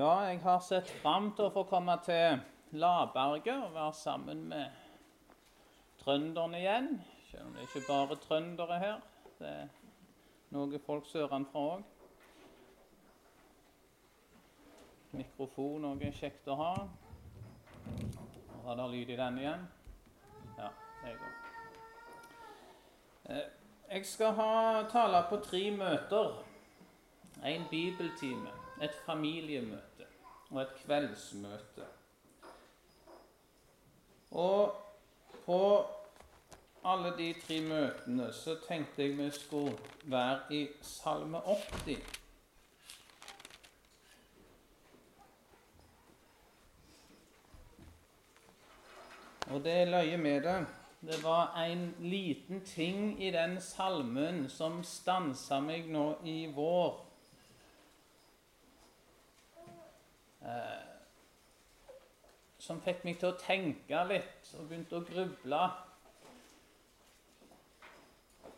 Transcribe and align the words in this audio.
Ja, 0.00 0.20
jeg 0.30 0.38
har 0.40 0.60
sett 0.64 0.88
fram 1.02 1.26
til 1.36 1.50
å 1.50 1.52
få 1.52 1.66
komme 1.68 1.92
til 2.00 2.38
Laberget 2.80 3.66
og 3.66 3.74
være 3.74 3.92
sammen 3.98 4.46
med 4.48 4.78
trønderne 6.00 6.56
igjen. 6.56 6.86
Selv 7.28 7.50
om 7.50 7.56
det 7.58 7.66
ikke 7.66 7.82
bare 7.84 8.14
er 8.16 8.22
trøndere 8.22 8.78
her. 8.80 9.02
Det 9.36 9.50
er 9.50 9.66
noen 10.56 10.80
folk 10.86 11.04
sørenfra 11.10 11.64
òg. 11.74 11.82
Mikrofon 15.18 15.84
er 15.90 16.16
kjekt 16.16 16.48
å 16.48 16.56
ha. 16.62 16.70
Var 18.64 18.80
det 18.80 18.88
lyd 18.94 19.12
i 19.12 19.20
den 19.20 19.38
igjen? 19.42 19.68
Ja, 20.56 20.72
det 21.02 21.12
går. 21.20 21.36
Eh, 23.34 23.44
Jeg 23.90 24.06
skal 24.06 24.32
ha 24.40 24.82
tale 24.88 25.26
på 25.28 25.42
tre 25.44 25.66
møter. 25.76 26.40
En 27.44 27.68
bibeltime, 27.70 28.59
et 28.80 28.94
familiemøte 29.06 30.06
og 30.50 30.60
et 30.62 30.76
kveldsmøte. 30.84 31.86
Og 34.30 34.76
på 35.44 35.62
alle 36.84 37.12
de 37.18 37.34
tre 37.42 37.60
møtene 37.60 38.30
så 38.32 38.56
tenkte 38.68 39.02
jeg 39.02 39.18
vi 39.18 39.30
skulle 39.30 39.76
være 40.04 40.40
i 40.54 40.68
Salme 40.82 41.42
80. 41.46 41.98
Og 49.50 49.64
det 49.64 49.88
løye 49.88 50.16
med 50.16 50.42
det 50.42 50.66
Det 51.00 51.22
var 51.24 51.56
en 51.56 51.94
liten 51.98 52.60
ting 52.60 53.22
i 53.24 53.30
den 53.30 53.60
salmen 53.60 54.48
som 54.48 54.82
stansa 54.84 55.60
meg 55.64 55.86
nå 55.88 56.18
i 56.24 56.52
vår. 56.52 57.09
Eh, 60.40 60.90
som 62.60 62.80
fikk 62.80 63.04
meg 63.04 63.18
til 63.20 63.32
å 63.32 63.38
tenke 63.40 64.02
litt 64.08 64.52
og 64.56 64.68
begynte 64.68 64.98
å 65.00 65.04
gruble. 65.04 65.62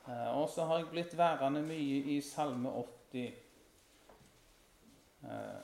Eh, 0.07 0.31
og 0.35 0.49
så 0.51 0.67
har 0.67 0.83
jeg 0.83 0.91
blitt 0.91 1.17
værende 1.19 1.63
mye 1.67 2.03
i 2.15 2.19
Salme 2.23 2.71
80 2.83 3.25
eh, 5.27 5.63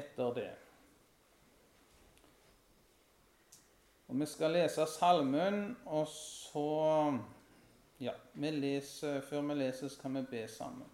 etter 0.00 0.34
det. 0.36 0.50
Og 4.10 4.20
Vi 4.20 4.26
skal 4.26 4.56
lese 4.56 4.86
salmen, 4.90 5.76
og 5.86 6.08
så 6.08 7.18
Ja, 8.00 8.12
vi 8.32 8.50
leser, 8.50 9.20
før 9.20 9.42
vi 9.50 9.54
leser, 9.54 9.88
skal 9.88 10.14
vi 10.14 10.22
be 10.30 10.48
sammen. 10.48 10.88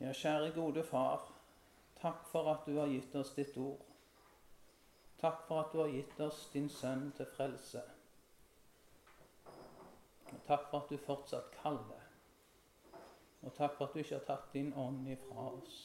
Ja, 0.00 0.12
kjære 0.12 0.50
gode 0.54 0.84
Far. 0.84 1.32
Takk 2.00 2.26
for 2.28 2.52
at 2.52 2.66
du 2.66 2.74
har 2.76 2.90
gitt 2.92 3.14
oss 3.16 3.30
ditt 3.32 3.56
ord. 3.56 3.80
Takk 5.20 5.46
for 5.48 5.62
at 5.62 5.72
du 5.72 5.80
har 5.80 5.88
gitt 5.88 6.20
oss 6.20 6.42
din 6.52 6.68
sønn 6.68 7.06
til 7.16 7.28
frelse. 7.32 7.80
Og 10.26 10.42
takk 10.44 10.68
for 10.68 10.82
at 10.82 10.92
du 10.92 11.00
fortsatt 11.00 11.48
kaller. 11.62 12.04
Og 13.42 13.54
takk 13.56 13.78
for 13.78 13.86
at 13.86 13.96
du 13.96 14.02
ikke 14.02 14.18
har 14.18 14.28
tatt 14.28 14.52
din 14.52 14.74
ånd 14.76 15.08
ifra 15.08 15.48
oss. 15.54 15.80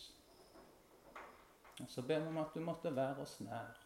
Og 1.79 1.87
så 1.87 2.03
ber 2.03 2.19
vi 2.19 2.33
om 2.33 2.43
at 2.43 2.51
du 2.53 2.59
måtte 2.67 2.91
være 2.95 3.23
oss 3.23 3.39
nær. 3.39 3.79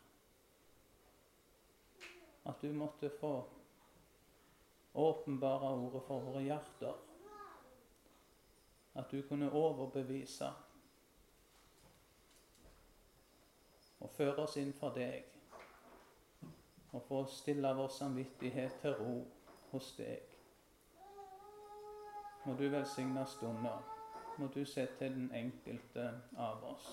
At 2.49 2.61
du 2.61 2.73
måtte 2.73 3.13
få 3.19 3.35
åpenbare 4.95 5.69
ordet 5.69 6.07
for 6.07 6.25
våre 6.25 6.47
hjerter. 6.49 7.04
At 8.95 9.11
du 9.11 9.21
kunne 9.27 9.51
overbevise 9.51 10.51
og 13.99 14.09
føre 14.09 14.43
oss 14.45 14.55
inn 14.61 14.73
for 14.77 14.95
deg. 14.95 15.25
Og 16.93 17.03
få 17.07 17.25
stille 17.27 17.73
vår 17.75 17.91
samvittighet 17.91 18.79
til 18.81 18.95
ro 18.99 19.17
hos 19.71 19.91
deg. 19.97 20.35
Må 22.45 22.53
du 22.53 22.67
velsigne 22.69 23.25
stunder. 23.27 23.83
Må 24.37 24.47
du 24.53 24.65
se 24.65 24.87
til 24.99 25.15
den 25.15 25.31
enkelte 25.33 26.09
av 26.37 26.63
oss. 26.63 26.89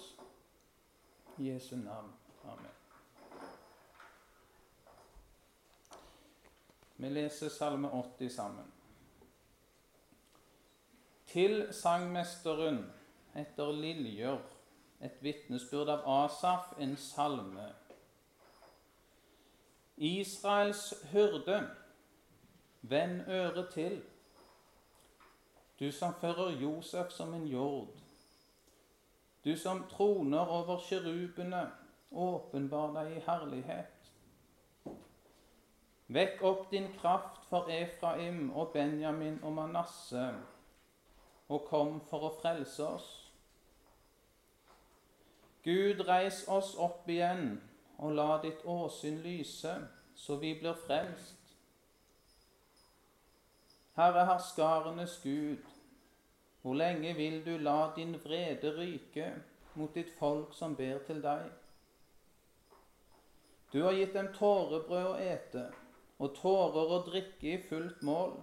I 1.39 1.51
Jesu 1.51 1.77
navn. 1.77 2.13
Amen. 2.45 2.79
Vi 6.97 7.09
leser 7.09 7.49
Salme 7.49 7.89
80 7.89 8.33
sammen. 8.33 8.72
Til 11.33 11.63
sangmesteren 11.73 12.83
etter 13.41 13.71
Liljer, 13.73 14.37
et 15.01 15.15
vitnesbyrd 15.25 15.89
av 15.89 16.05
Asaf, 16.27 16.75
en 16.77 16.93
salme. 17.01 17.71
Israels 19.97 20.93
hyrde, 21.13 21.63
vend 22.83 23.25
øret 23.29 23.73
til. 23.73 24.03
Du 25.81 25.89
som 25.93 26.13
fører 26.21 26.53
Josef 26.61 27.11
som 27.11 27.35
en 27.35 27.47
jord. 27.47 27.89
Du 29.45 29.57
som 29.57 29.87
troner 29.91 30.47
over 30.61 30.85
kjerubene, 30.85 31.65
åpenbar 32.13 32.93
deg 33.01 33.17
i 33.17 33.27
herlighet. 33.27 34.11
Vekk 36.13 36.43
opp 36.45 36.67
din 36.71 36.93
kraft 37.01 37.47
for 37.49 37.73
Efraim 37.73 38.51
og 38.53 38.75
Benjamin 38.77 39.41
og 39.43 39.57
Manasse, 39.57 40.35
og 41.53 41.67
kom 41.69 41.99
for 42.09 42.29
å 42.29 42.33
frelse 42.41 42.87
oss. 42.87 43.11
Gud, 45.63 46.03
reis 46.09 46.43
oss 46.51 46.73
opp 46.81 47.07
igjen, 47.13 47.61
og 48.03 48.17
la 48.19 48.41
ditt 48.43 48.65
åsyn 48.67 49.21
lyse, 49.23 49.75
så 50.19 50.37
vi 50.41 50.57
blir 50.59 50.75
frelst. 50.87 51.39
Herre 53.95 54.25
herskarenes 54.27 55.19
Gud, 55.23 55.63
hvor 56.63 56.75
lenge 56.75 57.13
vil 57.15 57.43
du 57.45 57.57
la 57.59 57.93
din 57.97 58.17
vrede 58.25 58.73
ryke 58.79 59.29
mot 59.75 59.95
ditt 59.95 60.15
folk 60.19 60.55
som 60.57 60.75
ber 60.79 61.03
til 61.07 61.21
deg? 61.23 61.51
Du 63.73 63.83
har 63.85 63.97
gitt 63.97 64.15
dem 64.17 64.33
tårebrød 64.37 65.11
å 65.11 65.19
ete 65.21 65.67
og 66.23 66.35
tårer 66.39 66.97
å 66.97 67.03
drikke 67.07 67.55
i 67.55 67.61
fullt 67.69 68.03
mål. 68.07 68.35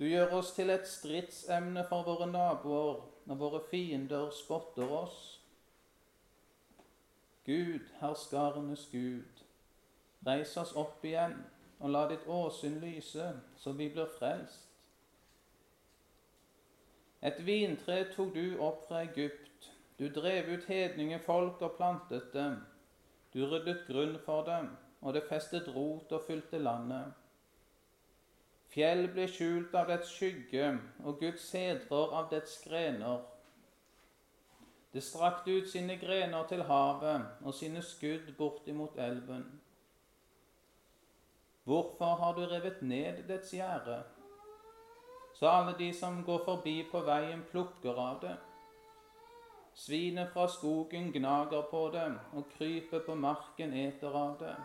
Du 0.00 0.06
gjør 0.08 0.30
oss 0.38 0.54
til 0.56 0.70
et 0.72 0.86
stridsemne 0.88 1.82
for 1.84 2.06
våre 2.06 2.24
naboer 2.30 3.02
når 3.28 3.36
våre 3.42 3.60
fiender 3.68 4.30
spotter 4.32 4.88
oss. 4.96 5.18
Gud, 7.44 7.84
herskarenes 8.00 8.86
Gud, 8.92 9.44
reis 10.24 10.56
oss 10.56 10.72
opp 10.72 11.04
igjen 11.04 11.36
og 11.80 11.92
la 11.92 12.06
ditt 12.08 12.24
åsyn 12.24 12.80
lyse, 12.80 13.28
så 13.60 13.76
vi 13.76 13.90
blir 13.92 14.08
frelst. 14.16 14.70
Et 17.20 17.44
vintre 17.44 18.06
tok 18.14 18.32
du 18.32 18.56
opp 18.56 18.86
fra 18.88 19.04
Egypt. 19.04 19.68
Du 20.00 20.08
drev 20.08 20.48
ut 20.48 20.64
hedningefolk 20.64 21.60
og 21.60 21.76
plantet 21.76 22.32
dem. 22.32 22.62
Du 23.36 23.44
ryddet 23.44 23.84
grunn 23.88 24.16
for 24.24 24.48
dem 24.48 24.72
og 25.00 25.14
det 25.16 25.28
festet 25.28 25.68
rot 25.74 26.12
og 26.12 26.24
fylte 26.26 26.58
landet. 26.58 27.12
Fjell 28.70 29.08
ble 29.10 29.26
skjult 29.26 29.74
av 29.74 29.88
dets 29.90 30.12
skygge, 30.14 30.66
og 31.02 31.18
Guds 31.18 31.42
sedrer 31.50 32.12
av 32.14 32.28
dets 32.30 32.60
grener. 32.62 33.24
Det 34.92 35.02
strakte 35.02 35.56
ut 35.58 35.68
sine 35.70 35.96
grener 35.98 36.46
til 36.50 36.62
havet 36.66 37.46
og 37.46 37.54
sine 37.54 37.82
skudd 37.82 38.30
bortimot 38.38 38.98
elven. 38.98 39.44
Hvorfor 41.66 42.14
har 42.22 42.34
du 42.34 42.46
revet 42.46 42.82
ned 42.82 43.22
dets 43.28 43.50
gjerde, 43.54 44.00
så 45.34 45.48
alle 45.48 45.74
de 45.78 45.92
som 45.94 46.22
går 46.24 46.44
forbi 46.44 46.76
på 46.90 47.02
veien, 47.06 47.42
plukker 47.50 47.98
av 47.98 48.18
det? 48.22 48.36
Svinet 49.74 50.32
fra 50.32 50.48
skogen 50.50 51.12
gnager 51.12 51.62
på 51.70 51.88
det, 51.94 52.10
og 52.34 52.50
krypet 52.56 53.06
på 53.06 53.14
marken 53.14 53.72
eter 53.72 54.14
av 54.14 54.36
det. 54.40 54.56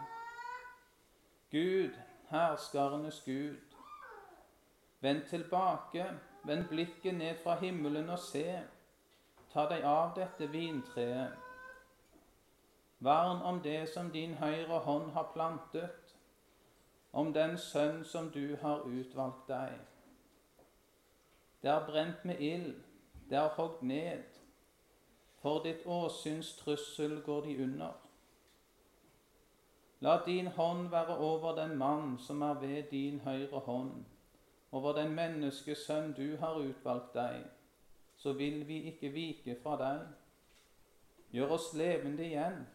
Gud, 1.52 1.94
herskarenes 2.30 3.22
Gud. 3.26 3.75
Vend 5.06 5.28
tilbake, 5.30 6.06
vend 6.44 6.64
blikket 6.70 7.14
ned 7.14 7.36
fra 7.44 7.60
himmelen 7.60 8.10
og 8.10 8.20
se. 8.20 8.48
Ta 9.54 9.68
deg 9.70 9.84
av 9.86 10.16
dette 10.18 10.48
vintreet. 10.50 11.36
Vern 13.06 13.44
om 13.46 13.60
det 13.62 13.84
som 13.92 14.10
din 14.10 14.34
høyre 14.40 14.80
hånd 14.88 15.12
har 15.14 15.28
plantet, 15.34 16.16
om 17.14 17.30
den 17.34 17.54
sønn 17.58 18.02
som 18.04 18.32
du 18.34 18.56
har 18.64 18.82
utvalgt 18.90 19.46
deg. 19.52 19.76
Det 21.62 21.70
er 21.70 21.86
brent 21.86 22.26
med 22.26 22.42
ild, 22.42 22.74
det 23.30 23.38
er 23.38 23.54
hogd 23.60 23.86
ned. 23.86 24.26
For 25.44 25.62
ditt 25.68 25.86
åsyns 25.86 26.56
trussel 26.64 27.20
går 27.22 27.46
de 27.46 27.56
under. 27.68 27.94
La 30.02 30.18
din 30.26 30.48
hånd 30.58 30.90
være 30.90 31.22
over 31.30 31.56
den 31.62 31.78
mann 31.78 32.18
som 32.18 32.42
er 32.42 32.58
ved 32.66 32.84
din 32.90 33.20
høyre 33.20 33.60
hånd, 33.70 34.06
over 34.76 34.92
den 34.94 35.14
menneskesønn 35.16 36.12
du 36.18 36.36
har 36.42 36.58
utvalgt 36.60 37.14
deg, 37.16 37.46
så 38.20 38.34
vil 38.36 38.66
vi 38.68 38.82
ikke 38.92 39.12
vike 39.14 39.56
fra 39.64 39.78
deg. 39.80 40.02
Gjør 41.32 41.56
oss 41.56 41.70
levende 41.80 42.26
igjen, 42.26 42.66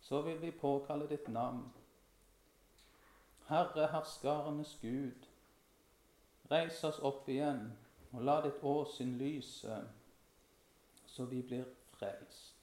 så 0.00 0.22
vil 0.24 0.40
vi 0.40 0.50
påkalle 0.50 1.08
ditt 1.10 1.28
navn. 1.28 1.66
Herre 3.50 3.90
herskarenes 3.92 4.78
Gud, 4.80 5.28
reis 6.50 6.80
oss 6.88 7.02
opp 7.04 7.28
igjen, 7.28 7.66
og 8.12 8.24
la 8.24 8.40
ditt 8.46 8.64
åsyn 8.64 9.18
lyse, 9.20 9.82
så 11.06 11.28
vi 11.28 11.42
blir 11.42 11.68
frelst. 11.98 12.56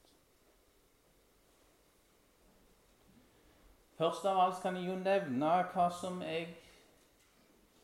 Først 3.97 4.25
av 4.25 4.39
alt 4.39 4.61
kan 4.61 4.77
jeg 4.77 4.89
jo 4.89 4.97
nevne 5.01 5.59
hva 5.73 5.91
som 5.93 6.23
jeg 6.25 6.55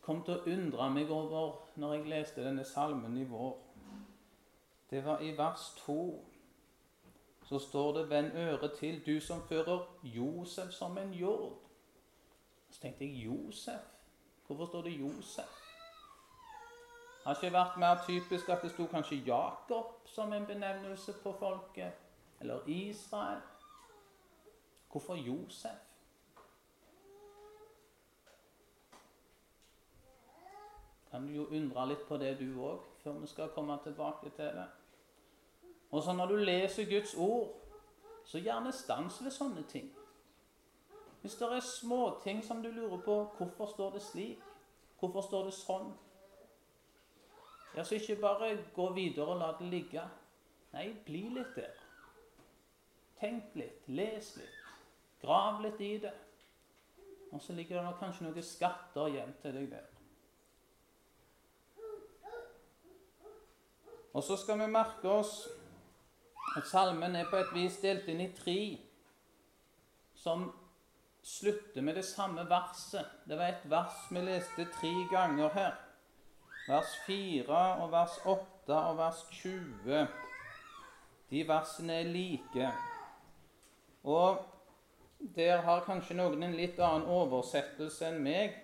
kom 0.03 0.23
til 0.23 0.35
å 0.35 0.51
undre 0.51 0.89
meg 0.91 1.11
over 1.11 1.55
når 1.79 1.93
jeg 1.93 2.09
leste 2.11 2.43
denne 2.43 2.65
salmen 2.67 3.17
i 3.17 3.23
vår. 3.27 3.57
Det 4.89 5.05
var 5.05 5.23
i 5.23 5.31
vers 5.37 5.71
2. 5.85 6.25
Så 7.43 7.59
står 7.59 7.91
det 7.97 8.09
'Vend 8.09 8.31
øret 8.35 8.73
til, 8.79 9.05
du 9.05 9.19
som 9.19 9.41
fører 9.41 9.79
Josef 10.03 10.71
som 10.71 10.97
en 10.97 11.13
jord'. 11.13 11.59
Så 12.69 12.81
tenkte 12.81 13.05
jeg 13.05 13.25
Josef? 13.25 13.81
Hvorfor 14.47 14.65
står 14.65 14.81
det 14.81 14.99
Josef? 14.99 15.63
Har 17.23 17.35
ikke 17.35 17.53
vært 17.53 17.77
mer 17.77 17.95
typisk 18.07 18.49
at 18.49 18.61
det 18.61 18.71
sto 18.71 18.85
kanskje 18.85 19.15
Jakob 19.25 19.85
som 20.05 20.33
en 20.33 20.45
benevnelse 20.45 21.13
på 21.23 21.35
folket? 21.39 21.93
Eller 22.39 22.59
Israel? 22.67 23.41
Hvorfor 24.91 25.15
Josef? 25.15 25.92
Kan 31.13 31.27
du 31.27 31.33
jo 31.35 31.43
undre 31.53 31.83
litt 31.91 32.07
på 32.09 32.17
det, 32.17 32.31
du 32.39 32.55
òg, 32.57 32.79
før 33.03 33.19
vi 33.21 33.27
skal 33.29 33.51
komme 33.53 33.75
tilbake 33.83 34.31
til 34.33 34.55
det. 34.57 34.65
Og 35.91 36.01
så 36.01 36.15
når 36.17 36.31
du 36.31 36.39
leser 36.41 36.89
Guds 36.89 37.13
ord, 37.21 37.51
så 38.25 38.41
gjerne 38.41 38.71
stans 38.73 39.19
ved 39.21 39.35
sånne 39.35 39.61
ting. 39.69 39.91
Hvis 41.21 41.37
det 41.37 41.51
er 41.53 41.61
småting 41.67 42.41
som 42.41 42.65
du 42.65 42.71
lurer 42.73 42.97
på 43.05 43.19
hvorfor 43.37 43.69
står 43.75 43.93
det 43.93 44.01
slik, 44.01 44.41
hvorfor 44.99 45.21
står 45.21 45.45
det 45.51 45.53
sånn 45.59 45.93
Ja, 47.77 47.83
så 47.83 48.01
ikke 48.01 48.17
bare 48.25 48.51
gå 48.73 48.89
videre 48.97 49.35
og 49.35 49.39
la 49.43 49.53
det 49.59 49.69
ligge. 49.69 50.01
Nei, 50.73 50.89
bli 51.05 51.27
litt 51.37 51.53
der. 51.55 51.77
Tenk 53.21 53.53
litt, 53.53 53.85
les 53.85 54.35
litt, 54.41 54.61
grav 55.21 55.61
litt 55.61 55.81
i 55.81 55.95
det. 56.01 56.17
Og 57.29 57.41
så 57.41 57.53
ligger 57.53 57.85
det 57.85 57.99
kanskje 58.01 58.31
noen 58.31 58.45
skatter 58.45 59.13
igjen 59.13 59.37
til 59.45 59.61
deg 59.61 59.75
der. 59.77 59.92
Og 64.13 64.23
så 64.23 64.37
skal 64.37 64.59
vi 64.61 64.69
merke 64.69 65.09
oss 65.09 65.47
at 66.57 66.67
salmen 66.69 67.15
er 67.15 67.29
på 67.29 67.39
et 67.41 67.53
vis 67.55 67.79
delt 67.81 68.05
inn 68.11 68.21
i 68.21 68.29
tre, 68.37 68.59
som 70.13 70.51
slutter 71.23 71.81
med 71.81 71.97
det 71.97 72.05
samme 72.05 72.45
verset. 72.49 73.09
Det 73.25 73.37
var 73.39 73.55
et 73.55 73.65
vers 73.69 74.03
vi 74.11 74.21
leste 74.21 74.67
tre 74.75 74.93
ganger 75.11 75.49
her. 75.55 75.73
Vers 76.67 76.93
4 77.05 77.61
og 77.83 77.91
vers 77.91 78.19
8 78.25 78.75
og 78.77 78.97
vers 78.97 79.23
20. 79.31 80.07
De 81.29 81.47
versene 81.47 81.93
er 82.03 82.11
like. 82.11 82.69
Og 84.03 84.45
der 85.35 85.61
har 85.65 85.83
kanskje 85.87 86.15
noen 86.19 86.43
en 86.43 86.55
litt 86.55 86.79
annen 86.79 87.07
oversettelse 87.09 88.07
enn 88.11 88.21
meg. 88.23 88.55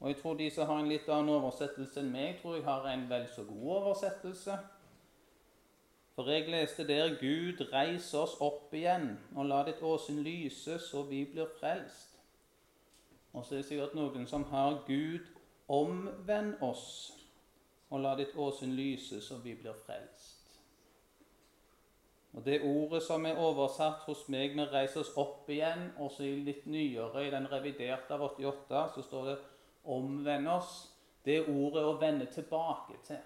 Og 0.00 0.08
jeg 0.08 0.16
tror 0.16 0.34
de 0.34 0.50
som 0.50 0.66
har 0.66 0.78
en 0.80 0.88
litt 0.88 1.08
annen 1.12 1.34
oversettelse 1.34 2.00
enn 2.00 2.12
meg, 2.12 2.38
tror 2.40 2.56
jeg 2.56 2.64
har 2.64 2.86
en 2.88 3.08
vel 3.10 3.26
så 3.28 3.44
god 3.44 3.66
oversettelse. 3.76 4.56
For 6.14 6.30
jeg 6.30 6.48
leste 6.48 6.86
der 6.88 7.14
'Gud, 7.20 7.72
reis 7.72 8.14
oss 8.14 8.36
opp 8.40 8.74
igjen, 8.74 9.18
og 9.36 9.46
la 9.46 9.62
ditt 9.64 9.82
åsyn 9.82 10.22
lyse, 10.22 10.78
så 10.78 11.02
vi 11.02 11.24
blir 11.24 11.46
frelst'. 11.60 12.16
Og 13.32 13.44
så 13.44 13.54
er 13.54 13.58
det 13.58 13.66
sikkert 13.66 13.94
noen 13.94 14.26
som 14.26 14.44
har 14.44 14.82
'Gud, 14.86 15.26
omvend 15.68 16.54
oss, 16.60 17.12
og 17.90 18.00
la 18.00 18.16
ditt 18.16 18.36
åsyn 18.36 18.72
lyse, 18.76 19.20
så 19.20 19.36
vi 19.36 19.54
blir 19.54 19.72
frelst'. 19.86 20.58
Og 22.32 22.44
Det 22.44 22.62
ordet 22.62 23.02
som 23.02 23.26
er 23.26 23.38
oversatt 23.38 24.04
hos 24.06 24.28
meg 24.28 24.56
med 24.56 24.72
'reis 24.72 24.96
oss 24.96 25.16
opp 25.16 25.48
igjen', 25.48 25.92
også 25.98 26.22
i 26.22 26.34
litt 26.44 26.66
nyere, 26.66 27.26
i 27.26 27.30
den 27.30 27.52
reviderte 27.52 28.14
av 28.14 28.22
88, 28.22 28.92
så 28.94 29.02
står 29.02 29.24
det 29.24 29.38
omvende 29.84 30.52
oss, 30.52 30.90
det 31.24 31.36
er 31.36 31.48
ordet 31.52 31.84
å 31.84 31.98
vende 32.00 32.26
tilbake 32.32 32.96
til. 33.04 33.20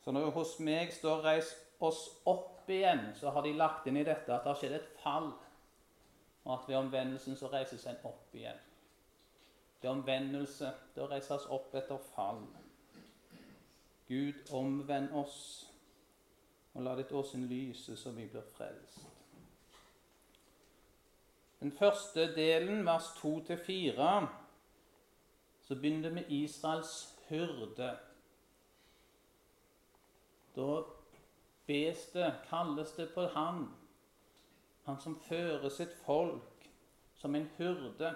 Så 0.00 0.12
når 0.12 0.30
hos 0.30 0.58
meg 0.60 0.92
står 0.92 1.22
'reis 1.22 1.54
oss 1.80 2.08
opp 2.26 2.68
igjen', 2.68 3.14
så 3.14 3.30
har 3.30 3.42
de 3.42 3.52
lagt 3.52 3.86
inn 3.86 3.96
i 3.96 4.04
dette 4.04 4.32
at 4.34 4.44
det 4.44 4.52
har 4.52 4.60
skjedd 4.60 4.72
et 4.72 4.92
fall, 5.02 5.32
og 6.44 6.52
at 6.54 6.68
ved 6.68 6.76
omvendelsen 6.76 7.36
så 7.36 7.50
reises 7.52 7.86
en 7.86 7.96
opp 8.04 8.34
igjen. 8.34 8.58
Det 9.82 9.88
er 9.88 9.92
omvendelse, 9.92 10.72
det 10.94 11.02
å 11.02 11.08
reises 11.08 11.46
opp 11.46 11.74
etter 11.74 11.98
fall. 12.14 12.42
Gud, 14.08 14.50
omvend 14.52 15.12
oss, 15.12 15.70
og 16.74 16.82
la 16.82 16.96
ditt 16.96 17.12
åsyn 17.12 17.46
lyse, 17.46 17.96
så 17.96 18.10
vi 18.10 18.26
blir 18.26 18.44
frelst. 18.56 19.06
Den 21.60 21.72
første 21.72 22.34
delen, 22.34 22.86
vers 22.86 23.10
2-4, 23.20 24.28
så 25.70 25.76
begynner 25.76 26.02
det 26.02 26.12
med 26.12 26.24
Israels 26.28 27.18
hyrde. 27.28 27.98
Da 30.56 30.82
bes 31.66 32.06
det, 32.12 32.32
kalles 32.48 32.92
det 32.92 33.12
på 33.14 33.26
han, 33.26 33.68
han 34.84 34.98
som 35.00 35.14
fører 35.28 35.68
sitt 35.70 35.92
folk 36.02 36.66
som 37.14 37.34
en 37.38 37.46
hyrde. 37.58 38.10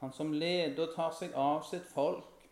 Han 0.00 0.12
som 0.12 0.30
leder 0.32 0.86
og 0.86 0.94
tar 0.94 1.10
seg 1.18 1.34
av 1.34 1.66
sitt 1.66 1.90
folk. 1.90 2.46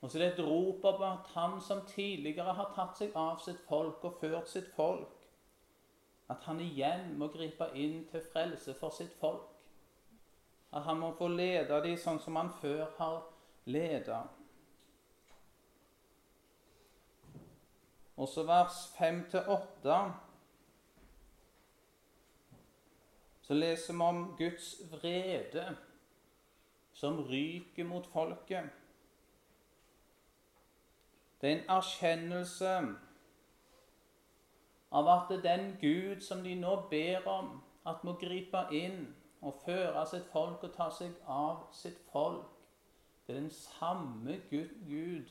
Og 0.00 0.10
så 0.10 0.18
er 0.18 0.24
det 0.24 0.32
et 0.32 0.42
rop 0.50 0.90
om 0.90 1.06
at 1.06 1.30
han 1.36 1.60
som 1.62 1.86
tidligere 1.86 2.58
har 2.58 2.74
tatt 2.74 2.98
seg 2.98 3.14
av 3.14 3.38
sitt 3.46 3.62
folk 3.70 4.02
og 4.10 4.18
ført 4.18 4.50
sitt 4.50 4.74
folk, 4.74 5.22
at 6.34 6.42
han 6.50 6.66
igjen 6.66 7.14
må 7.14 7.30
gripe 7.30 7.70
inn 7.78 8.08
til 8.10 8.26
frelse 8.34 8.74
for 8.82 8.90
sitt 8.90 9.14
folk. 9.22 9.49
At 10.72 10.82
han 10.82 10.98
må 10.98 11.10
få 11.18 11.28
lede 11.28 11.80
dem 11.82 11.96
sånn 11.98 12.20
som 12.22 12.36
han 12.38 12.52
før 12.60 12.84
har 12.98 13.22
ledet. 13.66 14.22
Også 18.20 18.44
vers 18.44 18.82
5-8 18.98 20.00
så 23.40 23.54
leser 23.54 23.96
vi 23.96 24.04
om 24.04 24.18
Guds 24.38 24.74
vrede 24.92 25.64
som 26.92 27.22
ryker 27.26 27.84
mot 27.88 28.06
folket. 28.12 28.68
Det 31.40 31.48
er 31.48 31.56
en 31.56 31.72
erkjennelse 31.78 32.74
av 34.92 35.08
at 35.08 35.32
det 35.32 35.38
er 35.40 35.46
den 35.56 35.72
Gud 35.80 36.20
som 36.20 36.44
de 36.44 36.54
nå 36.60 36.76
ber 36.90 37.26
om 37.32 37.56
at 37.88 38.04
må 38.04 38.18
gripe 38.20 38.66
inn 38.76 39.06
å 39.40 39.52
føre 39.64 40.04
sitt 40.06 40.26
folk 40.32 40.64
og 40.66 40.74
ta 40.74 40.90
seg 40.92 41.14
av 41.26 41.66
sitt 41.72 42.00
folk. 42.12 42.48
Det 43.26 43.36
er 43.36 43.40
den 43.40 43.54
samme 43.54 44.40
Gud, 44.50 44.72
Gud 44.88 45.30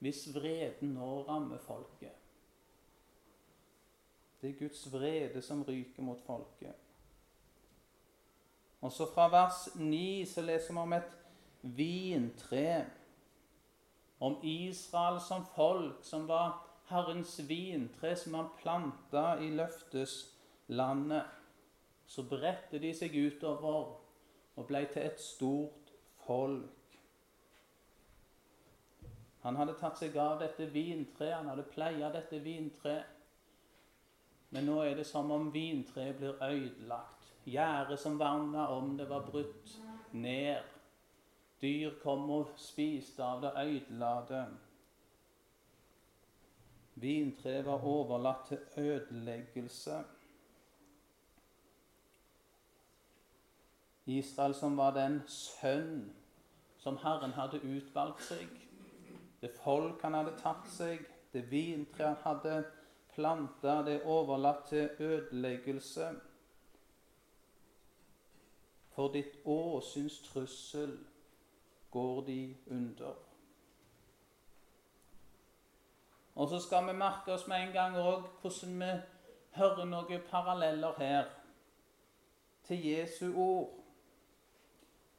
hvis 0.00 0.28
vreden 0.34 0.94
nå 0.96 1.10
rammer 1.28 1.60
folket. 1.64 2.16
Det 4.40 4.50
er 4.50 4.60
Guds 4.60 4.86
vrede 4.92 5.42
som 5.44 5.64
ryker 5.64 6.02
mot 6.02 6.20
folket. 6.24 6.76
Og 8.80 8.92
så 8.92 9.06
Fra 9.14 9.28
vers 9.28 9.66
9 9.76 10.26
så 10.26 10.40
leser 10.40 10.72
vi 10.72 10.80
om 10.80 10.92
et 10.96 11.18
vintre. 11.60 12.86
Om 14.20 14.38
Israel 14.44 15.20
som 15.20 15.44
folk, 15.54 16.04
som 16.04 16.28
var 16.28 16.56
Herrens 16.88 17.48
vintre, 17.48 18.16
som 18.16 18.34
han 18.34 18.48
planta 18.62 19.36
i 19.40 19.50
løfteslandet 19.52 21.39
så 22.10 22.24
bredte 22.26 22.80
de 22.82 22.90
seg 22.96 23.14
utover 23.14 23.92
og 24.58 24.66
ble 24.66 24.82
til 24.90 25.06
et 25.06 25.20
stort 25.22 25.92
folk. 26.24 26.96
Han 29.44 29.56
hadde 29.56 29.76
tatt 29.78 30.00
seg 30.00 30.18
av 30.20 30.40
dette 30.42 30.66
vintreet, 30.74 31.36
han 31.38 31.48
hadde 31.52 31.68
pleia 31.70 32.10
dette 32.12 32.42
vintreet. 32.44 33.16
Men 34.50 34.66
nå 34.66 34.80
er 34.82 34.98
det 34.98 35.06
som 35.06 35.30
om 35.30 35.46
vintreet 35.54 36.18
blir 36.18 36.42
ødelagt. 36.42 37.28
Gjerdet 37.46 38.00
som 38.02 38.18
verna 38.18 38.66
om 38.74 38.96
det, 38.98 39.06
var 39.08 39.22
brutt 39.30 39.76
ned. 40.10 40.66
Dyr 41.62 41.94
kom 42.02 42.26
og 42.34 42.56
spiste 42.58 43.22
av 43.22 43.44
det, 43.44 43.54
ødela 43.54 44.14
det. 44.28 44.44
Vintreet 47.00 47.64
var 47.64 47.86
overlatt 47.86 48.50
til 48.50 48.90
ødeleggelse. 48.90 50.02
Israel 54.18 54.54
som 54.54 54.76
var 54.76 54.94
den 54.96 55.20
sønn 55.28 56.10
som 56.80 56.98
Herren 57.02 57.32
hadde 57.36 57.60
utvalgt 57.60 58.24
seg. 58.24 58.48
Det 59.40 59.50
folk 59.62 60.02
han 60.02 60.16
hadde 60.16 60.36
tatt 60.40 60.68
seg, 60.68 61.04
det 61.32 61.46
vintre 61.50 62.08
han 62.08 62.20
hadde 62.24 62.54
planta, 63.14 63.80
det 63.86 64.02
overlatt 64.04 64.66
til 64.68 64.90
ødeleggelse. 64.98 66.10
For 68.94 69.12
ditt 69.12 69.40
åsyns 69.44 70.20
trussel 70.26 70.96
går 71.90 72.24
de 72.26 72.56
under. 72.70 73.14
Og 76.34 76.48
så 76.48 76.58
skal 76.58 76.86
vi 76.86 76.92
merke 76.96 77.32
oss 77.32 77.46
med 77.48 77.66
en 77.66 77.72
gang 77.72 77.96
òg 78.00 78.24
hvordan 78.40 78.78
vi 78.80 78.92
hører 79.56 79.84
noen 79.84 80.22
paralleller 80.30 80.96
her 80.98 81.28
til 82.64 82.86
Jesu 82.86 83.34
ord. 83.34 83.79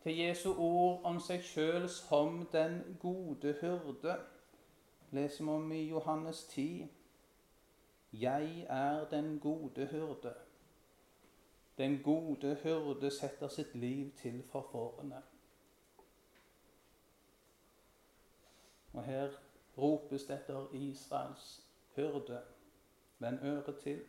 Til 0.04 0.18
Jesu 0.18 0.56
ord 0.58 1.02
om 1.06 1.20
seg 1.22 1.44
sjøl 1.46 1.84
som 1.90 2.40
den 2.52 2.80
gode 3.00 3.54
hyrde. 3.62 4.16
Leser 5.14 5.44
vi 5.44 5.50
om 5.50 5.72
i 5.72 5.82
Johannes 5.90 6.44
10. 6.50 6.88
Jeg 8.14 8.66
er 8.70 9.10
den 9.10 9.40
gode 9.40 9.86
hyrde. 9.92 10.34
Den 11.78 12.00
gode 12.04 12.56
hyrde 12.64 13.12
setter 13.12 13.48
sitt 13.48 13.76
liv 13.76 14.12
til 14.18 14.44
for 14.52 14.66
fårene. 14.72 15.22
Og 18.94 19.04
her 19.04 19.30
ropes 19.78 20.26
det 20.26 20.40
etter 20.40 20.74
Israels 20.74 21.68
hyrde. 21.96 22.42
Vend 23.20 23.40
øret 23.44 23.80
til. 23.84 24.02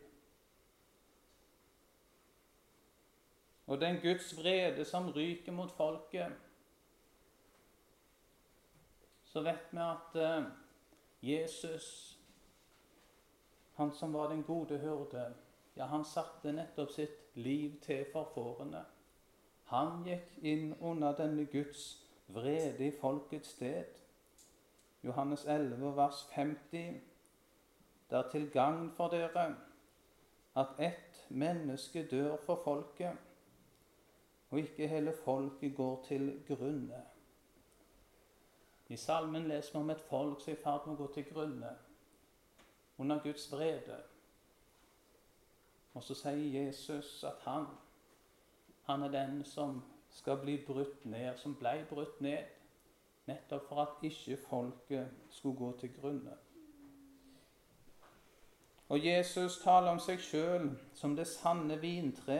Og 3.67 3.81
den 3.81 3.99
Guds 4.01 4.37
vrede 4.37 4.85
som 4.85 5.11
ryker 5.11 5.51
mot 5.51 5.71
folket, 5.71 6.33
så 9.23 9.41
vet 9.41 9.71
vi 9.71 9.79
at 9.81 10.15
uh, 10.15 10.43
Jesus, 11.21 12.19
han 13.75 13.91
som 13.91 14.13
var 14.13 14.29
den 14.29 14.43
gode 14.43 14.77
hyrde, 14.79 15.33
ja, 15.75 15.85
han 15.85 16.05
satte 16.05 16.51
nettopp 16.51 16.91
sitt 16.91 17.35
liv 17.35 17.79
til 17.81 18.05
for 18.11 18.29
fårene. 18.35 18.83
Han 19.71 20.03
gikk 20.05 20.35
inn 20.45 20.75
under 20.81 21.15
denne 21.17 21.47
Guds 21.49 22.03
vrede 22.27 22.87
i 22.87 22.93
folkets 22.99 23.55
sted. 23.55 23.89
Johannes 25.03 25.45
11, 25.45 25.95
vers 25.97 26.27
50. 26.35 27.01
Det 28.09 28.17
er 28.17 28.29
til 28.29 28.49
gagn 28.51 28.91
for 28.91 29.09
dere 29.09 29.55
at 30.55 30.79
ett 30.79 31.25
menneske 31.29 32.05
dør 32.11 32.35
for 32.45 32.61
folket 32.63 33.17
og 34.53 34.59
ikke 34.59 34.87
hele 34.87 35.13
folket 35.25 35.75
går 35.75 36.03
til 36.07 36.43
grunne. 36.47 37.03
I 38.87 38.95
salmen 38.95 39.47
leser 39.47 39.71
vi 39.71 39.79
om 39.79 39.89
et 39.89 40.01
folk 40.01 40.41
som 40.41 40.51
er 40.51 40.57
i 40.57 40.61
ferd 40.61 40.83
med 40.85 40.93
å 40.93 40.99
gå 40.99 41.07
til 41.13 41.23
grunne 41.25 41.69
under 43.01 43.21
Guds 43.23 43.47
vrede. 43.49 43.95
Og 45.93 46.03
så 46.05 46.13
sier 46.19 46.59
Jesus 46.59 47.23
at 47.25 47.41
han, 47.47 47.65
han 48.85 49.03
er 49.07 49.15
den 49.15 49.39
som 49.45 49.79
skal 50.13 50.37
bli 50.43 50.59
brutt 50.67 51.01
ned, 51.05 51.31
som 51.41 51.55
ble 51.57 51.73
brutt 51.89 52.21
ned, 52.21 52.45
nettopp 53.25 53.65
for 53.71 53.81
at 53.81 54.05
ikke 54.05 54.37
folket 54.37 55.31
skulle 55.33 55.57
gå 55.57 55.71
til 55.79 55.95
grunne. 55.95 56.35
Og 58.93 59.01
Jesus 59.05 59.57
taler 59.63 59.95
om 59.95 59.99
seg 59.99 60.21
sjøl 60.21 60.69
som 60.93 61.17
det 61.17 61.25
sanne 61.31 61.79
vintre 61.81 62.37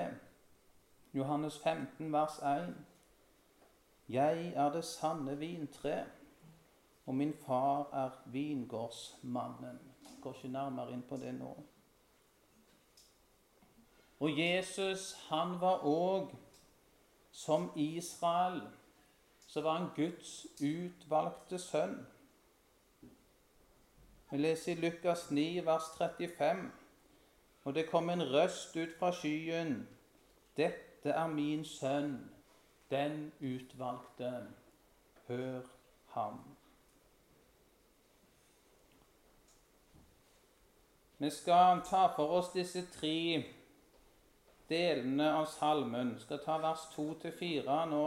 Johannes 1.13 1.57
15, 1.57 2.11
vers 2.11 2.39
1. 2.39 2.75
Jeg 4.09 4.53
er 4.55 4.71
det 4.73 4.85
sanne 4.85 5.39
vintre, 5.39 6.05
og 7.05 7.15
min 7.15 7.33
far 7.45 7.89
er 7.93 8.09
vingårdsmannen. 8.25 9.79
Jeg 10.03 10.17
går 10.21 10.33
ikke 10.33 10.47
nærmere 10.47 10.93
inn 10.93 11.03
på 11.09 11.17
det 11.17 11.33
nå. 11.37 11.51
Og 14.19 14.39
Jesus, 14.39 15.13
han 15.29 15.59
var 15.61 15.85
òg, 15.85 16.31
som 17.31 17.71
Israel, 17.75 18.61
så 19.47 19.61
var 19.61 19.77
han 19.77 19.89
Guds 19.95 20.47
utvalgte 20.61 21.59
sønn. 21.59 21.99
Vi 24.31 24.37
leser 24.37 24.73
i 24.73 24.81
Lukas 24.81 25.27
9, 25.31 25.65
vers 25.65 25.91
35, 25.97 26.71
og 27.63 27.75
det 27.75 27.85
kom 27.89 28.09
en 28.09 28.25
røst 28.33 28.73
ut 28.77 28.97
fra 28.99 29.11
skyen. 29.13 29.83
Dette 30.57 30.92
dette 31.03 31.19
er 31.19 31.27
min 31.27 31.65
sønn, 31.65 32.31
den 32.91 33.31
utvalgte. 33.41 34.47
Hør 35.27 35.61
ham. 36.07 36.39
Vi 41.17 41.29
skal 41.29 41.81
ta 41.87 42.05
for 42.15 42.37
oss 42.37 42.53
disse 42.53 42.85
tre 42.91 43.43
delene 44.69 45.27
av 45.33 45.45
salmen. 45.51 46.13
Vi 46.15 46.23
skal 46.23 46.39
ta 46.45 46.55
vers 46.63 46.87
2-4 46.95 47.77
nå 47.91 48.05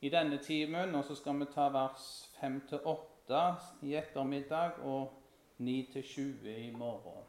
i 0.00 0.10
denne 0.10 0.38
timen, 0.42 0.94
og 0.94 1.04
så 1.06 1.14
skal 1.14 1.38
vi 1.38 1.50
ta 1.54 1.68
vers 1.70 2.08
5-8 2.40 3.44
i 3.86 3.94
ettermiddag 3.94 4.82
og 4.82 5.14
9-20 5.58 6.50
i 6.56 6.70
morgen. 6.74 7.26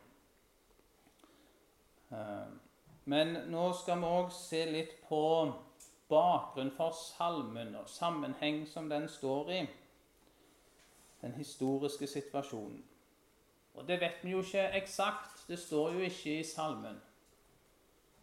Men 3.06 3.34
nå 3.50 3.72
skal 3.74 4.02
vi 4.02 4.10
òg 4.10 4.32
se 4.36 4.62
litt 4.70 4.94
på 5.08 5.22
bakgrunnen 6.12 6.74
for 6.76 6.94
salmen 6.94 7.76
og 7.80 7.90
sammenheng 7.90 8.66
som 8.70 8.90
den 8.90 9.08
står 9.10 9.52
i. 9.52 9.62
Den 11.22 11.34
historiske 11.38 12.08
situasjonen. 12.08 12.82
Og 13.74 13.88
det 13.88 14.02
vet 14.02 14.24
vi 14.24 14.34
jo 14.34 14.42
ikke 14.44 14.68
eksakt. 14.78 15.46
Det 15.48 15.60
står 15.60 15.94
jo 15.96 16.00
ikke 16.06 16.40
i 16.40 16.44
salmen. 16.44 17.00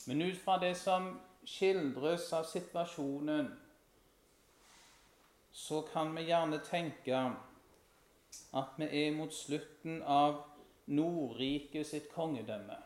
Men 0.06 0.22
ut 0.22 0.38
fra 0.38 0.58
det 0.58 0.76
som 0.76 1.14
skildres 1.46 2.28
av 2.32 2.44
situasjonen, 2.46 3.48
så 5.52 5.80
kan 5.92 6.12
vi 6.16 6.28
gjerne 6.28 6.60
tenke 6.64 7.22
at 8.54 8.76
vi 8.78 8.88
er 9.06 9.16
mot 9.16 9.34
slutten 9.34 10.02
av 10.02 10.44
Nordriket 10.88 11.86
sitt 11.86 12.12
kongedømme. 12.14 12.76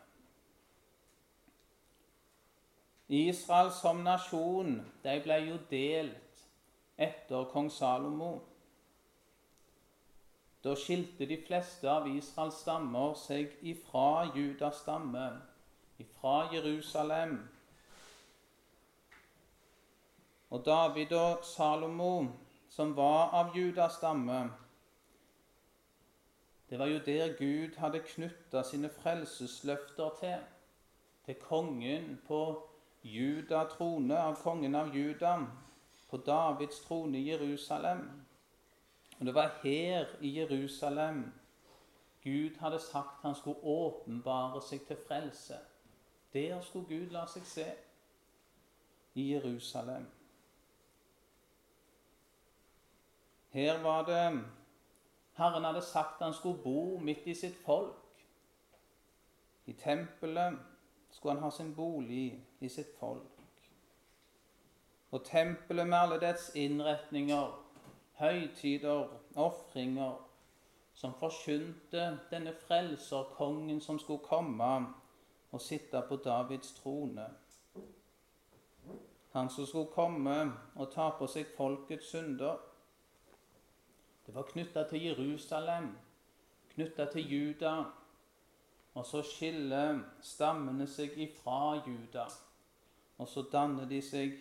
Israel 3.09 3.71
som 3.71 4.03
nasjon 4.03 4.77
de 5.03 5.19
ble 5.23 5.39
jo 5.47 5.57
delt 5.69 6.43
etter 6.97 7.49
kong 7.51 7.69
Salomo. 7.71 8.33
Da 10.63 10.75
skilte 10.79 11.27
de 11.27 11.37
fleste 11.43 11.89
av 11.91 12.07
Israels 12.07 12.61
stammer 12.63 13.17
seg 13.19 13.57
ifra 13.67 14.29
Judas 14.35 14.79
stamme, 14.85 15.25
ifra 15.99 16.47
Jerusalem. 16.53 17.41
Og 20.49 20.63
David 20.65 21.11
og 21.19 21.43
Salomo, 21.43 22.29
som 22.69 22.95
var 22.95 23.33
av 23.35 23.57
Judas 23.57 23.99
stamme, 23.99 24.45
det 26.69 26.79
var 26.79 26.87
jo 26.87 26.99
der 27.05 27.35
Gud 27.37 27.75
hadde 27.77 27.99
knytta 27.99 28.63
sine 28.63 28.89
frelsesløfter 28.89 30.15
til, 30.19 30.45
til 31.25 31.35
kongen 31.35 32.21
på 32.27 32.39
Juda 33.03 33.65
trone 33.69 34.17
av 34.17 34.35
kongen 34.35 34.75
av 34.75 34.95
Juda 34.95 35.47
på 36.09 36.17
Davids 36.17 36.79
trone 36.85 37.17
i 37.17 37.29
Jerusalem. 37.29 38.03
Og 39.19 39.25
Det 39.25 39.33
var 39.35 39.59
her 39.63 40.05
i 40.21 40.39
Jerusalem 40.39 41.33
Gud 42.23 42.57
hadde 42.59 42.79
sagt 42.79 43.21
han 43.21 43.35
skulle 43.35 43.59
åpenbare 43.63 44.61
seg 44.61 44.85
til 44.87 44.97
frelse. 45.07 45.57
Der 46.33 46.61
skulle 46.61 46.87
Gud 46.87 47.11
la 47.11 47.25
seg 47.27 47.43
se. 47.45 47.65
I 49.13 49.33
Jerusalem. 49.33 50.07
Her 53.49 53.81
var 53.83 54.05
det 54.05 54.43
Herren 55.33 55.63
hadde 55.63 55.81
sagt 55.81 56.21
han 56.21 56.33
skulle 56.33 56.63
bo 56.63 56.97
midt 56.99 57.27
i 57.27 57.35
sitt 57.35 57.57
folk. 57.65 58.25
I 59.65 59.73
tempelet 59.73 60.57
skulle 61.23 61.35
han 61.35 61.43
ha 61.43 61.51
sin 61.51 61.75
bolig 61.75 62.45
i 62.59 62.69
sitt 62.69 62.97
folk. 62.99 63.43
Og 65.11 65.23
tempelet 65.23 65.87
med 65.87 65.97
alle 65.97 66.17
dets 66.19 66.49
innretninger, 66.55 67.53
høytider, 68.19 69.07
ofringer, 69.35 70.17
som 70.93 71.13
forkynte 71.15 72.09
denne 72.31 72.51
frelserkongen 72.65 73.79
som 73.81 73.99
skulle 73.99 74.19
komme 74.27 74.69
og 75.51 75.61
sitte 75.61 76.03
på 76.09 76.19
Davids 76.25 76.73
trone. 76.81 77.29
Han 79.31 79.49
som 79.49 79.65
skulle 79.65 79.95
komme 79.95 80.37
og 80.75 80.91
ta 80.91 81.07
på 81.17 81.31
seg 81.31 81.55
folkets 81.55 82.11
synder. 82.11 82.59
Det 84.25 84.35
var 84.35 84.51
knytta 84.51 84.89
til 84.91 85.07
Jerusalem, 85.07 85.93
knytta 86.75 87.07
til 87.15 87.31
Juda, 87.31 87.77
og 88.93 89.05
så 89.05 89.21
skiller 89.25 89.99
stammene 90.21 90.87
seg 90.87 91.17
ifra 91.17 91.79
Juda. 91.87 92.27
Og 93.17 93.27
så 93.27 93.45
danner 93.51 93.85
de 93.89 94.01
seg 94.01 94.35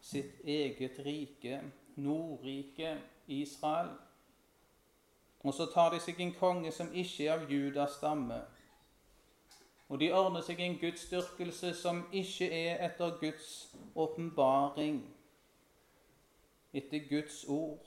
sitt 0.00 0.40
eget 0.44 1.00
rike 1.04 1.60
Nordriket 1.96 2.98
Israel. 3.26 3.90
Og 5.44 5.54
så 5.54 5.66
tar 5.74 5.92
de 5.92 6.00
seg 6.00 6.20
en 6.20 6.32
konge 6.38 6.72
som 6.72 6.92
ikke 6.92 7.26
er 7.26 7.34
av 7.36 7.50
Judas 7.52 7.98
stamme. 7.98 8.40
Og 9.88 10.00
de 10.00 10.10
ordner 10.12 10.44
seg 10.44 10.60
en 10.60 10.76
gudsdyrkelse 10.80 11.72
som 11.76 12.02
ikke 12.12 12.48
er 12.52 12.82
etter 12.88 13.14
Guds 13.20 13.74
åpenbaring, 13.96 15.00
etter 16.76 17.06
Guds 17.08 17.44
ord. 17.48 17.84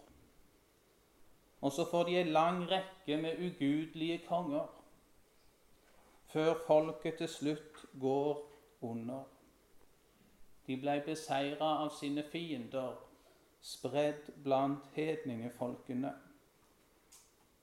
Og 1.61 1.71
så 1.71 1.85
får 1.91 2.03
de 2.03 2.17
en 2.19 2.33
lang 2.33 2.63
rekke 2.71 3.17
med 3.21 3.37
ugudelige 3.37 4.23
konger, 4.27 4.80
før 6.31 6.53
folket 6.67 7.17
til 7.19 7.29
slutt 7.29 7.85
går 7.99 8.41
under. 8.81 9.23
De 10.67 10.77
ble 10.79 10.97
beseira 11.05 11.69
av 11.83 11.91
sine 11.97 12.23
fiender, 12.23 12.97
spredd 13.61 14.31
blant 14.43 14.87
hedningefolkene. 14.95 16.13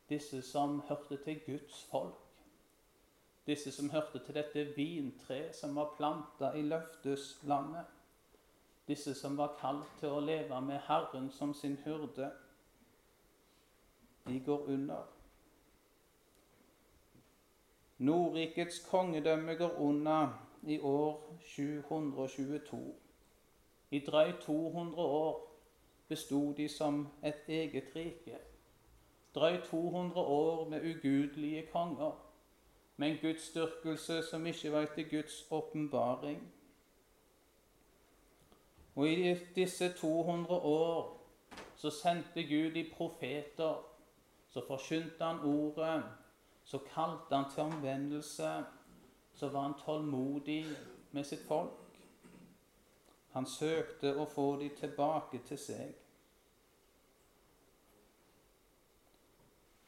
Disse 0.09 0.43
som 0.43 0.81
hørte 0.89 1.19
til 1.25 1.41
Guds 1.47 1.83
folk. 1.91 2.25
Disse 3.47 3.73
som 3.73 3.91
hørte 3.91 4.21
til 4.25 4.37
dette 4.37 4.65
vintreet 4.77 5.57
som 5.57 5.77
var 5.77 5.95
planta 5.97 6.53
i 6.57 6.63
løfteslandet. 6.63 7.87
Disse 8.89 9.15
som 9.15 9.37
var 9.37 9.57
kalt 9.61 9.89
til 10.01 10.13
å 10.17 10.21
leve 10.25 10.61
med 10.65 10.81
Herren 10.89 11.31
som 11.33 11.55
sin 11.55 11.77
hyrde 11.85 12.31
de 14.29 14.41
går 14.45 14.69
under. 14.69 15.18
Nordrikets 17.99 18.79
kongedømme 18.91 19.55
går 19.55 19.79
unna 19.79 20.29
i 20.63 20.79
år 20.81 21.39
722. 21.43 22.95
I 23.91 23.99
drøyt 23.99 24.41
200 24.41 24.99
år 24.99 25.59
bestod 26.09 26.55
de 26.55 26.69
som 26.69 27.09
et 27.25 27.35
eget 27.49 27.85
rike. 27.97 28.39
Drøyt 29.35 29.65
200 29.65 30.21
år 30.21 30.69
med 30.69 30.81
ugudelige 30.81 31.67
konger, 31.73 32.25
med 32.97 33.11
en 33.11 33.19
gudsdyrkelse 33.23 34.23
som 34.23 34.47
ikke 34.47 34.73
var 34.73 34.81
etter 34.81 35.11
Guds 35.11 35.47
åpenbaring. 35.51 36.53
Og 38.97 39.09
i 39.09 39.35
disse 39.55 39.93
200 39.93 40.55
år 40.55 41.21
så 41.77 41.91
sendte 41.91 42.43
Gud 42.43 42.75
de 42.75 42.91
profeter 42.97 43.85
så 44.49 44.67
forkynte 44.67 45.25
han 45.25 45.41
ordet, 45.41 46.03
så 46.69 46.79
kalte 46.95 47.37
han 47.37 47.51
til 47.51 47.63
omvendelse, 47.63 48.65
så 49.35 49.49
var 49.49 49.61
han 49.61 49.75
tålmodig 49.85 50.67
med 51.11 51.25
sitt 51.25 51.47
folk. 51.49 51.97
Han 53.33 53.47
søkte 53.47 54.13
å 54.21 54.27
få 54.29 54.45
dem 54.61 54.75
tilbake 54.77 55.41
til 55.49 55.61
seg. 55.63 55.95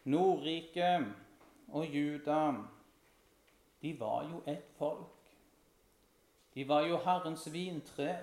Nordrike 0.08 0.88
og 1.68 1.84
Juda, 1.92 2.40
de 3.82 3.92
var 4.00 4.24
jo 4.30 4.40
ett 4.48 4.72
folk. 4.78 5.34
De 6.54 6.64
var 6.68 6.88
jo 6.88 6.96
Herrens 7.04 7.44
vintre. 7.52 8.16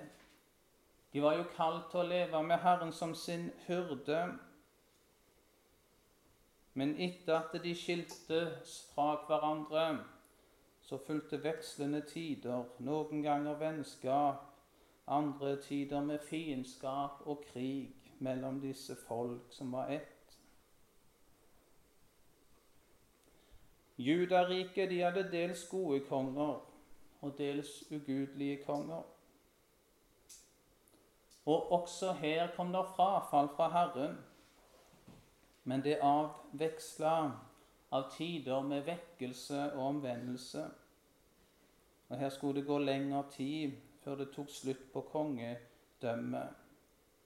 De 1.14 1.22
var 1.22 1.38
jo 1.38 1.46
kalt 1.54 1.92
til 1.92 2.02
å 2.02 2.10
leve 2.10 2.42
med 2.44 2.58
Herren 2.66 2.92
som 2.94 3.14
sin 3.16 3.52
hyrde. 3.68 4.26
Men 6.78 6.94
etter 7.02 7.40
at 7.40 7.56
de 7.64 7.72
skiltes 7.76 8.74
fra 8.94 9.16
hverandre, 9.26 10.04
så 10.86 11.00
fulgte 11.02 11.40
vekslende 11.42 12.04
tider, 12.06 12.68
noen 12.86 13.24
ganger 13.26 13.58
vennskap, 13.58 14.44
andre 15.08 15.56
tider 15.64 16.06
med 16.06 16.22
fiendskap 16.22 17.26
og 17.26 17.42
krig 17.50 18.14
mellom 18.20 18.62
disse 18.62 18.94
folk 19.08 19.50
som 19.58 19.74
var 19.74 19.90
ett. 19.98 20.38
Judariket 23.98 24.94
de 24.94 25.02
hadde 25.02 25.26
dels 25.34 25.66
gode 25.74 26.04
konger 26.06 26.62
og 27.26 27.38
dels 27.42 27.74
ugudelige 27.90 28.62
konger. 28.70 29.02
Og 31.50 31.72
også 31.72 32.14
her 32.22 32.52
kom 32.56 32.70
det 32.76 32.86
frafall 32.94 33.50
fra 33.58 33.74
Herren 33.74 34.20
men 35.68 35.84
det 35.84 35.98
avveksla 36.00 37.16
av 37.92 38.06
tider 38.14 38.62
med 38.64 38.86
vekkelse 38.88 39.66
og 39.74 39.82
omvendelse. 39.86 40.64
Og 42.08 42.18
Her 42.18 42.30
skulle 42.32 42.62
det 42.62 42.68
gå 42.70 42.78
lengre 42.80 43.26
tid 43.34 43.76
før 44.04 44.22
det 44.22 44.30
tok 44.36 44.50
slutt 44.52 44.86
på 44.94 45.04
kongedømmet. 45.12 46.64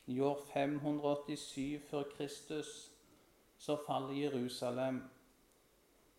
I 0.09 0.19
år 0.25 0.41
587 0.53 1.85
før 1.89 2.09
Kristus 2.15 2.71
så 3.61 3.77
faller 3.85 4.17
Jerusalem, 4.17 5.03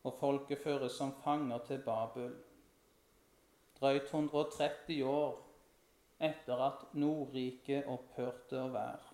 og 0.03 0.15
folket 0.21 0.63
føres 0.63 0.93
som 0.93 1.11
fanger 1.25 1.59
til 1.67 1.83
Babel. 1.83 2.37
Drøyt 3.81 4.07
130 4.15 5.05
år 5.05 5.41
etter 6.23 6.63
at 6.69 6.87
Nordriket 6.95 7.91
opphørte 7.91 8.63
å 8.63 8.71
være. 8.71 9.12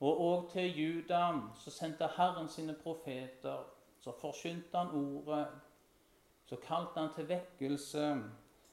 Og 0.00 0.20
òg 0.20 0.50
til 0.52 0.78
Juda 0.80 1.32
så 1.60 1.70
sendte 1.70 2.08
Herren 2.16 2.48
sine 2.48 2.74
profeter. 2.82 3.64
Så 4.00 4.12
forkynte 4.20 4.78
han 4.78 4.88
ordet. 4.90 5.46
Så 6.44 6.56
kalte 6.56 7.00
han 7.00 7.10
til 7.14 7.28
vekkelse, 7.28 8.24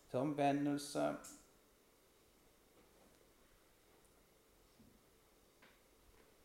til 0.10 0.20
omvendelse. 0.20 1.16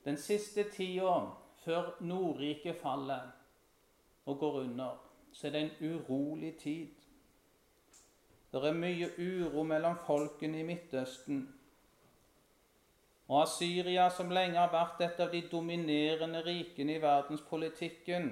Den 0.05 0.16
siste 0.16 0.71
tida 0.71 1.21
før 1.64 1.97
Nordriket 2.01 2.77
faller 2.77 3.31
og 4.27 4.38
går 4.38 4.53
under, 4.53 5.11
så 5.33 5.47
er 5.47 5.51
det 5.51 5.62
en 5.62 5.95
urolig 5.95 6.57
tid. 6.57 6.88
Det 8.53 8.64
er 8.64 8.73
mye 8.73 9.09
uro 9.18 9.62
mellom 9.62 9.97
folkene 10.07 10.61
i 10.61 10.62
Midtøsten. 10.62 11.47
Og 13.33 13.49
Syria, 13.49 14.11
som 14.11 14.29
lenge 14.29 14.59
har 14.61 14.73
vært 14.75 14.99
et 15.01 15.21
av 15.25 15.31
de 15.33 15.38
dominerende 15.49 16.42
rikene 16.45 16.99
i 16.99 17.01
verdenspolitikken, 17.01 18.27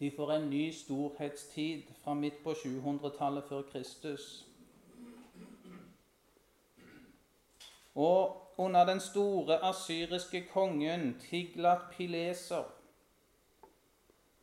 de 0.00 0.08
får 0.16 0.32
en 0.32 0.46
ny 0.48 0.62
storhetstid 0.72 1.90
fra 2.00 2.14
midt 2.16 2.38
på 2.40 2.54
700-tallet 2.62 3.44
før 3.50 3.66
Kristus. 3.68 4.28
Og 7.94 8.56
under 8.56 8.88
den 8.88 9.04
store 9.04 9.60
asyriske 9.68 10.46
kongen 10.48 11.18
Tiglat 11.20 11.90
Pileser 11.92 12.64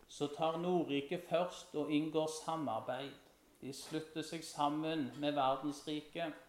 så 0.08 0.28
tar 0.38 0.62
Nordriket 0.62 1.26
først 1.30 1.74
og 1.76 1.90
inngår 1.92 2.30
samarbeid. 2.44 3.18
De 3.62 3.74
slutter 3.74 4.22
seg 4.22 4.46
sammen 4.46 5.10
med 5.18 5.34
verdensriket 5.34 6.46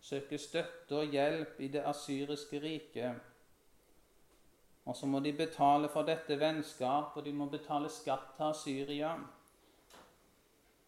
søker 0.00 0.38
støtte 0.38 0.96
og 0.96 1.12
hjelp 1.12 1.60
i 1.60 1.68
det 1.68 1.82
asyriske 1.86 2.60
riket. 2.62 3.14
Og 4.84 4.96
så 4.96 5.06
må 5.06 5.20
de 5.20 5.32
betale 5.32 5.88
for 5.88 6.02
dette 6.02 6.38
vennskap, 6.40 7.16
og 7.16 7.24
de 7.24 7.32
må 7.32 7.46
betale 7.46 7.88
skatt 7.92 8.32
til 8.36 8.54
Syria. 8.62 9.12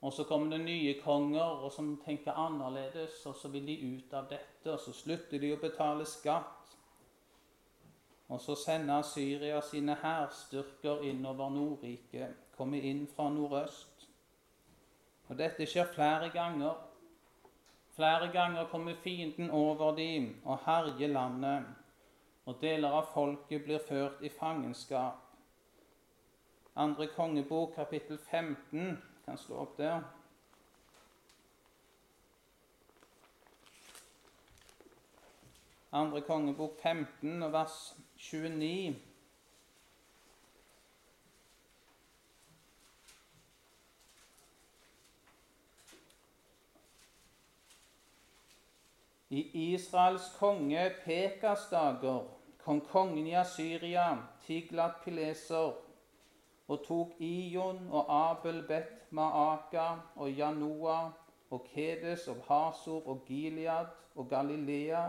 Og 0.02 0.12
så 0.12 0.24
kommer 0.24 0.56
det 0.56 0.64
nye 0.64 0.94
konger 1.04 1.62
og 1.62 1.72
som 1.72 1.92
tenker 2.04 2.32
annerledes, 2.32 3.20
og 3.26 3.36
så 3.36 3.48
vil 3.48 3.66
de 3.66 3.76
ut 3.96 4.14
av 4.14 4.26
dette. 4.30 4.72
Og 4.72 4.80
så 4.80 4.92
slutter 4.92 5.38
de 5.38 5.52
å 5.54 5.60
betale 5.62 6.06
skatt. 6.08 6.74
Og 8.32 8.40
så 8.40 8.56
sender 8.56 9.02
Syria 9.06 9.60
sine 9.60 9.94
hærstyrker 10.02 11.04
innover 11.06 11.50
Nordriket, 11.52 12.34
kommer 12.56 12.80
inn 12.80 13.04
fra 13.06 13.28
nordøst. 13.30 14.08
Og 15.28 15.38
dette 15.38 15.66
skjer 15.68 15.92
flere 15.94 16.32
ganger. 16.34 16.80
Flere 17.96 18.28
ganger 18.32 18.64
kommer 18.68 18.94
fienden 18.94 19.50
over 19.50 19.96
dem 19.96 20.40
og 20.44 20.58
herjer 20.64 21.12
landet, 21.12 21.64
og 22.46 22.56
deler 22.60 22.94
av 22.96 23.10
folket 23.12 23.64
blir 23.66 23.82
ført 23.88 24.22
i 24.24 24.30
fangenskap. 24.32 25.20
Andre 26.76 27.06
kongebok, 27.12 27.74
kapittel 27.76 28.18
15, 28.30 28.96
kan 29.26 29.38
slå 29.38 29.60
opp 29.66 29.76
der. 29.76 30.00
Andre 35.92 36.22
kongebok 36.24 36.80
15 36.80 37.52
vers 37.52 37.78
29. 38.16 38.96
I 49.32 49.72
Israels 49.72 50.26
konge 50.36 50.90
Pekas 51.04 51.70
dager 51.70 52.26
kom 52.64 52.80
kongen 52.80 53.26
i 53.26 53.32
Asyria, 53.34 54.18
Tiglat 54.44 55.00
Pileser, 55.04 55.72
og 56.68 56.84
tok 56.84 57.16
Ion 57.20 57.88
og 57.90 58.12
Abel 58.12 58.62
Bet 58.68 59.08
Maaka 59.10 59.88
og 60.16 60.30
Janoa 60.30 60.98
og 61.50 61.64
Kedes 61.72 62.28
og 62.28 62.44
Hasor 62.48 63.08
og 63.08 63.24
Gilead 63.26 63.88
og 64.14 64.28
Galilea 64.28 65.08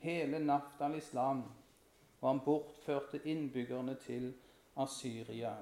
hele 0.00 0.38
Naftalis 0.38 1.12
land, 1.14 1.44
og 2.20 2.28
han 2.28 2.40
bortførte 2.40 3.20
innbyggerne 3.24 3.94
til 3.94 4.32
Asyria. 4.76 5.56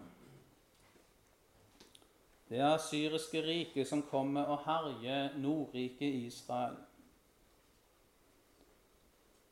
Det 2.49 2.59
er 2.59 2.77
syriske 2.79 3.42
riket 3.42 3.88
som 3.88 4.03
kommer 4.03 4.45
og 4.45 4.62
herjer 4.62 5.38
Nordriket 5.38 6.14
Israel. 6.14 6.77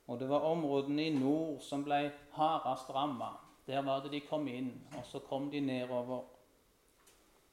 Og 0.07 0.21
det 0.21 0.29
var 0.29 0.39
områdene 0.39 1.07
i 1.07 1.15
nord 1.17 1.61
som 1.61 1.85
ble 1.85 2.13
hardest 2.37 2.91
ramma. 2.95 3.33
Der 3.67 3.83
var 3.83 4.03
det 4.03 4.13
de 4.13 4.21
kom 4.21 4.49
inn, 4.49 4.73
og 4.99 5.07
så 5.09 5.19
kom 5.19 5.51
de 5.51 5.61
nedover. 5.61 6.25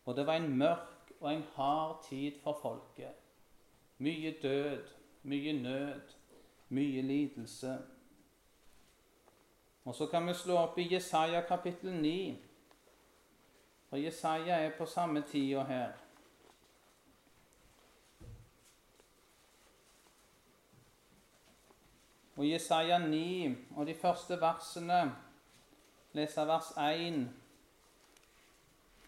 Og 0.05 0.15
det 0.15 0.25
var 0.27 0.35
en 0.35 0.57
mørk 0.57 1.13
og 1.19 1.33
en 1.33 1.43
hard 1.55 2.03
tid 2.09 2.31
for 2.43 2.59
folket. 2.61 3.15
Mye 3.97 4.35
død, 4.41 4.87
mye 5.23 5.53
nød, 5.53 6.01
mye 6.69 7.01
lidelse. 7.01 7.77
Og 9.85 9.95
så 9.95 10.07
kan 10.07 10.27
vi 10.27 10.33
slå 10.33 10.57
opp 10.57 10.77
i 10.77 10.93
Jesaja 10.93 11.41
kapittel 11.41 11.93
9. 11.93 12.37
For 13.89 13.97
Jesaja 13.97 14.59
er 14.65 14.77
på 14.77 14.85
samme 14.85 15.21
tida 15.21 15.63
her. 15.63 15.91
Og 22.35 22.49
Jesaja 22.49 22.97
9 22.97 23.55
og 23.75 23.87
de 23.87 23.95
første 23.95 24.37
versene 24.41 25.01
leser 26.13 26.45
vers 26.45 26.71
1 26.77 27.29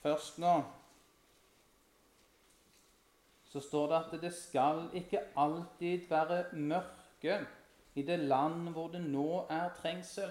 først 0.04 0.40
nå. 0.44 0.54
Så 3.46 3.60
står 3.60 3.88
det 3.88 4.00
at 4.00 4.22
det 4.22 4.34
skal 4.34 4.88
ikke 4.94 5.20
alltid 5.38 6.10
være 6.10 6.44
mørke 6.54 7.46
i 7.96 8.02
det 8.02 8.20
land 8.20 8.70
hvor 8.74 8.88
det 8.88 9.02
nå 9.02 9.46
er 9.50 9.70
trengsel. 9.82 10.30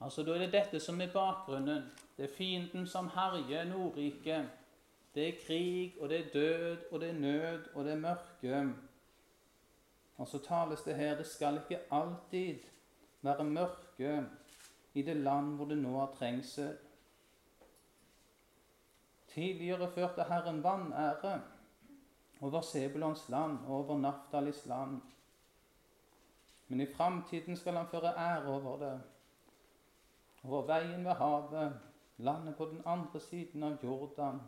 Altså 0.00 0.22
Da 0.22 0.34
er 0.34 0.38
det 0.38 0.52
dette 0.52 0.80
som 0.80 1.00
er 1.00 1.12
bakgrunnen. 1.12 1.84
Det 2.16 2.24
er 2.24 2.36
fienden 2.36 2.86
som 2.86 3.08
herjer 3.08 3.64
Nordriket. 3.64 4.50
Det 5.14 5.28
er 5.28 5.38
krig, 5.46 5.94
og 6.00 6.08
det 6.08 6.18
er 6.20 6.30
død, 6.32 6.76
og 6.90 7.00
det 7.00 7.08
er 7.08 7.12
nød, 7.12 7.64
og 7.74 7.84
det 7.84 7.92
er 7.92 7.96
mørke. 7.96 8.74
Og 10.24 10.28
så 10.28 10.38
tales 10.40 10.80
det 10.80 10.94
her 10.96 11.18
det 11.18 11.26
skal 11.28 11.58
ikke 11.60 11.82
alltid 11.92 12.62
være 13.20 13.44
mørke 13.44 14.12
i 14.96 15.02
det 15.02 15.16
land 15.16 15.56
hvor 15.58 15.68
det 15.68 15.76
nå 15.76 15.98
er 16.00 16.14
trengsel. 16.16 16.70
Tidligere 19.28 19.90
førte 19.92 20.24
Herren 20.24 20.62
vanære 20.64 21.34
over 22.40 22.60
Sebulons 22.60 23.26
land 23.28 23.58
og 23.66 23.74
over 23.74 23.98
Naftalis 23.98 24.62
land. 24.66 25.02
Men 26.68 26.80
i 26.80 26.88
framtiden 26.94 27.56
skal 27.56 27.76
han 27.76 27.92
føre 27.92 28.14
ære 28.16 28.46
over 28.46 28.78
det, 28.78 28.94
over 30.44 30.64
veien 30.72 31.04
ved 31.04 31.20
havet, 31.20 31.76
landet 32.16 32.56
på 32.56 32.64
den 32.72 32.80
andre 32.86 33.20
siden 33.20 33.62
av 33.62 33.76
Jordan, 33.84 34.40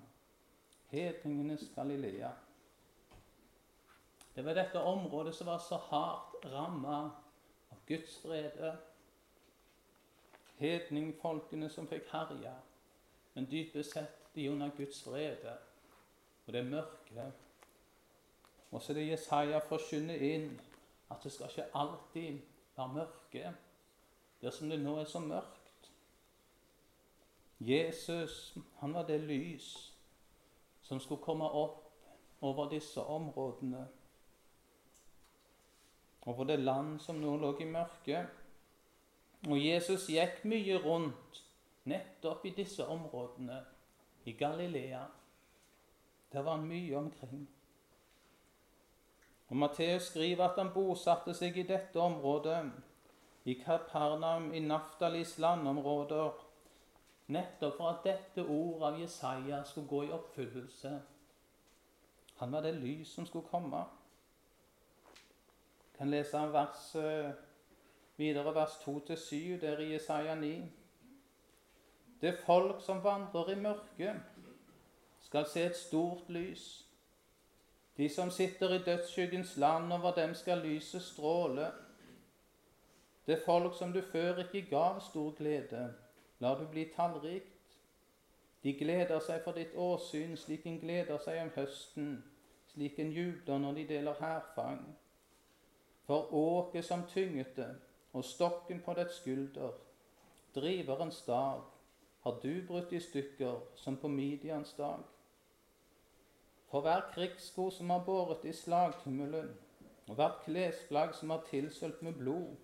hedningenes 0.89 1.69
Galilea. 1.75 2.33
Det 4.37 4.45
var 4.45 4.55
dette 4.55 4.81
området 4.81 5.35
som 5.35 5.47
var 5.47 5.59
så 5.59 5.77
hardt 5.77 6.35
ramma 6.53 6.97
av 7.71 7.79
Guds 7.89 8.19
vrede. 8.25 8.75
Hedningfolkene 10.59 11.71
som 11.73 11.89
fikk 11.89 12.11
herje, 12.13 12.53
men 13.33 13.49
dypest 13.49 13.97
sett 13.97 14.29
de 14.35 14.51
under 14.53 14.77
Guds 14.77 15.01
vrede. 15.09 15.57
Og 16.47 16.53
det 16.53 16.67
mørke. 16.69 17.31
Og 18.71 18.83
så 18.83 18.93
er 18.93 19.01
det 19.01 19.09
Jesaja 19.09 19.65
forkynner 19.65 20.21
inn 20.21 20.51
at 21.09 21.25
det 21.25 21.33
skal 21.33 21.49
ikke 21.49 21.71
alltid 21.73 22.41
være 22.77 22.93
mørke 22.93 23.57
dersom 24.43 24.69
det 24.69 24.83
nå 24.85 24.99
er 25.01 25.09
så 25.09 25.21
mørkt. 25.25 25.93
Jesus, 27.61 28.59
han 28.83 28.93
var 28.93 29.09
det 29.09 29.23
lys 29.25 29.95
som 30.85 31.01
skulle 31.01 31.25
komme 31.25 31.49
opp 31.49 31.87
over 32.45 32.69
disse 32.69 33.01
områdene 33.01 33.87
over 36.27 36.45
det 36.45 36.59
land 36.59 36.99
som 37.01 37.21
nå 37.23 37.37
lå 37.39 37.53
i 37.61 37.69
mørket. 37.71 38.27
Og 39.47 39.59
Jesus 39.61 40.09
gikk 40.11 40.43
mye 40.49 40.79
rundt 40.83 41.43
nettopp 41.87 42.47
i 42.47 42.55
disse 42.57 42.87
områdene 42.87 43.61
i 44.27 44.33
Galilea. 44.33 45.05
Der 46.33 46.43
var 46.43 46.57
han 46.57 46.67
mye 46.67 46.97
omkring. 46.99 47.47
Og 49.49 49.57
Matteus 49.57 50.03
skriver 50.03 50.49
at 50.49 50.59
han 50.59 50.73
bosatte 50.75 51.35
seg 51.35 51.59
i 51.59 51.67
dette 51.69 52.01
området, 52.03 52.65
i 53.47 53.55
Kapernaum, 53.61 54.49
i 54.55 54.61
Naftalis 54.61 55.37
landområder, 55.39 56.33
nettopp 57.31 57.77
for 57.77 57.93
at 57.93 58.03
dette 58.03 58.43
ordet 58.43 58.89
av 58.89 58.99
Jesaja 59.01 59.61
skulle 59.65 59.87
gå 59.87 60.03
i 60.03 60.11
oppfyllelse. 60.17 60.93
Han 62.41 62.53
var 62.53 62.67
det 62.67 62.75
lys 62.75 63.15
som 63.15 63.27
skulle 63.27 63.47
komme 63.47 63.85
kan 65.99 66.11
lese 66.11 66.39
vers, 66.53 66.95
eh, 66.95 67.31
videre 68.17 68.55
vers 68.55 68.71
2-7 68.71 69.61
der 69.61 69.79
i 69.79 69.93
Jesaja 69.93 70.35
9. 70.35 70.73
Det 72.21 72.39
folk 72.47 72.85
som 72.85 73.05
vandrer 73.05 73.49
i 73.49 73.61
mørket, 73.61 74.21
skal 75.21 75.47
se 75.47 75.65
et 75.65 75.77
stort 75.77 76.29
lys. 76.29 76.87
De 77.97 78.09
som 78.09 78.31
sitter 78.31 78.75
i 78.75 78.83
dødsskyggens 78.83 79.57
land, 79.57 79.93
over 79.93 80.15
dem 80.15 80.35
skal 80.35 80.59
lyset 80.59 81.03
stråle. 81.03 81.73
Det 83.27 83.43
folk 83.45 83.79
som 83.79 83.93
du 83.93 84.03
før 84.13 84.39
ikke 84.39 84.71
gav 84.71 85.01
stor 85.01 85.31
glede, 85.31 85.95
lar 86.39 86.59
du 86.59 86.67
bli 86.67 86.93
tallrikt. 86.97 87.79
De 88.63 88.73
gleder 88.79 89.19
seg 89.21 89.43
for 89.45 89.53
ditt 89.53 89.75
åsyn, 89.75 90.37
slik 90.37 90.67
en 90.67 90.81
gleder 90.81 91.19
seg 91.19 91.41
om 91.43 91.51
høsten, 91.57 92.25
slik 92.67 92.99
en 92.99 93.13
jubler 93.13 93.59
når 93.59 93.73
de 93.73 93.89
deler 93.89 94.15
hærfang. 94.21 94.97
For 96.07 96.35
åket 96.35 96.85
som 96.85 97.03
tynget 97.09 97.57
det, 97.57 97.75
og 98.13 98.25
stokken 98.25 98.81
på 98.85 98.95
dets 98.95 99.19
skulder, 99.21 99.73
driverens 100.55 101.23
dag, 101.27 101.61
har 102.23 102.39
du 102.43 102.67
brutt 102.67 102.93
i 102.93 103.01
stykker 103.01 103.59
som 103.77 103.97
på 103.97 104.09
Midians 104.09 104.73
dag. 104.79 105.03
For 106.71 106.81
hver 106.81 107.01
krigssko 107.15 107.71
som 107.71 107.91
har 107.91 108.05
båret 108.07 108.45
i 108.45 108.53
slagtummelen, 108.53 109.51
og 110.09 110.15
hvert 110.15 110.41
klesplagg 110.45 111.15
som 111.15 111.31
har 111.31 111.45
tilsølt 111.51 112.03
med 112.03 112.13
blod, 112.13 112.55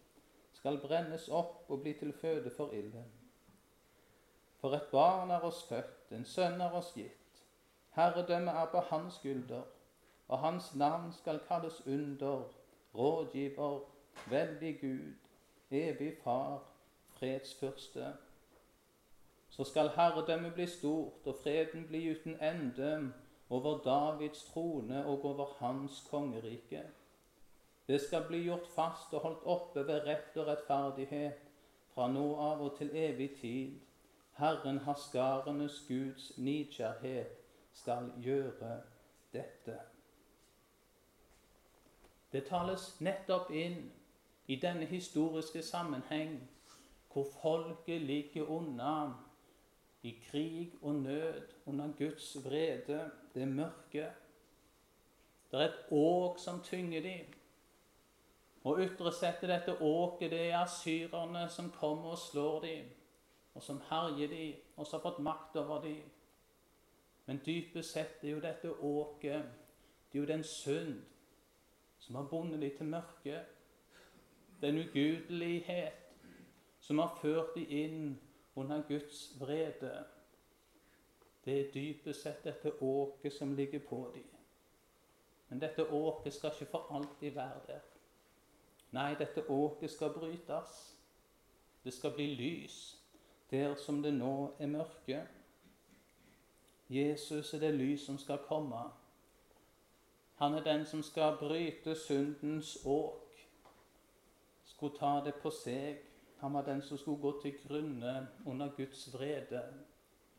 skal 0.53 0.79
brennes 0.79 1.29
opp 1.29 1.71
og 1.71 1.83
bli 1.83 1.93
til 1.99 2.13
føde 2.13 2.51
for 2.51 2.71
ilden. 2.73 3.07
For 4.61 4.75
et 4.75 4.91
barn 4.93 5.31
er 5.31 5.43
oss 5.43 5.65
født, 5.67 6.13
en 6.15 6.25
sønn 6.25 6.61
er 6.61 6.75
oss 6.79 6.93
gitt. 6.95 7.43
Herredømmet 7.97 8.55
er 8.55 8.69
på 8.71 8.83
hans 8.91 9.15
skulder, 9.19 9.63
og 10.29 10.39
hans 10.39 10.75
navn 10.75 11.13
skal 11.13 11.41
kalles 11.49 11.83
under, 11.87 12.45
rådgiver, 12.95 13.81
veldig 14.31 14.81
Gud, 14.81 15.15
evig 15.71 16.17
Far, 16.25 16.63
fredsfyrste. 17.09 18.13
Så 19.49 19.65
skal 19.65 19.89
herredømmet 19.89 20.55
bli 20.55 20.67
stort 20.67 21.27
og 21.27 21.37
freden 21.43 21.87
bli 21.87 22.11
uten 22.11 22.37
ende 22.41 23.13
over 23.51 23.79
Davids 23.79 24.45
trone 24.45 25.07
og 25.07 25.25
over 25.25 25.47
hans 25.59 26.07
kongerike. 26.11 26.83
Det 27.89 28.01
skal 28.01 28.25
bli 28.29 28.43
gjort 28.43 28.67
fast 28.67 29.15
og 29.15 29.21
holdt 29.21 29.43
oppe 29.45 29.87
ved 29.87 30.07
rett 30.07 30.37
og 30.37 30.47
rettferdighet 30.47 31.49
fra 31.95 32.07
nå 32.09 32.27
av 32.41 32.63
og 32.65 32.77
til 32.79 32.93
evig 32.97 33.31
tid. 33.41 33.81
Herren 34.39 34.79
haskarenes 34.87 35.83
Guds 35.89 36.33
nidkjærhet 36.39 37.35
skal 37.73 38.13
gjøre 38.25 38.79
dette. 39.33 39.92
Det 42.33 42.47
tales 42.49 43.01
nettopp 43.01 43.51
inn 43.51 43.91
i 44.47 44.57
denne 44.57 44.87
historiske 44.89 45.63
sammenheng 45.63 46.39
hvor 47.13 47.27
folket 47.43 48.01
ligger 48.01 48.49
unna 48.49 49.13
i 50.03 50.15
krig 50.31 50.73
og 50.83 50.95
nød 50.95 51.43
under 51.67 51.93
Guds 51.99 52.37
vrede, 52.45 53.11
det 53.35 53.49
mørke. 53.49 54.07
Det 55.51 55.61
er 55.61 55.65
et 55.65 55.85
åk 55.91 56.39
som 56.39 56.63
tynger 56.65 57.03
dem. 57.03 57.27
Og 58.65 58.81
ytre 58.81 59.13
sett 59.13 59.43
er 59.43 59.57
dette 59.57 59.77
åket 59.83 60.31
det 60.31 60.41
er 60.49 60.63
asyrerne 60.63 61.49
som 61.51 61.71
kommer 61.71 62.15
og 62.15 62.19
slår 62.19 62.61
dem, 62.61 62.91
og 63.55 63.63
som 63.63 63.83
herjer 63.91 64.29
dem, 64.29 64.55
og 64.77 64.87
som 64.87 65.01
har 65.01 65.11
fått 65.11 65.23
makt 65.23 65.57
over 65.57 65.83
dem. 65.83 66.03
Men 67.27 67.43
dypest 67.47 67.93
sett 67.93 68.25
er 68.25 68.31
jo 68.31 68.41
dette 68.41 68.71
åket 68.73 69.59
det 70.13 70.19
er 70.19 70.23
jo 70.23 70.29
den 70.29 70.45
synd 70.45 70.99
som 72.03 72.15
har 72.15 72.29
bundet 72.31 72.61
dem 72.61 72.77
til 72.77 72.87
mørket. 72.87 73.47
Den 74.61 74.79
ugudelighet 74.79 75.93
som 76.81 76.99
har 76.99 77.19
ført 77.23 77.55
dem 77.55 77.67
inn 77.69 78.21
under 78.55 78.83
Guds 78.89 79.41
vrede. 79.41 80.05
Det 81.45 81.61
er 81.61 81.71
dypest 81.75 82.23
sett 82.23 82.45
dette 82.45 82.73
åket 82.83 83.33
som 83.33 83.55
ligger 83.55 83.81
på 83.89 84.01
dem. 84.15 84.27
Men 85.49 85.61
dette 85.61 85.87
åket 85.87 86.35
skal 86.35 86.51
ikke 86.55 86.71
for 86.71 86.91
alltid 86.91 87.31
være 87.35 87.61
der. 87.67 87.87
Nei, 88.93 89.15
dette 89.19 89.47
åket 89.51 89.91
skal 89.91 90.13
brytes. 90.15 90.99
Det 91.85 91.93
skal 91.93 92.15
bli 92.15 92.35
lys 92.35 92.99
der 93.51 93.75
som 93.75 94.03
det 94.03 94.15
nå 94.15 94.55
er 94.59 94.67
mørke. 94.67 95.23
Jesus 96.89 97.55
er 97.55 97.59
det 97.59 97.75
lys 97.75 98.07
som 98.07 98.19
skal 98.19 98.39
komme. 98.49 98.83
Han 100.43 100.55
er 100.55 100.63
den 100.63 100.87
som 100.87 101.03
skal 101.03 101.37
bryte 101.39 101.95
syndens 101.95 102.79
åk, 102.85 103.49
skulle 104.65 104.97
ta 104.99 105.11
det 105.25 105.35
på 105.35 105.53
seg. 105.55 106.01
Han 106.41 106.57
var 106.57 106.65
den 106.67 106.83
som 106.83 106.99
skulle 106.99 107.21
gå 107.23 107.31
til 107.43 107.53
grunne 107.61 108.29
under 108.47 108.73
Guds 108.77 109.05
vrede, 109.15 109.61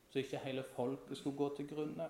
så 0.09 0.19
ikke 0.19 0.41
hele 0.43 0.65
folket 0.75 1.17
skulle 1.17 1.37
gå 1.37 1.55
til 1.55 1.69
grunne. 1.69 2.09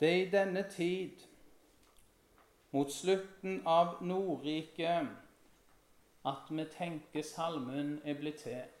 Det 0.00 0.08
er 0.08 0.26
i 0.26 0.30
denne 0.30 0.64
tid, 0.70 1.20
mot 2.70 2.92
slutten 2.92 3.60
av 3.66 4.00
Nordriket, 4.00 5.12
at 6.24 6.48
vi 6.48 6.68
tenker 6.78 7.22
salmen 7.22 7.98
er 8.04 8.16
blitt 8.16 8.40
til. 8.48 8.77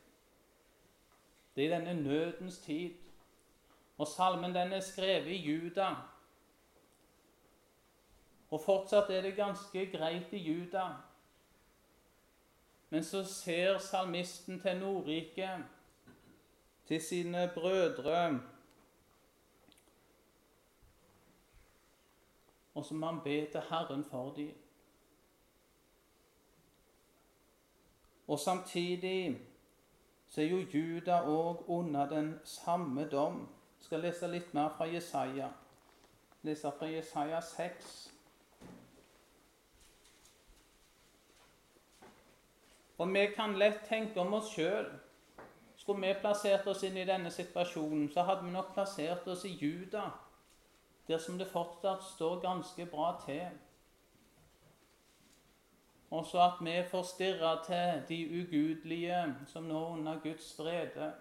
Det 1.58 1.66
er 1.66 1.76
i 1.76 1.80
denne 1.80 2.02
nødens 2.02 2.58
tid. 2.58 2.94
Og 3.98 4.06
salmen 4.06 4.54
den 4.54 4.72
er 4.72 4.80
skrevet 4.80 5.26
i 5.26 5.36
Juda. 5.36 5.88
Og 8.50 8.60
fortsatt 8.60 9.10
er 9.10 9.24
det 9.26 9.34
ganske 9.34 9.82
greit 9.90 10.32
i 10.32 10.38
Juda. 10.38 10.84
Men 12.90 13.04
så 13.04 13.24
ser 13.24 13.78
salmisten 13.78 14.60
til 14.60 14.78
Nordrike, 14.78 15.50
til 16.86 17.02
sine 17.02 17.50
brødre 17.54 18.40
og 22.78 22.84
så 22.84 22.94
må 22.94 23.06
han 23.06 23.20
be 23.24 23.50
til 23.50 23.60
Herren 23.60 24.04
for 24.04 24.30
dem. 24.34 24.54
Og 28.26 28.38
samtidig 28.38 29.47
så 30.28 30.40
er 30.40 30.46
jo 30.46 30.58
Juda 30.72 31.22
òg 31.24 31.64
under 31.68 32.08
den 32.08 32.40
samme 32.44 33.08
dom. 33.08 33.48
Jeg 33.78 33.84
skal 33.84 34.00
lese 34.00 34.30
litt 34.30 34.54
mer 34.54 34.68
fra 34.76 34.84
Jesaja. 34.84 35.48
Lese 36.42 36.72
fra 36.78 36.86
Jesaja 36.86 37.40
6. 37.40 38.12
Og 42.98 43.12
vi 43.14 43.26
kan 43.36 43.58
lett 43.58 43.84
tenke 43.88 44.20
om 44.20 44.34
oss 44.34 44.52
sjøl. 44.52 44.88
Skulle 45.76 46.06
vi 46.06 46.20
plassert 46.20 46.66
oss 46.66 46.82
inn 46.82 46.96
i 46.98 47.06
denne 47.06 47.30
situasjonen, 47.30 48.08
så 48.12 48.26
hadde 48.26 48.44
vi 48.44 48.52
nok 48.52 48.74
plassert 48.74 49.28
oss 49.28 49.44
i 49.46 49.54
Juda 49.54 50.10
der 51.08 51.18
som 51.18 51.38
det 51.38 51.48
fortsatt 51.48 52.02
står 52.04 52.40
ganske 52.40 52.86
bra 52.86 53.20
til. 53.26 53.46
Og 56.10 56.26
så 56.26 56.40
at 56.40 56.64
vi 56.64 56.82
får 56.90 57.02
stirre 57.02 57.64
til 57.64 58.02
de 58.08 58.40
ugudelige 58.40 59.34
som 59.46 59.62
nå 59.62 59.86
under 59.88 60.20
Guds 60.22 60.58
vrede. 60.58 61.12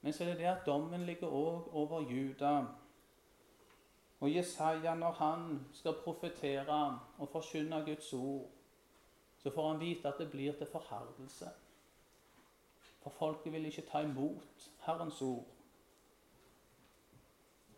Men 0.00 0.12
så 0.12 0.24
er 0.24 0.28
det 0.28 0.38
det 0.38 0.44
at 0.44 0.66
dommen 0.66 1.06
ligger 1.06 1.28
òg 1.28 1.74
over 1.74 2.00
Juda. 2.00 2.64
Og 4.20 4.34
Jesaja, 4.34 4.94
når 4.94 5.12
han 5.12 5.66
skal 5.72 5.94
profetere 6.04 7.00
og 7.18 7.28
forkynne 7.28 7.84
Guds 7.86 8.12
ord, 8.12 8.50
så 9.38 9.50
får 9.50 9.68
han 9.68 9.80
vite 9.80 10.08
at 10.08 10.14
det 10.18 10.30
blir 10.30 10.52
til 10.52 10.66
forherdelse. 10.72 11.48
For 13.02 13.10
folket 13.10 13.52
vil 13.52 13.66
ikke 13.66 13.86
ta 13.92 13.98
imot 13.98 14.70
Herrens 14.86 15.22
ord. 15.22 15.46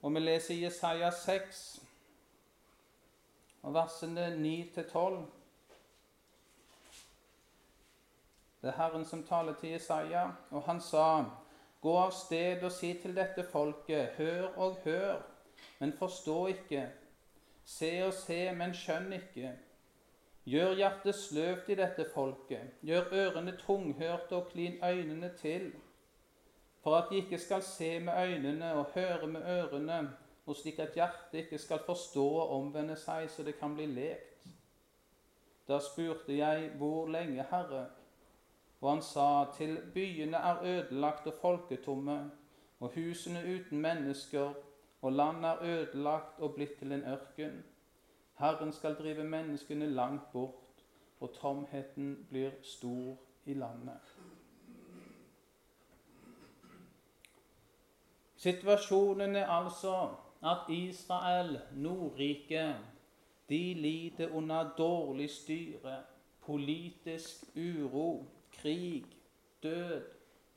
Og 0.03 0.14
vi 0.14 0.20
leser 0.20 0.55
Jesaja 0.55 1.11
6, 1.11 1.84
og 3.64 3.74
versene 3.74 4.27
9-12. 4.37 5.16
Det 8.62 8.70
er 8.70 8.77
Herren 8.77 9.05
som 9.05 9.22
taler 9.27 9.57
til 9.61 9.74
Jesaja, 9.74 10.29
og 10.50 10.62
han 10.62 10.81
sa:" 10.81 11.24
Gå 11.85 11.96
av 12.00 12.11
sted 12.16 12.62
og 12.64 12.72
si 12.72 12.94
til 13.03 13.16
dette 13.16 13.44
folket:" 13.53 14.14
Hør 14.16 14.46
og 14.57 14.77
hør, 14.85 15.22
men 15.79 15.92
forstå 15.92 16.46
ikke. 16.46 16.88
Se 17.64 18.07
og 18.07 18.12
se, 18.12 18.53
men 18.53 18.74
skjønn 18.74 19.12
ikke. 19.12 19.53
Gjør 20.44 20.74
hjertet 20.74 21.14
sløvt 21.14 21.68
i 21.68 21.74
dette 21.74 22.07
folket. 22.14 22.70
Gjør 22.83 23.12
ørene 23.12 23.57
tunghørte 23.57 24.37
og 24.37 24.48
klin 24.53 24.85
øynene 24.85 25.33
til 25.37 25.72
for 26.85 26.96
at 26.96 27.05
de 27.11 27.16
ikke 27.16 27.38
skal 27.38 27.62
se 27.62 28.00
med 28.00 28.12
øynene 28.12 28.74
og 28.74 28.85
høre 28.94 29.27
med 29.27 29.40
ørene, 29.40 30.11
og 30.46 30.57
slik 30.57 30.78
at 30.78 30.94
hjertet 30.94 31.38
ikke 31.44 31.59
skal 31.59 31.83
forstå 31.87 32.24
og 32.24 32.50
omvende 32.59 32.96
seg 33.00 33.30
så 33.33 33.42
det 33.42 33.57
kan 33.59 33.74
bli 33.76 33.87
lekt. 33.87 34.48
Da 35.68 35.78
spurte 35.80 36.37
jeg, 36.37 36.70
Hvor 36.76 37.09
lenge, 37.09 37.46
Herre? 37.50 37.87
Og 38.80 38.90
han 38.90 39.02
sa, 39.02 39.46
Til 39.57 39.78
byene 39.94 40.37
er 40.37 40.62
ødelagt 40.62 41.26
og 41.26 41.35
folketomme, 41.40 42.30
og 42.80 42.90
husene 42.94 43.40
uten 43.40 43.80
mennesker, 43.80 44.52
og 45.02 45.12
landet 45.12 45.50
er 45.50 45.62
ødelagt 45.62 46.40
og 46.40 46.54
blitt 46.54 46.78
til 46.78 46.92
en 46.92 47.04
ørken. 47.04 47.64
Herren 48.38 48.72
skal 48.72 48.94
drive 48.94 49.24
menneskene 49.24 49.87
langt 49.87 50.33
bort, 50.33 50.85
og 51.20 51.33
tomheten 51.33 52.26
blir 52.30 52.50
stor 52.62 53.16
i 53.44 53.54
landet. 53.54 54.00
Situasjonen 58.37 59.37
er 59.37 59.46
altså 59.46 60.09
at 60.44 60.68
Israel, 60.68 61.61
Nordriket, 61.72 62.76
de 63.48 63.74
lider 63.74 64.35
under 64.35 64.70
dårlig 64.78 65.30
styre, 65.30 66.02
politisk 66.40 67.44
uro, 67.57 68.26
krig, 68.52 69.04
død, 69.62 70.02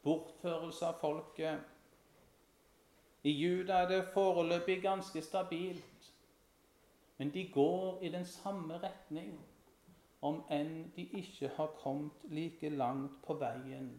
bortførelse 0.04 0.86
av 0.86 1.00
folket. 1.00 1.60
I 3.24 3.32
Juda 3.32 3.82
er 3.84 3.88
det 3.88 4.10
foreløpig 4.14 4.82
ganske 4.82 5.22
stabilt, 5.22 6.14
men 7.18 7.34
de 7.34 7.48
går 7.54 8.02
i 8.02 8.10
den 8.10 8.26
samme 8.26 8.80
retning, 8.84 9.40
om 10.22 10.44
enn 10.52 10.92
de 10.96 11.04
ikke 11.20 11.52
har 11.56 11.72
kommet 11.80 12.28
like 12.30 12.70
langt 12.70 13.22
på 13.26 13.38
veien 13.38 13.90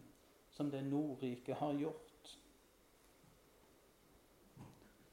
som 0.51 0.71
det 0.71 0.83
Nordriket 0.83 1.55
har 1.55 1.73
gjort 1.79 2.08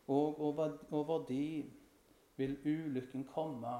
og 0.06 0.40
over, 0.40 0.78
over 0.90 1.24
de 1.26 1.64
vil 2.36 2.58
ulykken 2.64 3.24
komme, 3.24 3.76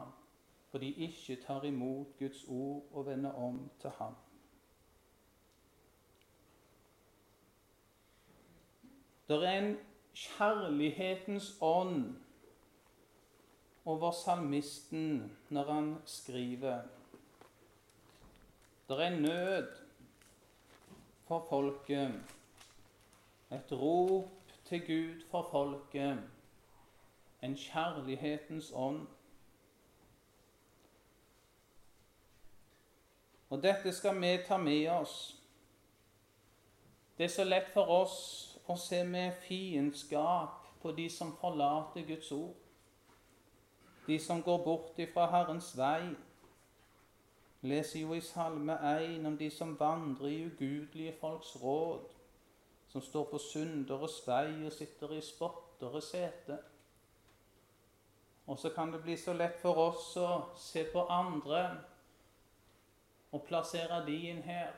for 0.70 0.78
de 0.78 0.92
ikke 0.92 1.42
tar 1.46 1.62
imot 1.62 2.06
Guds 2.18 2.44
ord 2.48 2.84
og 2.92 3.06
vender 3.06 3.32
om 3.32 3.70
til 3.80 3.90
Ham. 3.90 4.14
Det 9.28 9.36
er 9.44 9.58
en 9.58 9.76
kjærlighetens 10.14 11.58
ånd 11.60 12.14
over 13.84 14.10
salmisten 14.10 15.32
når 15.50 15.72
han 15.72 15.96
skriver. 16.04 16.82
Det 18.88 19.00
er 19.02 19.20
nød 19.20 19.66
for 21.26 21.46
folket, 21.48 22.14
et 23.50 23.72
rop 23.72 24.36
til 24.68 24.87
Gud 24.87 25.22
for 25.31 25.48
folket, 25.50 26.18
en 27.42 27.57
kjærlighetens 27.57 28.72
ånd. 28.74 29.07
Og 33.50 33.62
dette 33.62 33.92
skal 33.92 34.20
vi 34.20 34.38
ta 34.46 34.57
med 34.57 34.88
oss. 34.88 35.42
Det 37.18 37.24
er 37.24 37.29
så 37.29 37.44
lett 37.44 37.70
for 37.74 37.87
oss 38.02 38.16
å 38.66 38.74
se 38.76 39.05
med 39.05 39.38
fiendskap 39.46 40.66
på 40.83 40.92
de 40.92 41.07
som 41.11 41.37
forlater 41.40 42.02
Guds 42.09 42.33
ord, 42.33 42.57
de 44.07 44.18
som 44.18 44.42
går 44.42 44.64
bort 44.64 44.98
ifra 44.98 45.31
Herrens 45.31 45.70
vei. 45.79 46.11
Leser 47.62 48.00
jo 48.00 48.14
i 48.14 48.20
Salme 48.20 48.74
1 48.83 49.26
om 49.26 49.38
de 49.38 49.50
som 49.50 49.79
vandrer 49.79 50.29
i 50.29 50.44
ugudelige 50.50 51.14
folks 51.20 51.55
råd 51.62 52.15
som 52.96 53.02
står 53.02 53.24
på 53.28 53.38
synderes 53.38 54.22
vei 54.24 54.62
og 54.64 54.72
sitter 54.72 55.11
i 55.12 55.20
spotteres 55.20 56.06
sete. 56.14 56.54
Og 58.48 58.56
så 58.59 58.70
kan 58.72 58.88
det 58.92 59.02
bli 59.04 59.18
så 59.20 59.35
lett 59.37 59.59
for 59.61 59.76
oss 59.82 60.14
å 60.16 60.28
se 60.56 60.87
på 60.94 61.02
andre 61.12 61.61
og 63.37 63.44
plassere 63.44 63.98
de 64.06 64.14
inn 64.30 64.40
her, 64.46 64.72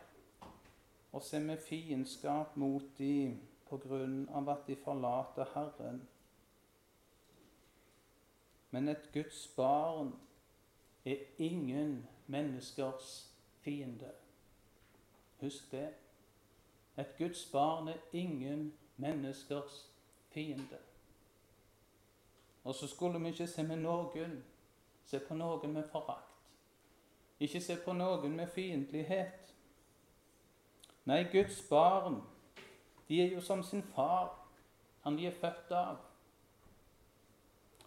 og 1.13 1.23
se 1.23 1.39
med 1.39 1.63
fiendskap 1.63 2.57
mot 2.59 2.89
de 2.99 3.37
på 3.69 3.79
grunn 3.87 4.25
av 4.35 4.51
at 4.57 4.67
de 4.67 4.75
forlater 4.83 5.55
Herren. 5.55 6.03
Men 8.75 8.91
et 8.97 9.07
Guds 9.15 9.47
barn 9.55 10.11
er 11.07 11.23
ingen 11.39 12.01
menneskers 12.27 13.15
fiende. 13.63 14.11
Husk 15.39 15.71
det. 15.71 15.87
Et 16.99 17.17
Guds 17.19 17.45
barn 17.53 17.89
er 17.89 17.95
ingen 18.13 18.75
menneskers 18.97 19.91
fiende. 20.31 20.79
Og 22.65 22.75
så 22.75 22.87
skulle 22.87 23.21
vi 23.21 23.29
ikke 23.29 23.47
se 23.47 23.63
med 23.63 23.77
noen, 23.77 24.43
se 25.07 25.21
på 25.29 25.35
noen 25.35 25.73
med 25.73 25.87
forakt. 25.93 26.35
Ikke 27.41 27.61
se 27.61 27.77
på 27.85 27.93
noen 27.93 28.35
med 28.37 28.51
fiendtlighet. 28.51 29.55
Nei, 31.07 31.23
Guds 31.33 31.63
barn, 31.71 32.19
de 33.09 33.23
er 33.23 33.33
jo 33.33 33.41
som 33.41 33.63
sin 33.63 33.83
far, 33.83 34.35
han 35.03 35.17
de 35.17 35.27
er 35.27 35.39
født 35.41 35.73
av. 35.73 36.03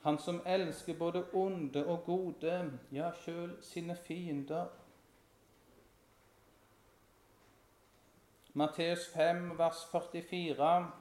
Han 0.01 0.17
som 0.17 0.41
elsker 0.45 0.97
både 0.97 1.25
onde 1.33 1.85
og 1.85 2.05
gode, 2.05 2.79
ja, 2.91 3.11
sjøl 3.21 3.51
sine 3.61 3.95
fiender. 3.95 4.71
Matteus 8.53 9.07
5, 9.07 9.57
vers 9.57 9.85
44. 9.91 10.91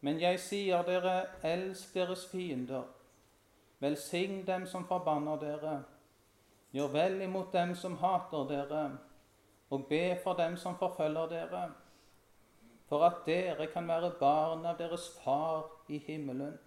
Men 0.00 0.20
jeg 0.20 0.40
sier 0.42 0.82
dere, 0.82 1.12
elsk 1.46 1.92
deres 1.94 2.24
fiender. 2.26 2.88
Velsign 3.78 4.40
dem 4.46 4.64
som 4.66 4.86
forbanner 4.88 5.38
dere. 5.38 5.74
Gjør 6.74 6.90
vel 6.90 7.20
imot 7.22 7.52
dem 7.54 7.76
som 7.78 7.94
hater 8.00 8.48
dere, 8.48 8.82
og 9.70 9.84
be 9.86 10.16
for 10.24 10.34
dem 10.34 10.56
som 10.58 10.74
forfølger 10.78 11.30
dere, 11.30 11.62
for 12.90 13.04
at 13.06 13.22
dere 13.26 13.68
kan 13.70 13.86
være 13.88 14.16
barn 14.18 14.66
av 14.66 14.80
deres 14.82 15.06
Far 15.22 15.70
i 15.88 16.00
himmelen. 16.08 16.58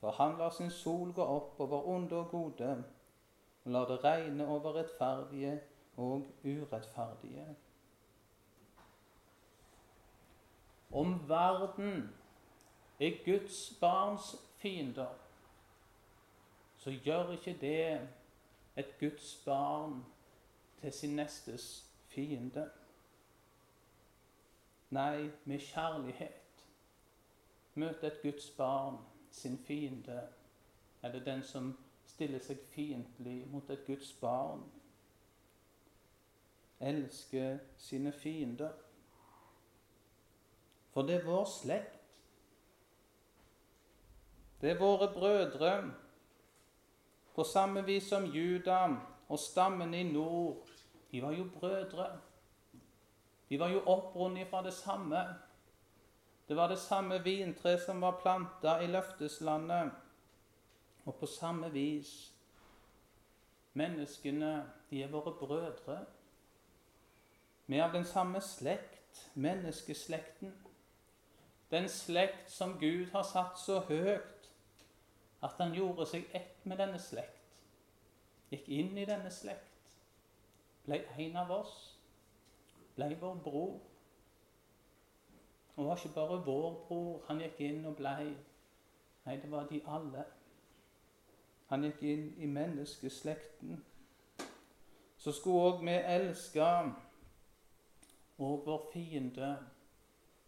For 0.00 0.12
han 0.18 0.36
lar 0.36 0.52
sin 0.52 0.70
sol 0.70 1.14
gå 1.16 1.24
opp 1.24 1.60
over 1.60 1.88
onde 1.88 2.20
og 2.20 2.28
gode, 2.30 2.76
og 3.64 3.72
lar 3.72 3.88
det 3.88 4.04
regne 4.04 4.46
over 4.46 4.76
rettferdige 4.76 5.56
og 5.96 6.26
urettferdige. 6.44 7.56
Om 10.92 11.28
verden 11.28 12.14
er 13.00 13.24
Guds 13.24 13.78
barns 13.80 14.36
fiender, 14.56 15.14
så 16.76 16.90
gjør 16.90 17.32
ikke 17.32 17.58
det 17.60 18.08
et 18.76 18.98
Guds 19.00 19.42
barn 19.44 20.04
til 20.80 20.92
sin 20.92 21.16
nestes 21.16 21.86
fiende. 22.08 22.70
Nei, 24.90 25.30
med 25.44 25.58
kjærlighet 25.58 26.64
møter 27.74 28.06
et 28.06 28.22
Guds 28.22 28.50
barn 28.50 28.98
sin 29.30 29.58
fiende, 29.58 30.28
eller 31.02 31.24
den 31.24 31.42
som 31.42 31.78
stiller 32.06 32.40
seg 32.40 32.60
fiendtlig 32.72 33.42
mot 33.50 33.70
et 33.70 33.84
Guds 33.86 34.12
barn. 34.20 34.62
Elske 36.80 37.58
sine 37.76 38.12
fiender. 38.12 38.72
For 40.92 41.02
det 41.02 41.20
er 41.20 41.24
vår 41.24 41.44
slekt 41.44 41.96
det 44.60 44.70
er 44.70 44.78
våre 44.78 45.12
brødre, 45.12 45.92
på 47.34 47.44
samme 47.44 47.84
vis 47.84 48.08
som 48.08 48.24
Juda 48.24 48.96
og 49.28 49.38
stammen 49.38 49.94
i 49.94 50.02
nord. 50.02 50.68
De 51.10 51.22
var 51.22 51.32
jo 51.32 51.44
brødre. 51.58 52.06
De 53.48 53.60
var 53.60 53.68
jo 53.68 53.82
opprundet 53.86 54.48
fra 54.48 54.62
det 54.64 54.72
samme. 54.72 55.20
Det 56.48 56.56
var 56.56 56.68
det 56.68 56.78
samme 56.78 57.22
vintre 57.24 57.78
som 57.78 58.00
var 58.00 58.18
planta 58.22 58.78
i 58.80 58.86
løfteslandet. 58.86 59.90
Og 61.04 61.14
på 61.14 61.26
samme 61.26 61.70
vis 61.72 62.32
Menneskene, 63.76 64.64
de 64.90 65.02
er 65.02 65.08
våre 65.08 65.34
brødre. 65.38 65.98
Vi 67.66 67.76
er 67.76 67.84
av 67.84 67.92
den 67.92 68.04
samme 68.04 68.40
slekt, 68.40 69.30
menneskeslekten. 69.34 70.54
Den 71.70 71.88
slekt 71.88 72.50
som 72.50 72.78
Gud 72.78 73.10
har 73.10 73.22
satt 73.22 73.58
så 73.58 73.80
høyt 73.88 74.50
at 75.42 75.58
han 75.58 75.74
gjorde 75.74 76.06
seg 76.06 76.28
ett 76.34 76.62
med 76.66 76.78
denne 76.78 76.98
slekt, 77.02 77.58
gikk 78.50 78.68
inn 78.68 78.98
i 78.98 79.06
denne 79.06 79.30
slekt, 79.34 79.96
ble 80.86 81.00
en 81.18 81.36
av 81.42 81.50
oss, 81.50 81.74
ble 82.94 83.10
vår 83.20 83.40
bror. 83.44 83.74
Og 85.76 85.88
var 85.88 85.98
ikke 85.98 86.14
bare 86.14 86.38
vår 86.46 86.70
bror 86.86 87.24
han 87.26 87.42
gikk 87.42 87.60
inn 87.66 87.82
og 87.84 87.98
blei. 87.98 88.30
Nei, 89.26 89.36
det 89.42 89.50
var 89.50 89.66
de 89.68 89.82
alle. 89.90 90.22
Han 91.66 91.84
gikk 91.84 92.02
inn 92.06 92.28
i 92.38 92.46
menneskeslekten. 92.46 93.82
Så 95.18 95.34
skulle 95.34 95.66
òg 95.66 95.84
vi 95.84 95.98
elske 95.98 96.70
og 98.38 98.62
vår 98.66 98.88
fiende, 98.92 99.56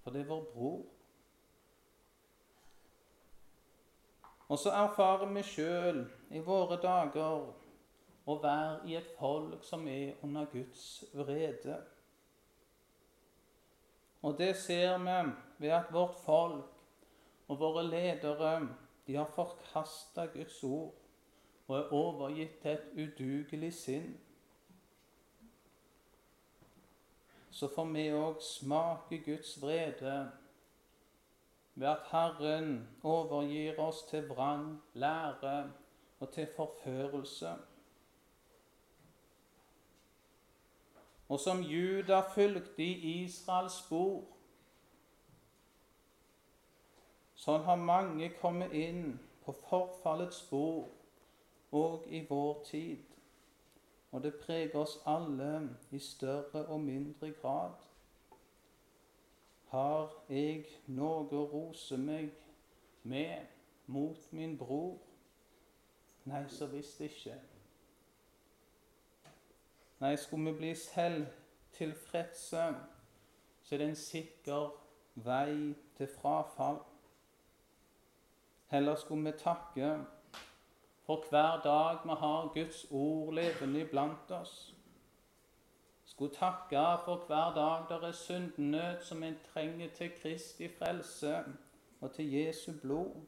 for 0.03 0.11
det 0.11 0.20
er 0.20 0.31
vår 0.31 0.44
bror. 0.53 0.85
Og 4.48 4.59
så 4.59 4.70
erfarer 4.70 5.29
vi 5.33 5.42
sjøl 5.44 6.03
i 6.33 6.40
våre 6.40 6.79
dager 6.81 7.48
å 8.29 8.37
være 8.42 8.88
i 8.88 8.96
et 8.96 9.09
folk 9.18 9.64
som 9.64 9.87
er 9.88 10.16
under 10.24 10.48
Guds 10.53 11.05
vrede. 11.16 11.77
Og 14.22 14.38
det 14.38 14.55
ser 14.57 14.96
vi 14.98 15.18
ved 15.59 15.74
at 15.77 15.92
vårt 15.92 16.16
folk 16.24 16.81
og 17.48 17.61
våre 17.61 17.85
ledere 17.87 18.55
de 19.07 19.16
har 19.16 19.29
forkasta 19.33 20.27
Guds 20.33 20.62
ord 20.64 20.94
og 21.68 21.77
er 21.77 21.92
overgitt 21.92 22.59
til 22.62 22.70
et 22.70 22.88
udugelig 22.96 23.72
sinn. 23.74 24.16
Så 27.59 27.66
får 27.68 27.85
vi 27.90 28.03
òg 28.14 28.37
smake 28.38 29.16
Guds 29.25 29.57
vrede 29.62 30.31
ved 31.75 31.88
at 31.88 32.05
Herren 32.11 32.88
overgir 33.03 33.81
oss 33.83 34.05
til 34.07 34.29
vrang 34.29 34.83
lære 34.94 35.73
og 36.21 36.31
til 36.33 36.47
forførelse. 36.57 37.57
Og 41.29 41.40
som 41.40 41.61
Juda 41.61 42.21
fulgte 42.35 42.85
i 42.85 43.25
Israels 43.25 43.81
spor, 43.83 44.23
sånn 47.35 47.66
har 47.66 47.87
mange 47.90 48.31
kommet 48.38 48.71
inn 48.87 49.16
på 49.42 49.59
forfallets 49.66 50.44
spor 50.47 50.87
og 51.75 52.07
i 52.07 52.23
vår 52.31 52.62
tid. 52.71 53.08
Og 54.11 54.23
det 54.23 54.35
preger 54.35 54.79
oss 54.79 54.99
alle 55.07 55.77
i 55.90 55.99
større 55.99 56.66
og 56.66 56.81
mindre 56.81 57.31
grad. 57.31 57.73
Har 59.68 60.12
jeg 60.29 60.64
noe 60.87 61.29
å 61.37 61.44
rose 61.53 61.97
meg 62.01 62.31
med 63.03 63.44
mot 63.87 64.33
min 64.33 64.57
bror? 64.59 64.97
Nei, 66.25 66.47
så 66.49 66.66
visst 66.73 67.01
ikke. 67.05 67.37
Nei, 70.01 70.16
skulle 70.16 70.53
vi 70.53 70.57
bli 70.57 70.75
selvtilfredse, 70.75 72.64
så 73.62 73.75
er 73.75 73.79
det 73.79 73.88
en 73.88 73.97
sikker 73.97 74.71
vei 75.25 75.75
til 75.97 76.09
frafall. 76.09 76.81
Heller 78.73 78.97
skulle 78.97 79.33
vi 79.33 79.38
takke 79.38 79.90
for 81.09 81.25
hver 81.31 81.62
dag 81.64 82.03
vi 82.05 82.18
har 82.23 82.51
Guds 82.55 82.87
ord 82.90 83.35
levende 83.40 83.87
iblant 83.87 84.37
oss 84.42 84.59
skulle 86.18 86.35
takke 86.35 87.03
for 87.05 87.25
hver 87.27 87.55
dag 87.55 87.85
der 87.88 88.07
er 88.09 88.12
syndenød 88.12 89.05
som 89.05 89.23
en 89.23 89.37
trenger 89.53 89.88
til 89.94 90.11
Kristi 90.23 90.68
frelse 90.68 91.44
og 92.01 92.12
til 92.12 92.33
Jesu 92.33 92.73
blod. 92.83 93.21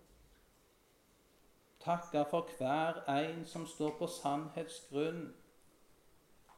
Takke 1.80 2.24
for 2.30 2.48
hver 2.58 3.18
en 3.18 3.44
som 3.46 3.66
står 3.66 3.98
på 3.98 4.06
sannhetsgrunn. 4.06 5.34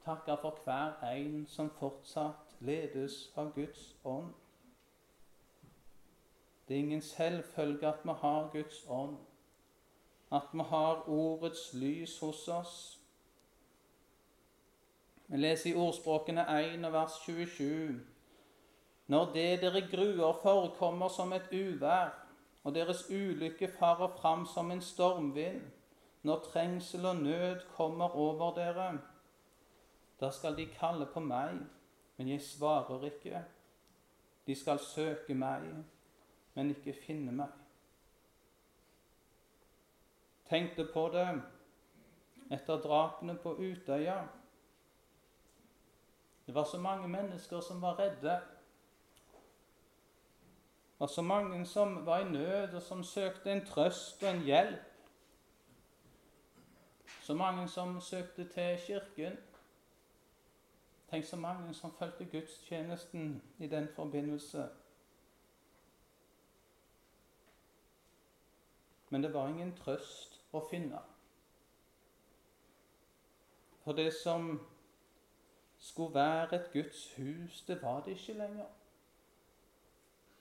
Takke 0.05 0.37
for 0.41 0.59
hver 0.65 1.13
en 1.13 1.47
som 1.47 1.71
fortsatt 1.71 2.57
ledes 2.61 3.33
av 3.37 3.53
Guds 3.55 3.97
ånd. 4.05 4.33
Det 6.69 6.75
er 6.75 6.79
ingen 6.79 7.03
selvfølge 7.03 7.89
at 7.89 8.05
vi 8.05 8.13
har 8.21 8.51
Guds 8.53 8.87
ånd, 8.89 9.17
at 10.33 10.53
vi 10.53 10.65
har 10.71 11.05
ordets 11.09 11.71
lys 11.77 12.19
hos 12.25 12.49
oss 12.49 12.77
vi 15.33 15.39
leser 15.39 15.71
i 15.71 15.79
Ordspråkene 15.81 16.43
1 16.45 16.83
vers 16.93 17.15
27. 17.25 18.01
Når 19.09 19.31
det 19.33 19.63
dere 19.63 19.81
gruer 19.89 20.35
forekommer 20.43 21.09
som 21.09 21.33
et 21.33 21.47
uvær, 21.53 22.11
og 22.65 22.75
deres 22.75 23.07
ulykke 23.09 23.71
farer 23.79 24.13
fram 24.19 24.45
som 24.47 24.71
en 24.71 24.83
stormvind, 24.85 25.63
når 26.23 26.45
trengsel 26.53 27.07
og 27.07 27.17
nød 27.17 27.65
kommer 27.77 28.13
over 28.17 28.53
dere, 28.55 28.99
da 30.21 30.31
skal 30.31 30.57
de 30.57 30.67
kalle 30.67 31.09
på 31.15 31.25
meg, 31.25 31.65
men 32.19 32.29
jeg 32.29 32.45
svarer 32.45 33.09
ikke. 33.09 33.41
De 34.47 34.55
skal 34.55 34.79
søke 34.79 35.35
meg, 35.35 35.65
men 36.55 36.77
ikke 36.77 36.93
finne 37.07 37.33
meg. 37.33 37.62
Tenkte 40.53 40.85
på 40.85 41.07
det 41.09 41.29
etter 42.53 42.81
drapene 42.85 43.39
på 43.41 43.55
Utøya. 43.57 44.19
Det 46.47 46.55
var 46.55 46.65
så 46.69 46.81
mange 46.81 47.09
mennesker 47.09 47.61
som 47.61 47.81
var 47.83 47.99
redde. 47.99 48.35
Det 50.93 51.01
var 51.01 51.07
så 51.07 51.23
mange 51.23 51.67
som 51.67 52.07
var 52.07 52.19
i 52.19 52.29
nød, 52.31 52.75
og 52.75 52.83
som 52.83 53.05
søkte 53.05 53.53
en 53.53 53.65
trøst 53.67 54.23
og 54.23 54.31
en 54.31 54.43
hjelp. 54.43 54.93
Så 57.23 57.35
mange 57.35 57.69
som 57.69 58.01
søkte 58.01 58.45
til 58.49 58.79
Kirken. 58.87 59.39
Tenk 61.11 61.25
så 61.25 61.37
mange 61.37 61.75
som 61.75 61.93
fulgte 61.93 62.25
gudstjenesten 62.25 63.43
i 63.59 63.67
den 63.67 63.89
forbindelse. 63.97 64.69
Men 69.11 69.23
det 69.23 69.35
var 69.35 69.49
ingen 69.49 69.77
trøst 69.77 70.32
å 70.53 70.61
finne. 70.71 71.01
For 73.83 73.93
det 73.93 74.13
som 74.15 74.61
skulle 75.79 76.15
være 76.15 76.55
et 76.61 76.71
Guds 76.73 77.15
hus, 77.17 77.63
det 77.67 77.83
var 77.83 78.05
det 78.05 78.17
ikke 78.19 78.33
lenger. 78.39 78.67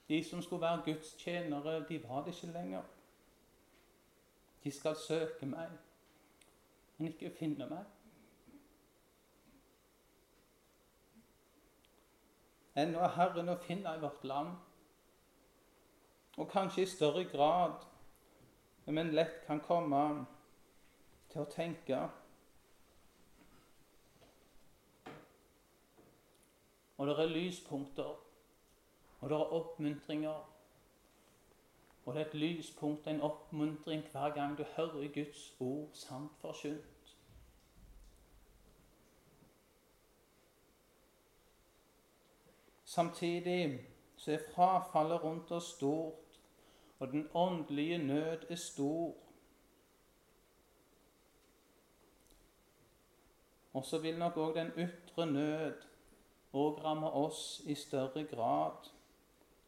De 0.08 0.24
som 0.24 0.42
skulle 0.42 0.62
være 0.62 0.82
Guds 0.86 1.16
tjenere, 1.16 1.86
de 1.90 2.04
var 2.04 2.24
det 2.24 2.36
ikke 2.36 2.54
lenger. 2.54 2.82
De 4.64 4.72
skal 4.72 4.96
søke 4.96 5.46
meg, 5.46 5.70
men 6.98 7.08
ikke 7.08 7.32
finne 7.40 7.66
meg. 7.70 7.86
Ennå 12.76 13.00
er 13.04 13.16
Herren 13.16 13.50
å 13.52 13.58
finne 13.60 13.96
i 13.96 14.04
vårt 14.04 14.24
land, 14.24 14.54
og 16.38 16.52
kanskje 16.52 16.86
i 16.86 16.92
større 16.92 17.24
grad, 17.28 17.82
men 18.86 19.14
lett 19.16 19.46
kan 19.48 19.60
komme 19.60 20.26
til 21.32 21.44
å 21.44 21.52
tenke 21.52 22.02
Og 27.02 27.08
det 27.08 27.16
er 27.18 27.32
lyspunkter 27.34 28.12
og 29.22 29.30
det 29.30 29.36
er 29.36 29.54
oppmuntringer. 29.54 30.50
Og 32.06 32.14
det 32.14 32.22
er 32.22 32.26
et 32.26 32.34
lyspunkt, 32.34 33.08
en 33.08 33.22
oppmuntring, 33.22 34.04
hver 34.12 34.34
gang 34.34 34.58
du 34.58 34.64
hører 34.64 35.08
Guds 35.14 35.56
ord 35.60 35.90
sant 35.94 36.32
forkynt. 36.42 37.18
Samtidig 42.86 43.88
så 44.18 44.32
er 44.32 44.48
frafallet 44.56 45.24
rundt 45.24 45.52
oss 45.52 45.70
stort, 45.78 46.21
og 47.02 47.08
den 47.08 47.30
åndelige 47.34 47.98
nød 47.98 48.38
er 48.50 48.56
stor. 48.56 49.14
Og 53.74 53.86
så 53.86 53.98
vil 53.98 54.20
nok 54.20 54.38
òg 54.38 54.54
den 54.56 54.70
ytre 54.78 55.26
nød 55.26 55.88
òg 56.54 56.84
ramme 56.84 57.10
oss 57.10 57.62
i 57.66 57.76
større 57.76 58.24
grad. 58.24 58.92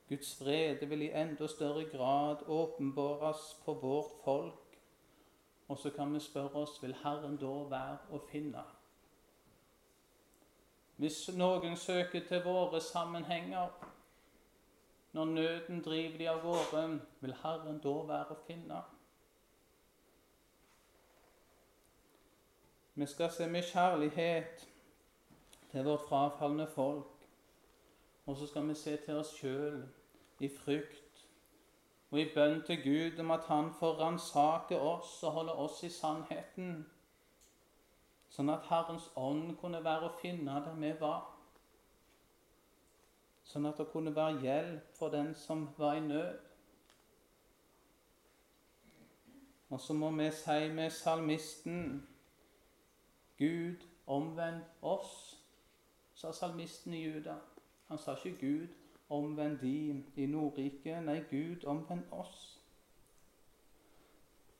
Guds 0.09 0.35
vrede 0.41 0.85
vil 0.89 1.01
i 1.01 1.11
enda 1.11 1.47
større 1.47 1.85
grad 1.89 2.45
åpenbares 2.47 3.57
på 3.65 3.73
vårt 3.73 4.13
folk. 4.23 4.77
Og 5.67 5.77
så 5.77 5.89
kan 5.89 6.13
vi 6.13 6.19
spørre 6.19 6.53
oss 6.53 6.83
vil 6.83 6.95
Herren 7.03 7.37
da 7.41 7.55
være 7.73 7.97
å 8.11 8.21
finne. 8.29 8.61
Hvis 11.01 11.31
noen 11.33 11.77
søker 11.77 12.27
til 12.27 12.43
våre 12.45 12.81
sammenhenger, 12.81 13.73
når 15.13 15.25
nøden 15.25 15.81
driver 15.85 16.17
de 16.17 16.29
av 16.29 16.41
gårde, 16.41 17.01
vil 17.21 17.35
Herren 17.43 17.79
da 17.81 17.95
være 18.09 18.33
å 18.33 18.43
finne? 18.47 18.81
Vi 22.93 23.05
skal 23.09 23.31
se 23.33 23.47
med 23.49 23.65
kjærlighet 23.69 24.67
til 25.71 25.85
vårt 25.85 26.07
frafalne 26.09 26.67
folk. 26.67 27.27
Og 28.25 28.37
så 28.37 28.47
skal 28.47 28.67
vi 28.67 28.73
se 28.77 28.97
til 29.05 29.17
oss 29.19 29.33
sjøl 29.37 29.83
i 30.39 30.49
frykt 30.49 31.23
og 32.13 32.19
i 32.21 32.27
bønn 32.35 32.59
til 32.61 32.77
Gud 32.83 33.19
om 33.19 33.31
at 33.33 33.47
Han 33.49 33.71
får 33.79 33.95
ransake 33.99 34.77
oss 34.79 35.23
og 35.23 35.31
holde 35.31 35.53
oss 35.57 35.79
i 35.83 35.89
sannheten, 35.89 36.83
sånn 38.29 38.51
at 38.53 38.67
Herrens 38.69 39.07
ånd 39.17 39.55
kunne 39.57 39.81
være 39.83 40.11
å 40.11 40.17
finne 40.21 40.59
der 40.61 40.77
vi 40.77 40.91
var. 40.99 41.23
Sånn 43.53 43.67
at 43.69 43.77
det 43.77 43.85
kunne 43.91 44.15
være 44.15 44.39
hjelp 44.41 44.95
for 44.97 45.13
den 45.13 45.35
som 45.37 45.67
var 45.77 45.99
i 45.99 46.01
nød. 46.01 46.39
Og 49.69 49.81
så 49.81 49.93
må 49.93 50.09
vi 50.17 50.31
si 50.33 50.71
med 50.73 50.89
salmisten 50.89 52.07
Gud, 53.37 53.85
omvend 54.07 54.63
oss, 54.81 55.13
sa 56.17 56.31
salmisten 56.33 56.93
i 56.97 57.03
Juda. 57.03 57.35
Han 57.87 57.97
sa 57.97 58.15
ikke 58.15 58.37
'Gud, 58.39 58.67
omvend 59.09 59.59
de 59.59 60.03
i 60.15 60.25
Nordriket'. 60.25 61.05
Nei, 61.05 61.19
Gud, 61.29 61.65
omvend 61.65 62.03
oss. 62.11 62.59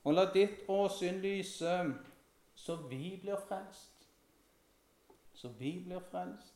Og 0.04 0.14
la 0.14 0.28
ditt 0.34 0.68
åsyn 0.68 1.22
lyse, 1.22 1.94
så 2.56 2.76
vi 2.76 3.20
blir 3.22 3.38
frelst. 3.48 4.10
Så 5.34 5.50
vi 5.50 5.80
blir 5.86 6.00
frelst. 6.00 6.53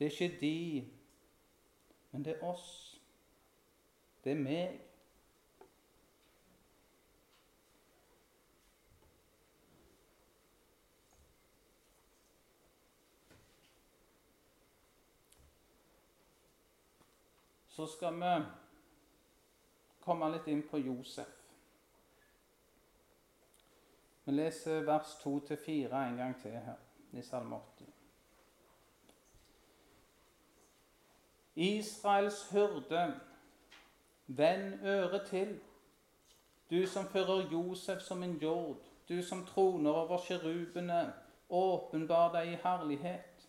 Det 0.00 0.06
er 0.06 0.10
ikke 0.10 0.40
de, 0.40 0.90
men 2.10 2.24
det 2.24 2.36
er 2.36 2.44
oss. 2.48 2.70
Det 4.24 4.32
er 4.32 4.40
meg. 4.40 4.78
så 17.80 17.86
skal 17.86 18.14
vi 18.20 18.30
komme 20.04 20.26
litt 20.28 20.48
inn 20.52 20.60
på 20.68 20.78
Josef. 20.82 21.30
Vi 24.26 24.34
leser 24.34 24.84
vers 24.84 25.14
2-4 25.22 26.02
en 26.02 26.20
gang 26.20 26.36
til 26.42 26.58
her 26.60 26.76
i 27.16 27.24
Salme 27.24 27.56
80. 27.78 27.89
Israels 31.60 32.50
hyrde, 32.50 33.20
vend 34.26 34.84
øret 34.84 35.26
til, 35.28 35.58
du 36.70 36.86
som 36.86 37.06
fører 37.06 37.50
Josef 37.52 38.00
som 38.00 38.22
en 38.22 38.36
jord, 38.42 38.76
du 39.08 39.22
som 39.22 39.46
troner 39.46 39.90
over 39.90 40.18
sjerubene, 40.24 41.12
åpenbar 41.50 42.30
deg 42.32 42.52
i 42.52 42.58
herlighet. 42.62 43.46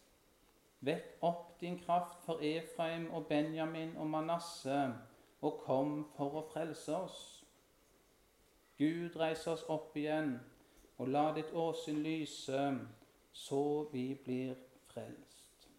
Vekk 0.82 1.22
opp 1.22 1.60
din 1.62 1.78
kraft 1.80 2.24
for 2.26 2.42
Efraim 2.42 3.12
og 3.14 3.28
Benjamin 3.30 3.94
og 3.98 4.08
Manasse, 4.10 4.94
og 5.42 5.62
kom 5.66 5.94
for 6.18 6.42
å 6.42 6.48
frelse 6.54 6.96
oss. 6.98 7.20
Gud, 8.82 9.16
reis 9.22 9.46
oss 9.48 9.64
opp 9.70 9.96
igjen, 9.98 10.40
og 10.98 11.14
la 11.14 11.30
ditt 11.38 11.54
åsyn 11.54 12.02
lyse, 12.02 12.64
så 13.34 13.62
vi 13.94 14.08
blir 14.26 14.56
frelst. 14.90 15.70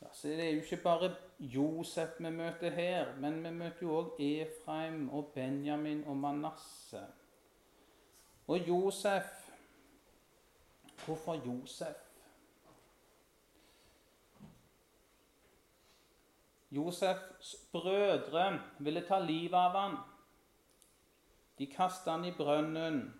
Ja, 0.00 0.03
så 0.14 0.28
Det 0.28 0.40
er 0.40 0.50
jo 0.50 0.60
ikke 0.62 0.82
bare 0.82 1.14
Josef 1.40 2.08
vi 2.18 2.30
møter 2.30 2.70
her, 2.70 3.16
men 3.16 3.42
vi 3.44 3.50
møter 3.50 3.82
jo 3.82 3.96
òg 3.98 4.20
Efraim 4.20 5.08
og 5.10 5.32
Benjamin 5.34 6.04
og 6.06 6.16
Manasse. 6.16 7.02
Og 8.46 8.68
Josef 8.68 9.44
Hvorfor 11.04 11.34
Josef? 11.46 11.96
Josefs 16.70 17.56
brødre 17.72 18.60
ville 18.78 19.02
ta 19.06 19.18
livet 19.18 19.58
av 19.58 19.76
han. 19.76 19.98
De 21.58 21.66
kastet 21.66 22.12
han 22.12 22.24
i 22.24 22.32
brønnen, 22.34 23.14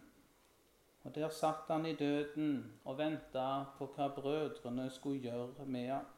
og 1.04 1.14
der 1.14 1.28
satt 1.28 1.68
han 1.68 1.86
i 1.86 1.94
døden 1.94 2.56
og 2.84 2.98
venta 2.98 3.64
på 3.78 3.90
hva 3.94 4.08
brødrene 4.16 4.88
skulle 4.90 5.22
gjøre 5.22 5.66
med 5.66 5.90
han. 5.92 6.13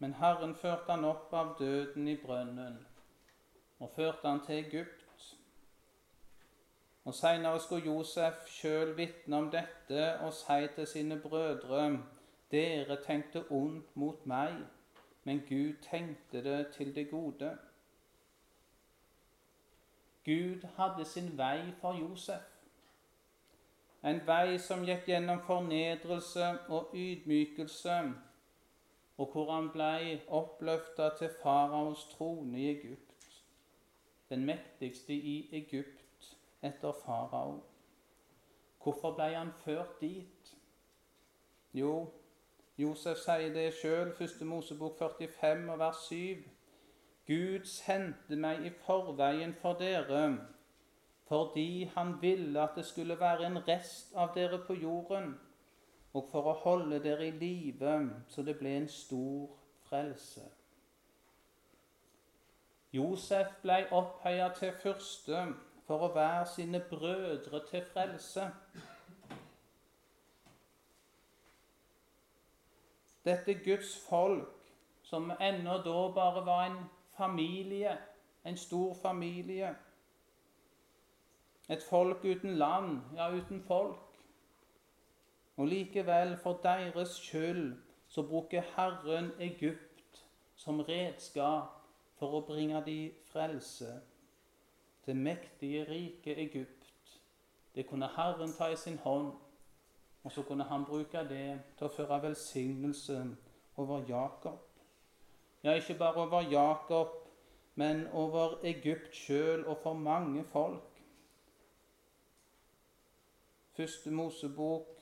Men 0.00 0.16
Herren 0.18 0.54
førte 0.56 0.92
han 0.92 1.04
opp 1.04 1.32
av 1.36 1.54
døden 1.58 2.08
i 2.08 2.16
brønnen 2.16 2.80
og 3.80 3.92
førte 3.94 4.28
han 4.28 4.42
til 4.44 4.58
Egypt. 4.64 4.96
Og 7.04 7.14
Seinere 7.14 7.60
skulle 7.60 7.86
Josef 7.86 8.44
sjøl 8.48 8.96
vitne 8.96 9.38
om 9.38 9.48
dette 9.52 10.10
og 10.24 10.34
si 10.36 10.66
til 10.74 10.86
sine 10.86 11.20
brødre.: 11.20 11.86
Dere 12.50 12.96
tenkte 13.04 13.44
ondt 13.50 13.96
mot 13.96 14.26
meg 14.26 14.58
men 15.24 15.42
Gud 15.48 15.72
tenkte 15.90 16.44
det 16.44 16.66
til 16.66 16.94
det 16.94 17.10
gode. 17.10 17.58
Gud 20.24 20.66
hadde 20.76 21.04
sin 21.04 21.38
vei 21.38 21.72
for 21.80 21.92
Josef. 21.92 22.42
En 24.04 24.20
vei 24.26 24.56
som 24.58 24.84
gikk 24.84 25.04
gjennom 25.10 25.42
fornedrelse 25.44 26.46
og 26.72 26.94
ydmykelse, 26.96 27.96
og 29.20 29.32
hvor 29.32 29.50
han 29.52 29.68
ble 29.72 30.20
oppløfta 30.32 31.10
til 31.18 31.28
faraos 31.42 32.06
trone 32.14 32.60
i 32.60 32.68
Egypt, 32.70 33.26
den 34.30 34.46
mektigste 34.48 35.12
i 35.12 35.34
Egypt 35.52 36.30
etter 36.62 36.92
farao. 37.04 37.58
Hvorfor 38.82 39.12
ble 39.18 39.26
han 39.34 39.52
ført 39.64 40.00
dit? 40.00 40.54
Jo, 41.76 41.92
Josef 42.78 43.20
sier 43.20 43.52
det 43.52 43.66
sjøl, 43.76 44.14
1. 44.16 44.40
Mosebok 44.48 44.96
45 44.98 45.76
vers 45.82 46.00
7. 46.06 46.40
Gud 47.28 47.68
sendte 47.68 48.40
meg 48.40 48.64
i 48.64 48.72
forveien 48.86 49.52
for 49.60 49.76
dere, 49.76 50.22
fordi 51.28 51.90
han 51.92 52.16
ville 52.24 52.62
at 52.62 52.80
det 52.80 52.88
skulle 52.88 53.20
være 53.20 53.52
en 53.52 53.60
rest 53.68 54.16
av 54.16 54.32
dere 54.34 54.64
på 54.64 54.80
jorden, 54.80 55.34
og 56.12 56.26
for 56.30 56.50
å 56.50 56.58
holde 56.64 56.98
dere 57.02 57.28
i 57.28 57.36
live, 57.38 58.10
så 58.28 58.42
det 58.42 58.56
ble 58.58 58.76
en 58.76 58.88
stor 58.88 59.50
frelse. 59.86 60.42
Josef 62.92 63.52
ble 63.62 63.84
opphøya 63.94 64.48
til 64.58 64.72
fyrste 64.82 65.44
for 65.86 66.06
å 66.06 66.14
være 66.14 66.46
sine 66.50 66.80
brødre 66.90 67.60
til 67.70 67.84
frelse. 67.92 68.48
Dette 73.24 73.54
Guds 73.62 73.92
folk, 74.08 74.56
som 75.02 75.30
ennå 75.40 75.76
da 75.84 75.96
bare 76.14 76.42
var 76.46 76.64
en 76.66 76.80
familie, 77.14 77.94
en 78.44 78.56
stor 78.56 78.94
familie. 79.02 79.74
Et 81.68 81.82
folk 81.82 82.24
uten 82.24 82.54
land, 82.58 83.00
ja, 83.16 83.30
uten 83.30 83.62
folk. 83.62 84.09
Og 85.60 85.66
likevel, 85.66 86.36
for 86.36 86.60
deres 86.62 87.08
skyld, 87.08 87.76
så 88.08 88.22
bruker 88.22 88.62
Herren 88.76 89.30
Egypt 89.40 90.22
som 90.56 90.80
redskap 90.80 91.82
for 92.16 92.38
å 92.38 92.40
bringe 92.48 92.80
de 92.86 93.10
frelse. 93.28 93.90
Det 95.04 95.16
mektige, 95.16 95.82
rike 95.84 96.32
Egypt. 96.32 97.18
Det 97.74 97.84
kunne 97.90 98.08
Herren 98.14 98.54
ta 98.56 98.70
i 98.72 98.78
sin 98.80 98.96
hånd, 99.04 99.34
og 100.24 100.32
så 100.32 100.42
kunne 100.48 100.64
han 100.64 100.86
bruke 100.88 101.26
det 101.28 101.58
til 101.76 101.88
å 101.90 101.92
føre 101.92 102.22
velsignelse 102.22 103.18
over 103.76 104.08
Jakob. 104.08 104.62
Ja, 105.60 105.74
ikke 105.76 105.98
bare 106.00 106.24
over 106.24 106.48
Jakob, 106.48 107.12
men 107.74 108.06
over 108.16 108.56
Egypt 108.64 109.12
sjøl 109.12 109.66
og 109.66 109.76
for 109.84 109.92
mange 109.92 110.46
folk. 110.54 111.04
Første 113.76 114.10
Mosebok 114.10 114.99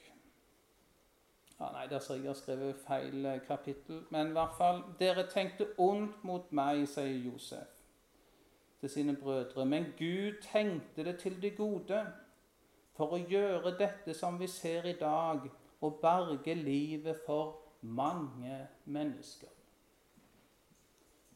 ja, 1.60 1.70
Nei, 1.72 1.86
der 1.86 2.14
jeg 2.14 2.22
har 2.22 2.34
skrevet 2.34 2.76
feil 2.86 3.26
eh, 3.26 3.40
kapittel. 3.46 4.04
Men 4.10 4.28
i 4.28 4.32
hvert 4.32 4.54
fall 4.58 4.82
Dere 4.98 5.26
tenkte 5.30 5.66
ondt 5.78 6.24
mot 6.24 6.52
meg, 6.52 6.86
sier 6.88 7.18
Josef 7.24 7.74
til 8.80 8.90
sine 8.90 9.16
brødre. 9.16 9.66
Men 9.66 9.92
Gud 9.98 10.42
tenkte 10.42 11.04
det 11.04 11.18
til 11.18 11.42
det 11.42 11.56
gode, 11.56 12.06
for 12.94 13.14
å 13.14 13.22
gjøre 13.30 13.76
dette 13.78 14.14
som 14.14 14.38
vi 14.40 14.46
ser 14.50 14.86
i 14.86 14.96
dag, 14.98 15.50
og 15.80 15.98
berge 16.02 16.54
livet 16.54 17.20
for 17.26 17.58
mange 17.80 18.66
mennesker. 18.84 19.48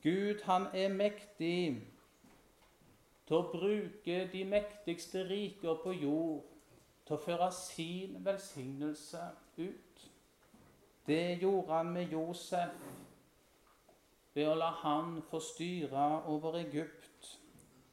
Gud, 0.03 0.43
han 0.43 0.67
er 0.75 0.89
mektig 0.91 1.83
til 3.27 3.37
å 3.37 3.51
bruke 3.53 4.17
de 4.33 4.43
mektigste 4.45 5.23
riker 5.29 5.79
på 5.85 5.95
jord 5.95 6.43
til 7.07 7.15
å 7.15 7.23
føre 7.23 7.51
sin 7.55 8.19
velsignelse 8.25 9.23
ut. 9.59 9.92
Det 11.07 11.39
gjorde 11.41 11.73
han 11.73 11.93
med 11.93 12.11
Josef 12.13 12.71
ved 14.35 14.49
å 14.49 14.55
la 14.55 14.71
han 14.83 15.19
få 15.29 15.41
styre 15.43 16.05
over 16.31 16.57
Egypt 16.61 17.33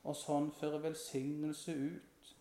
og 0.04 0.16
sånn 0.16 0.52
føre 0.56 0.84
velsignelse 0.84 1.74
ut. 1.74 2.34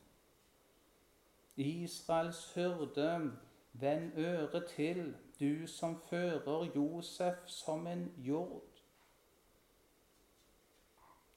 Israels 1.59 2.45
hyrde, 2.55 3.33
vend 3.73 4.13
øret 4.17 4.69
til, 4.75 5.17
du 5.41 5.67
som 5.67 5.97
fører 6.11 6.69
Josef 6.75 7.47
som 7.47 7.87
en 7.87 8.13
jord. 8.19 8.79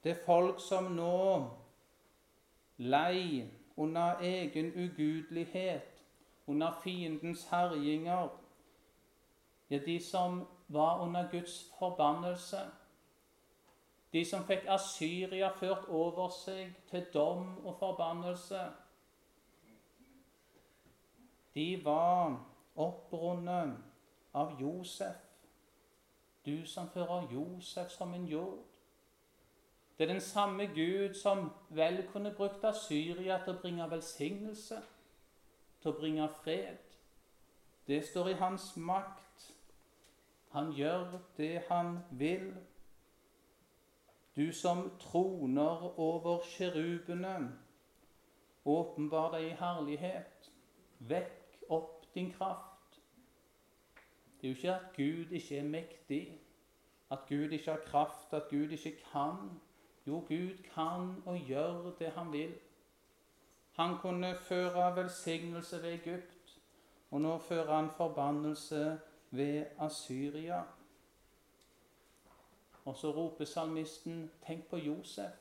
Det 0.04 0.12
er 0.12 0.24
folk 0.26 0.60
som 0.62 0.92
nå 0.98 1.50
lei 2.78 3.50
under 3.78 4.22
egen 4.26 4.72
ugudelighet, 4.74 6.04
under 6.48 6.80
fiendens 6.84 7.46
herjinger. 7.50 8.30
Ja, 9.72 9.78
de 9.78 10.00
som 10.04 10.48
var 10.68 11.02
under 11.02 11.32
Guds 11.32 11.72
forbannelse. 11.80 12.58
De 14.14 14.26
som 14.26 14.44
fikk 14.44 14.66
Asyria 14.68 15.54
ført 15.56 15.86
over 15.88 16.28
seg 16.36 16.74
til 16.90 17.06
dom 17.14 17.54
og 17.64 17.78
forbannelse. 17.80 18.66
De 21.56 21.86
var 21.86 22.36
opprundet 22.76 23.78
av 24.34 24.60
Josef. 24.60 25.24
Du 26.46 26.66
som 26.68 26.92
fører 26.92 27.32
Josef 27.32 27.96
som 27.96 28.14
en 28.14 28.28
jord. 28.28 28.60
Det 29.98 30.10
er 30.10 30.14
den 30.14 30.22
samme 30.22 30.68
Gud 30.68 31.14
som 31.14 31.52
vel 31.70 32.04
kunne 32.12 32.36
brukt 32.36 32.64
Asyria 32.64 33.40
til 33.44 33.56
å 33.56 33.62
bringe 33.62 33.88
velsignelse, 33.92 34.84
til 35.82 35.92
å 35.92 36.00
bringe 36.00 36.30
fred. 36.44 36.80
Det 37.88 38.04
står 38.08 38.34
i 38.34 38.40
hans 38.44 38.74
makt. 38.76 39.31
Han 40.52 40.72
gjør 40.76 41.20
det 41.38 41.64
han 41.70 42.00
vil. 42.12 42.54
Du 44.36 44.52
som 44.52 44.90
troner 45.00 46.00
over 46.00 46.44
kjerubene, 46.44 47.52
åpenbar 48.66 49.32
deg 49.36 49.48
i 49.48 49.56
herlighet. 49.60 50.52
Vekk 51.00 51.64
opp 51.70 52.06
din 52.14 52.32
kraft. 52.32 53.00
Det 54.42 54.48
er 54.48 54.52
jo 54.52 54.58
ikke 54.58 54.76
at 54.76 54.96
Gud 54.96 55.32
ikke 55.32 55.58
er 55.60 55.68
mektig, 55.68 56.24
at 57.12 57.20
Gud 57.30 57.52
ikke 57.52 57.72
har 57.72 57.86
kraft, 57.86 58.34
at 58.34 58.50
Gud 58.50 58.72
ikke 58.76 58.96
kan. 59.12 59.60
Jo, 60.08 60.20
Gud 60.28 60.64
kan 60.74 61.24
og 61.26 61.38
gjør 61.38 61.92
det 62.00 62.12
han 62.16 62.32
vil. 62.32 62.54
Han 63.72 63.98
kunne 63.98 64.36
føre 64.36 64.96
velsignelse 64.96 65.84
ved 65.84 65.94
Egypt, 65.94 66.60
og 67.12 67.22
nå 67.22 67.38
fører 67.38 67.76
han 67.76 67.90
forbannelse 67.98 69.00
ved 69.32 69.66
Asyria. 69.80 70.64
Og 72.86 72.96
så 72.96 73.12
roper 73.12 73.46
salmisten, 73.46 74.32
'Tenk 74.42 74.66
på 74.66 74.76
Josef'. 74.76 75.38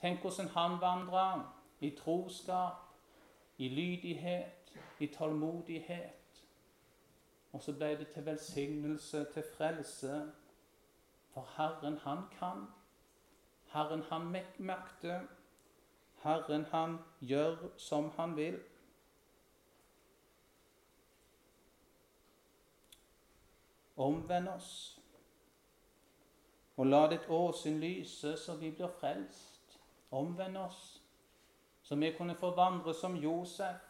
Tenk 0.00 0.20
hvordan 0.20 0.48
han 0.48 0.80
vandra 0.80 1.52
i 1.80 1.90
troskap, 1.90 2.74
i 3.58 3.68
lydighet, 3.68 4.72
i 5.00 5.06
tålmodighet. 5.06 6.44
Og 7.52 7.62
så 7.62 7.72
ble 7.72 7.98
det 7.98 8.08
til 8.08 8.26
velsignelse, 8.26 9.26
til 9.34 9.44
frelse 9.56 10.32
for 11.32 11.48
Herren, 11.56 11.98
han 11.98 12.18
kan. 12.38 12.66
Herren, 13.72 14.02
han 14.02 14.36
makter. 14.58 15.20
Herren, 16.22 16.64
han 16.64 16.98
gjør 17.20 17.56
som 17.76 18.10
han 18.16 18.36
vil. 18.36 18.60
Omvend 24.02 24.48
oss, 24.48 24.72
og 26.76 26.88
la 26.88 27.02
ditt 27.12 27.28
åsyn 27.30 27.78
lyse, 27.80 28.34
så 28.40 28.56
vi 28.58 28.72
blir 28.74 28.90
frelst. 28.98 29.76
Omvend 30.10 30.58
oss, 30.58 30.80
så 31.82 31.96
vi 31.96 32.10
kunne 32.16 32.34
få 32.34 32.50
vandre 32.56 32.94
som 32.94 33.16
Josef, 33.16 33.84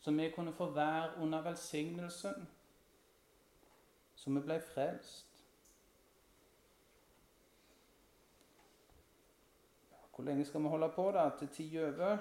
så 0.00 0.12
vi 0.12 0.30
kunne 0.34 0.52
få 0.52 0.70
være 0.70 1.22
under 1.22 1.42
velsignelsen, 1.42 2.48
så 4.14 4.30
vi 4.30 4.40
ble 4.40 4.60
frelst. 4.74 5.32
Hvor 10.16 10.24
lenge 10.24 10.44
skal 10.44 10.62
vi 10.62 10.68
holde 10.68 10.88
på, 10.94 11.10
da? 11.12 11.30
Til 11.38 11.48
ti 11.48 11.66
over? 11.78 12.18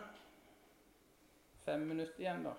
Fem 1.63 1.79
minutter 1.79 2.19
igjen, 2.19 2.43
da. 2.43 2.51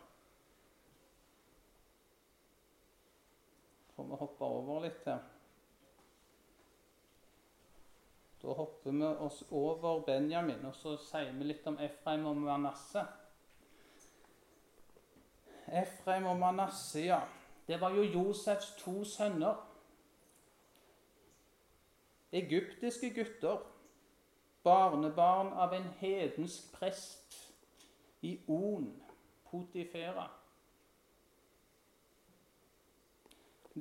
Får 3.96 4.04
vi 4.04 4.16
hoppe 4.20 4.44
over 4.44 4.82
litt 4.84 5.04
her. 5.08 5.22
Da 8.42 8.54
hopper 8.54 8.92
vi 8.92 9.06
oss 9.26 9.42
over 9.50 10.02
Benjamin, 10.06 10.64
og 10.68 10.74
så 10.76 10.96
sier 11.00 11.32
vi 11.34 11.48
litt 11.48 11.66
om 11.66 11.78
Efraim 11.82 12.26
og 12.28 12.36
Manasseh. 12.44 13.08
Efraim 15.66 16.28
og 16.30 16.36
Manasseh, 16.38 17.08
ja. 17.08 17.22
Det 17.66 17.80
var 17.80 17.96
jo 17.96 18.04
Josefs 18.04 18.76
to 18.78 19.00
sønner. 19.04 19.56
Egyptiske 22.36 23.10
gutter 23.16 23.64
barnebarn 24.66 25.52
av 25.54 25.74
en 25.74 25.88
hedensk 26.00 26.72
prest 26.74 27.36
i 28.26 28.36
On, 28.50 28.88
Potifera. 29.46 30.26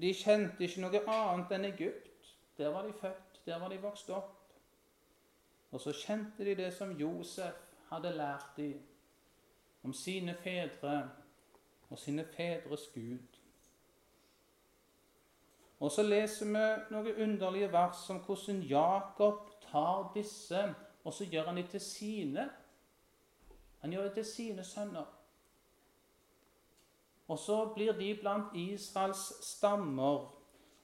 De 0.01 0.11
kjente 0.13 0.63
ikke 0.65 0.81
noe 0.83 1.01
annet 1.07 1.53
enn 1.55 1.69
Egypt. 1.69 2.33
Der 2.57 2.71
var 2.71 2.87
de 2.87 2.93
født, 2.93 3.39
der 3.45 3.59
var 3.59 3.71
de 3.71 3.79
vokst 3.79 4.09
opp. 4.09 4.33
Og 5.71 5.81
så 5.81 5.93
kjente 5.95 6.45
de 6.45 6.55
det 6.55 6.73
som 6.73 6.91
Josef 6.99 7.55
hadde 7.89 8.11
lært 8.15 8.51
dem 8.57 8.81
om 9.83 9.93
sine 9.93 10.35
fedre 10.43 11.09
og 11.89 11.99
sine 11.99 12.25
fedres 12.35 12.87
Gud. 12.93 13.39
Og 15.79 15.91
så 15.91 16.03
leser 16.03 16.47
vi 16.49 16.63
noen 16.95 17.19
underlige 17.27 17.71
vers 17.71 18.07
om 18.09 18.21
hvordan 18.25 18.61
Jakob 18.63 19.51
tar 19.67 20.11
disse, 20.15 20.61
og 21.03 21.13
så 21.13 21.27
gjør 21.29 21.51
han 21.51 21.59
dem 21.59 21.67
til 21.67 21.81
sine. 21.83 22.49
Han 23.81 23.91
gjør 23.91 24.07
det 24.07 24.13
til 24.13 24.25
sine 24.25 24.63
sønner. 24.63 25.05
Og 27.27 27.39
så 27.39 27.73
blir 27.73 27.93
de 27.97 28.13
blant 28.21 28.53
Israels 28.53 29.23
stammer. 29.41 30.27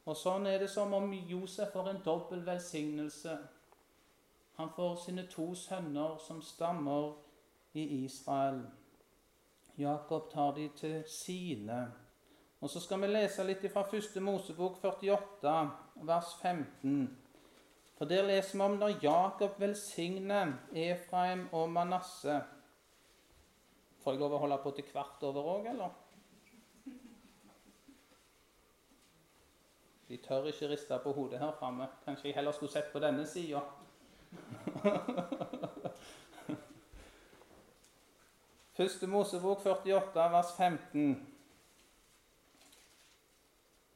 Og 0.05 0.17
sånn 0.17 0.47
er 0.49 0.63
det 0.63 0.69
som 0.73 0.93
om 0.97 1.11
Josef 1.13 1.73
får 1.73 1.89
en 1.91 2.03
dobbel 2.05 2.41
velsignelse. 2.45 3.37
Han 4.57 4.69
får 4.75 4.95
sine 5.05 5.27
to 5.29 5.51
sønner 5.55 6.17
som 6.25 6.41
stammer 6.41 7.13
i 7.73 7.85
Israel. 8.03 8.63
Jakob 9.77 10.31
tar 10.31 10.55
de 10.57 10.69
til 10.77 11.03
sine. 11.07 11.85
Og 12.61 12.69
Så 12.69 12.79
skal 12.79 13.01
vi 13.01 13.07
lese 13.07 13.43
litt 13.43 13.63
fra 13.73 13.85
1. 13.93 14.21
Mosebok 14.21 14.81
48, 14.81 15.55
vers 15.95 16.35
15. 16.41 17.17
For 17.97 18.05
Der 18.05 18.25
leser 18.25 18.57
vi 18.57 18.63
om 18.65 18.77
når 18.77 19.03
Jakob 19.03 19.59
velsigner 19.59 20.53
Efraim 20.73 21.47
og 21.51 21.69
Manasseh. 21.69 22.41
Får 24.01 24.13
jeg 24.13 24.21
lov 24.21 24.33
å 24.33 24.39
holde 24.41 24.57
på 24.63 24.71
til 24.71 24.87
kvart 24.89 25.23
over 25.23 25.49
òg, 25.55 25.67
eller? 25.69 26.00
De 30.11 30.17
tør 30.17 30.45
ikke 30.45 30.67
riste 30.69 30.99
på 31.03 31.11
hodet 31.15 31.39
her 31.39 31.51
framme. 31.59 31.87
Kanskje 32.05 32.27
jeg 32.27 32.35
heller 32.35 32.51
skulle 32.51 32.71
sett 32.71 32.91
på 32.91 32.99
denne 32.99 33.27
sida. 33.27 33.59
Første 38.77 39.07
Mosebok 39.07 39.65
48, 39.65 40.31
vers 40.33 40.51
15. 40.57 41.27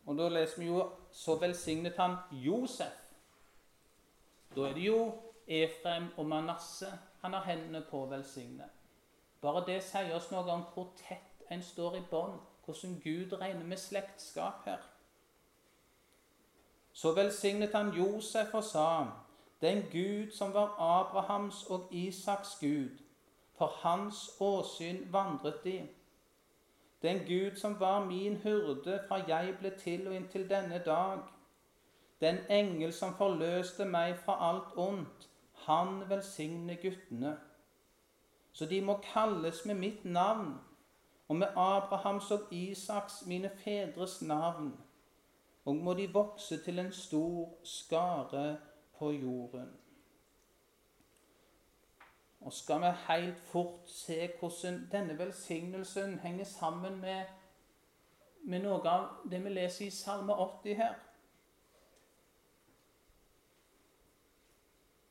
Og 0.06 0.18
da 0.18 0.30
leser 0.30 0.60
vi 0.62 0.66
jo 0.70 0.92
så 1.12 1.36
velsignet 1.42 2.00
han 2.00 2.16
Josef. 2.32 2.96
Da 4.56 4.62
er 4.70 4.74
det 4.80 4.88
jo 4.88 5.14
Efrem 5.48 6.08
og 6.18 6.26
Manasseh 6.26 6.96
han 7.22 7.34
har 7.34 7.44
hendene 7.52 7.84
på 7.92 8.06
å 8.06 8.10
velsigne. 8.16 8.72
Bare 9.44 9.68
det 9.68 9.84
sier 9.84 10.16
oss 10.16 10.32
noe 10.32 10.48
om 10.48 10.64
hvor 10.72 10.94
tett 10.96 11.44
en 11.52 11.64
står 11.64 12.00
i 12.00 12.08
bånd, 12.10 12.40
hvordan 12.64 13.02
Gud 13.04 13.36
regner 13.42 13.68
med 13.68 13.78
slektskap 13.84 14.64
her. 14.64 14.95
Så 16.96 17.12
velsignet 17.16 17.74
han 17.76 17.90
Josef 17.92 18.54
og 18.54 18.64
sa, 18.64 19.06
den 19.62 19.82
Gud 19.92 20.32
som 20.32 20.54
var 20.54 20.76
Abrahams 20.80 21.64
og 21.64 21.88
Isaks 21.92 22.58
Gud, 22.60 22.90
for 23.58 23.68
hans 23.68 24.30
åsyn 24.40 25.02
vandret 25.12 25.64
de. 25.64 25.88
Den 27.02 27.20
Gud 27.28 27.58
som 27.60 27.80
var 27.80 28.06
min 28.06 28.38
hurde 28.38 29.00
fra 29.08 29.16
jeg 29.28 29.58
ble 29.60 29.74
til 29.80 30.08
og 30.08 30.16
inntil 30.16 30.50
denne 30.50 30.82
dag. 30.86 31.20
Den 32.22 32.38
engel 32.50 32.94
som 32.94 33.18
forløste 33.18 33.86
meg 33.86 34.16
fra 34.24 34.38
alt 34.50 34.72
ondt, 34.78 35.30
han 35.68 36.10
velsigne 36.10 36.80
guttene. 36.82 37.38
Så 38.54 38.66
de 38.66 38.82
må 38.82 39.02
kalles 39.14 39.66
med 39.66 39.76
mitt 39.76 40.06
navn 40.06 40.56
og 41.28 41.36
med 41.36 41.48
Abrahams 41.48 42.32
og 42.32 42.40
Isaks, 42.52 43.26
mine 43.26 43.52
fedres 43.64 44.22
navn. 44.22 44.85
Og 45.66 45.76
må 45.76 45.94
de 45.94 46.14
vokse 46.14 46.64
til 46.64 46.80
en 46.80 46.92
stor 46.94 47.58
skare 47.64 48.58
på 48.98 49.12
jorden. 49.12 49.72
Og 52.42 52.54
skal 52.54 52.82
vi 52.82 52.92
helt 53.08 53.40
fort 53.40 53.90
se 53.90 54.30
hvordan 54.40 54.90
denne 54.92 55.18
velsignelsen 55.18 56.20
henger 56.20 56.46
sammen 56.46 57.02
med, 57.02 57.26
med 58.46 58.62
noe 58.62 58.86
av 58.90 59.08
det 59.32 59.40
vi 59.42 59.50
leser 59.50 59.88
i 59.88 59.94
Salme 59.94 60.34
80 60.34 60.76
her. 60.78 61.00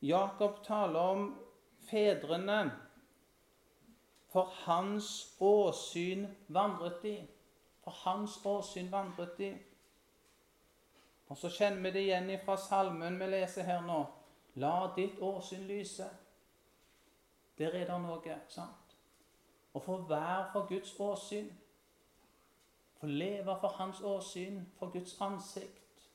Jakob 0.01 0.63
taler 0.63 0.99
om 0.99 1.27
fedrene. 1.89 2.71
For 4.31 4.51
hans 4.63 5.35
åsyn 5.39 6.27
vandret 6.47 7.03
de. 7.03 7.17
For 7.83 7.91
hans 7.91 8.39
åsyn 8.45 8.91
vandret 8.91 9.37
de. 9.37 9.51
Og 11.27 11.37
så 11.37 11.49
kjenner 11.49 11.81
vi 11.81 11.91
det 11.91 12.03
igjen 12.05 12.31
fra 12.45 12.57
salmen 12.57 13.19
vi 13.19 13.29
leser 13.31 13.65
her 13.65 13.81
nå. 13.81 14.03
La 14.61 14.91
ditt 14.95 15.19
åsyn 15.19 15.65
lyse. 15.67 16.07
Der 17.57 17.73
er 17.73 17.87
det 17.89 17.99
noe, 18.03 18.37
sant? 18.51 18.95
Å 19.75 19.81
få 19.83 19.97
være 20.09 20.51
for 20.53 20.67
Guds 20.69 20.93
åsyn. 20.99 21.49
Få 22.99 23.07
leve 23.07 23.57
for 23.61 23.75
Hans 23.79 24.01
åsyn, 24.01 24.61
for 24.79 24.93
Guds 24.93 25.17
ansikt. 25.21 26.07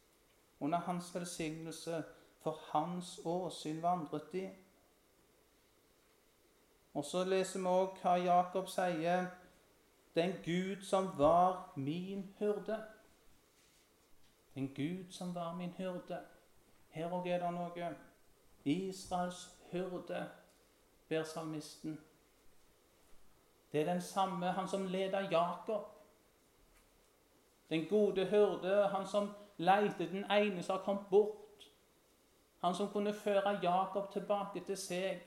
Under 0.61 0.79
Hans 0.79 1.15
velsignelse, 1.15 2.03
for 2.41 2.61
Hans 2.71 3.19
åsyn 3.25 3.83
vandret 3.83 4.33
de. 4.33 4.47
Og 6.95 7.05
så 7.05 7.25
leser 7.25 7.61
vi 7.61 7.71
òg 7.71 8.01
hva 8.03 8.17
Jakob 8.21 8.69
sier. 8.69 9.29
Den 10.15 10.33
Gud 10.45 10.83
som 10.83 11.13
var 11.19 11.73
min 11.77 12.25
hyrde. 12.39 12.81
Den 14.55 14.75
Gud 14.75 15.11
som 15.11 15.35
var 15.35 15.55
min 15.55 15.71
hyrde. 15.71 16.21
Her 16.89 17.13
òg 17.13 17.27
er 17.27 17.39
det 17.39 17.53
noe. 17.55 17.91
Israels 18.65 19.45
hyrde 19.71 20.31
ber 21.09 21.23
salmisten. 21.25 22.01
Det 23.73 23.81
er 23.81 23.93
den 23.93 24.03
samme, 24.03 24.53
han 24.53 24.69
som 24.69 24.87
leder 24.87 25.31
Jakob. 25.31 25.87
Den 27.71 27.87
gode 27.89 28.27
hyrde, 28.27 28.89
han 28.89 29.07
som 29.07 29.31
leter 29.57 30.11
den 30.11 30.25
ene 30.31 30.63
som 30.63 30.77
har 30.77 30.85
kommet 30.85 31.07
bort. 31.11 31.71
Han 32.61 32.75
som 32.75 32.89
kunne 32.89 33.15
føre 33.15 33.59
Jakob 33.63 34.13
tilbake 34.13 34.65
til 34.65 34.77
seg. 34.77 35.23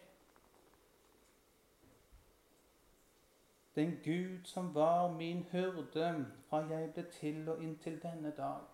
Den 3.76 3.98
Gud 4.04 4.44
som 4.46 4.76
var 4.76 5.08
min 5.12 5.44
hyrde 5.52 6.26
fra 6.50 6.62
jeg 6.70 6.92
ble 6.94 7.06
til 7.12 7.50
og 7.50 7.64
inntil 7.64 7.98
denne 8.04 8.36
dag. 8.38 8.73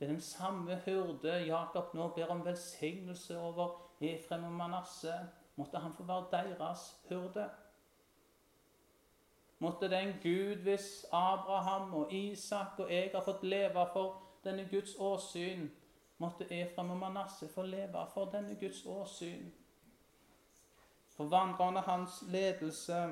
Det 0.00 0.06
er 0.06 0.12
den 0.12 0.20
samme 0.20 0.76
hyrde 0.84 1.32
Jakob 1.46 1.94
nå 1.94 2.08
ber 2.08 2.26
om 2.32 2.44
velsignelse 2.44 3.38
over 3.38 3.90
Efrem 4.00 4.44
og 4.44 4.52
Manasseh 4.52 5.26
måtte 5.56 5.78
han 5.78 5.92
få 5.92 6.02
være 6.02 6.26
deres 6.32 6.96
hyrde. 7.08 7.50
Måtte 9.58 9.90
den 9.90 10.14
Gud 10.22 10.62
hvis 10.62 11.06
Abraham 11.12 11.94
og 11.94 12.12
Isak 12.12 12.78
og 12.78 12.92
jeg 12.92 13.10
har 13.14 13.24
fått 13.24 13.44
leve 13.44 13.86
for 13.92 14.22
denne 14.44 14.68
Guds 14.70 14.96
åsyn, 14.98 15.68
måtte 16.18 16.48
Efrem 16.52 16.90
og 16.90 16.96
Manasseh 16.96 17.50
få 17.50 17.62
leve 17.62 18.06
for 18.14 18.24
denne 18.24 18.56
Guds 18.60 18.86
åsyn. 18.86 19.52
For 21.16 21.24
vandrende 21.24 21.80
hans 21.80 22.22
ledelse. 22.28 23.08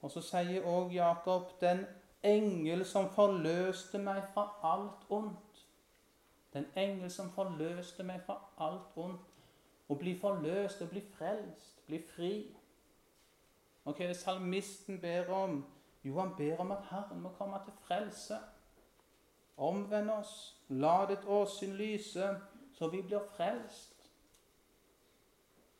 Og 0.00 0.10
så 0.10 0.20
sier 0.20 0.66
òg 0.66 0.90
Jakob 0.90 1.60
den 1.60 1.86
engel 2.22 2.84
som 2.86 3.10
forløste 3.10 3.98
meg 3.98 4.22
fra 4.34 4.46
alt 4.62 5.06
ondt. 5.10 5.62
Den 6.52 6.66
engel 6.76 7.10
som 7.10 7.30
forløste 7.30 8.02
meg 8.02 8.22
fra 8.26 8.38
alt 8.58 8.96
ondt. 8.96 9.28
Å 9.88 9.96
bli 9.98 10.14
forløst, 10.20 10.82
å 10.82 10.88
bli 10.88 11.02
frelst, 11.16 11.82
bli 11.86 11.98
fri. 12.14 12.32
Ok, 13.84 14.00
salmisten 14.14 15.00
ber 15.00 15.28
om? 15.34 15.64
Jo, 16.04 16.18
han 16.20 16.34
ber 16.38 16.60
om 16.60 16.72
at 16.72 16.86
Herren 16.90 17.20
må 17.20 17.32
komme 17.38 17.58
til 17.64 17.74
frelse. 17.86 18.38
Omvend 19.56 20.10
oss, 20.10 20.34
la 20.68 21.04
ditt 21.10 21.26
åsyn 21.28 21.74
lyse, 21.76 22.28
så 22.78 22.88
vi 22.88 23.02
blir 23.02 23.26
frelst. 23.36 23.92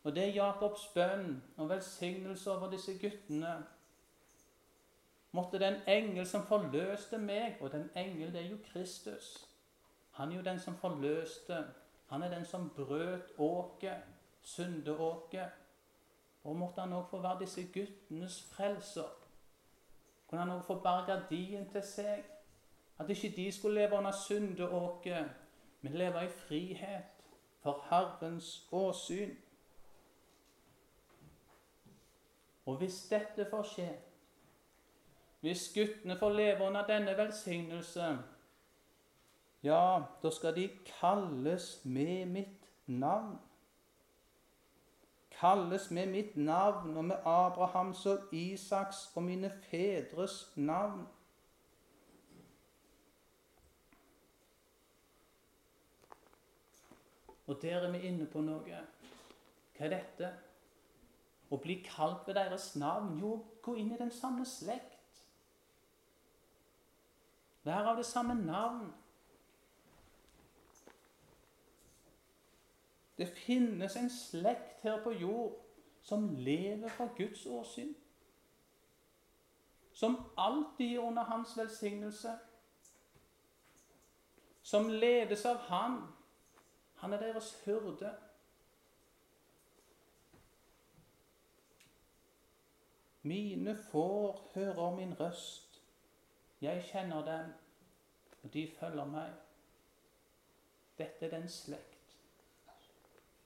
Og 0.03 0.14
det 0.14 0.22
er 0.28 0.34
Jakobs 0.34 0.88
bønn 0.95 1.36
og 1.57 1.68
velsignelse 1.70 2.51
over 2.51 2.70
disse 2.70 2.99
guttene. 2.99 3.55
Måtte 5.33 5.59
den 5.59 5.80
engel 5.89 6.26
som 6.26 6.47
forløste 6.47 7.18
meg, 7.18 7.57
og 7.61 7.72
den 7.72 7.91
engel 7.97 8.33
det 8.33 8.43
er 8.43 8.51
jo 8.51 8.59
Kristus 8.72 9.49
Han 10.12 10.33
er 10.33 10.37
jo 10.37 10.43
den 10.43 10.59
som 10.61 10.76
forløste 10.76 11.64
han 12.12 12.22
er 12.22 12.28
den 12.28 12.45
som 12.45 12.70
brøt 12.76 13.33
åket, 13.39 14.03
syndeåket. 14.43 15.49
Og 16.45 16.57
måtte 16.57 16.80
han 16.80 16.93
òg 16.93 17.07
få 17.09 17.22
være 17.24 17.41
disse 17.41 17.62
guttenes 17.72 18.37
frelser. 18.53 19.09
Kunne 20.28 20.43
han 20.43 20.53
òg 20.53 20.66
få 20.66 20.76
bargardien 20.85 21.30
dien 21.30 21.70
til 21.72 21.87
seg. 21.89 22.20
At 23.01 23.09
ikke 23.09 23.33
de 23.37 23.47
skulle 23.53 23.80
leve 23.80 23.97
under 23.97 24.12
syndeåket, 24.12 25.30
men 25.80 25.97
leve 25.97 26.26
i 26.26 26.28
frihet 26.28 27.24
for 27.64 27.80
Herrens 27.89 28.68
åsyn. 28.72 29.33
Og 32.66 32.76
hvis 32.76 33.07
dette 33.09 33.49
får 33.51 33.62
skje, 33.62 33.89
hvis 35.43 35.72
guttene 35.74 36.14
får 36.18 36.30
leve 36.30 36.66
under 36.66 36.86
denne 36.86 37.16
velsignelse, 37.18 38.18
ja, 39.62 40.03
da 40.22 40.30
skal 40.30 40.55
de 40.55 40.68
kalles 40.86 41.80
med 41.84 42.26
mitt 42.26 42.68
navn. 42.86 43.40
Kalles 45.30 45.90
med 45.90 46.07
mitt 46.07 46.36
navn 46.36 46.97
og 46.97 47.05
med 47.05 47.16
Abrahams 47.26 48.07
og 48.07 48.18
Isaks 48.32 49.11
og 49.14 49.22
mine 49.22 49.51
fedres 49.70 50.53
navn. 50.57 51.09
Og 57.47 57.62
der 57.62 57.76
er 57.76 57.90
vi 57.90 57.99
inne 57.99 58.26
på 58.30 58.40
noe. 58.40 58.86
Hva 59.74 59.88
er 59.88 59.95
dette? 59.97 60.30
Å 61.51 61.59
bli 61.59 61.80
kalt 61.82 62.28
ved 62.30 62.38
deres 62.38 62.76
navn? 62.78 63.16
Jo, 63.18 63.40
gå 63.62 63.74
inn 63.82 63.90
i 63.90 63.99
den 63.99 64.14
samme 64.14 64.47
slekt. 64.47 64.91
Vær 67.62 67.86
av 67.92 67.96
det 67.96 68.06
samme 68.06 68.34
navn. 68.34 68.92
Det 73.18 73.28
finnes 73.28 73.96
en 73.96 74.10
slekt 74.10 74.80
her 74.82 75.02
på 75.02 75.12
jord 75.12 75.58
som 76.02 76.28
lever 76.36 76.88
fra 76.88 77.08
Guds 77.16 77.46
åsyn. 77.46 77.94
Som 79.92 80.16
alltid 80.36 80.96
er 80.96 81.00
under 81.00 81.22
hans 81.22 81.58
velsignelse. 81.58 82.38
Som 84.62 84.88
ledes 84.88 85.44
av 85.44 85.56
Han. 85.56 86.00
Han 86.94 87.12
er 87.12 87.18
deres 87.18 87.62
hyrde. 87.64 88.14
Mine 93.22 93.76
får 93.90 94.50
høre 94.54 94.96
min 94.96 95.20
røst. 95.20 95.71
Jeg 96.62 96.84
kjenner 96.92 97.24
dem, 97.24 97.52
og 98.42 98.52
de 98.54 98.68
følger 98.80 99.04
meg. 99.04 99.32
Dette 100.98 101.26
er 101.26 101.30
den 101.30 101.48
slekt. 101.48 102.16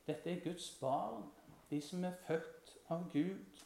Dette 0.06 0.30
er 0.30 0.42
Guds 0.44 0.78
barn, 0.80 1.22
de 1.70 1.80
som 1.80 2.04
er 2.04 2.12
født 2.26 2.74
av 2.92 3.06
Gud. 3.12 3.62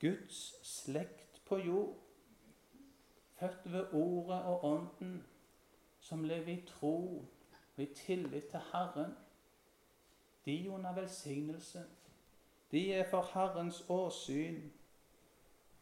Guds 0.00 0.40
slekt 0.66 1.38
på 1.46 1.58
jord. 1.58 1.94
Født 3.38 3.72
ved 3.72 3.94
Ordet 3.94 4.42
og 4.42 4.64
Ånden, 4.64 5.26
som 6.00 6.24
lever 6.24 6.52
i 6.52 6.64
tro 6.66 6.98
og 7.76 7.82
i 7.82 7.86
tillit 7.94 8.50
til 8.50 8.60
Herren. 8.72 9.14
De 10.44 10.70
under 10.70 10.94
velsignelse 10.94 11.86
de 12.70 12.92
er 12.92 13.10
for 13.10 13.30
Herrens 13.34 13.84
åsyn. 13.88 14.72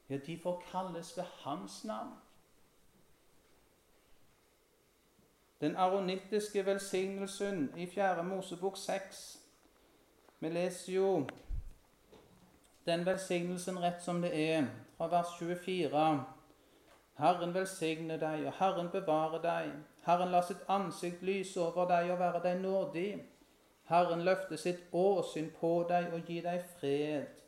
Ja, 0.09 0.17
de 0.17 0.39
får 0.43 0.63
kalles 0.71 1.17
ved 1.17 1.25
Hans 1.25 1.85
navn. 1.85 2.15
Den 5.61 5.77
aronittiske 5.77 6.67
velsignelsen 6.67 7.73
i 7.77 7.87
4. 7.87 8.23
Mosebok 8.23 8.77
6. 8.77 9.43
Vi 10.41 10.49
leser 10.49 10.93
jo 10.93 11.27
den 12.87 13.07
velsignelsen 13.07 13.83
rett 13.83 14.03
som 14.03 14.23
det 14.23 14.51
er, 14.51 14.67
fra 14.97 15.07
vers 15.07 15.27
24. 15.39 16.25
Herren 17.19 17.55
velsigne 17.55 18.19
deg, 18.21 18.47
og 18.47 18.53
Herren 18.59 18.91
bevare 18.93 19.41
deg. 19.43 19.73
Herren 20.05 20.31
la 20.31 20.43
sitt 20.45 20.63
ansikt 20.69 21.23
lyse 21.23 21.61
over 21.61 21.89
deg 21.89 22.13
og 22.13 22.21
være 22.21 22.43
deg 22.45 22.61
nådig. 22.61 23.11
Herren 23.89 24.23
løfter 24.25 24.57
sitt 24.57 24.93
åsyn 24.93 25.51
på 25.61 25.87
deg 25.89 26.13
og 26.13 26.29
gir 26.29 26.45
deg 26.45 26.63
fred. 26.79 27.43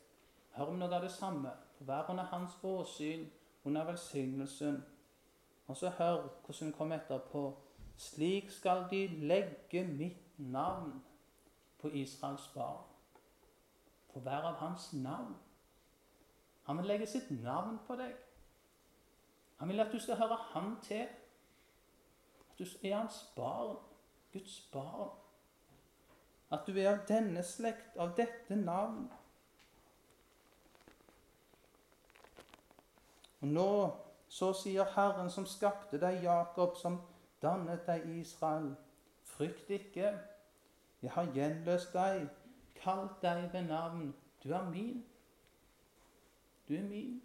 Hør 0.57 0.73
om 0.73 0.79
noe 0.81 0.95
av 0.95 1.05
det 1.05 1.11
samme. 1.13 1.53
Vær 1.79 2.09
under 2.09 2.23
hans 2.23 2.51
åsyn, 2.63 3.29
under 3.63 3.83
velsignelsen. 3.83 4.85
Og 5.67 5.77
så 5.77 5.89
hør 5.89 6.21
hvordan 6.21 6.61
hun 6.61 6.73
kommer 6.73 6.95
etterpå. 6.95 7.57
Slik 7.97 8.51
skal 8.51 8.85
de 8.91 9.07
legge 9.07 9.87
mitt 9.87 10.39
navn 10.39 11.03
på 11.79 11.87
Israels 11.87 12.47
barn. 12.47 12.83
På 14.13 14.19
hver 14.19 14.41
av 14.41 14.53
hans 14.53 14.93
navn. 14.93 15.35
Han 16.63 16.77
vil 16.77 16.85
legge 16.85 17.07
sitt 17.07 17.31
navn 17.43 17.77
på 17.87 17.95
deg. 17.95 18.13
Han 19.57 19.69
vil 19.69 19.79
at 19.79 19.91
du 19.91 19.99
skal 19.99 20.15
høre 20.15 20.37
han 20.53 20.75
til. 20.81 21.07
At 22.49 22.59
du 22.59 22.65
er 22.83 22.95
hans 22.97 23.33
barn. 23.35 23.77
Guds 24.33 24.69
barn. 24.73 25.09
At 26.51 26.67
du 26.67 26.77
er 26.77 26.91
av 26.91 27.05
denne 27.07 27.43
slekt, 27.43 27.97
av 27.97 28.15
dette 28.17 28.55
navn. 28.55 29.09
Og 33.41 33.47
nå 33.47 33.71
så 34.29 34.51
sier 34.53 34.89
Herren 34.95 35.29
som 35.33 35.45
skapte 35.49 35.99
deg, 36.01 36.23
Jakob, 36.23 36.75
som 36.77 36.99
dannet 37.41 37.85
deg, 37.87 38.05
Israel. 38.19 38.75
Frykt 39.25 39.69
ikke, 39.69 40.13
jeg 41.01 41.11
har 41.15 41.31
gjenløst 41.33 41.93
deg, 41.95 42.27
kalt 42.75 43.21
deg 43.23 43.49
ved 43.53 43.69
navn. 43.69 44.13
Du 44.43 44.51
er 44.53 44.69
min. 44.69 45.05
Du 46.67 46.75
er 46.75 46.83
min. 46.83 47.21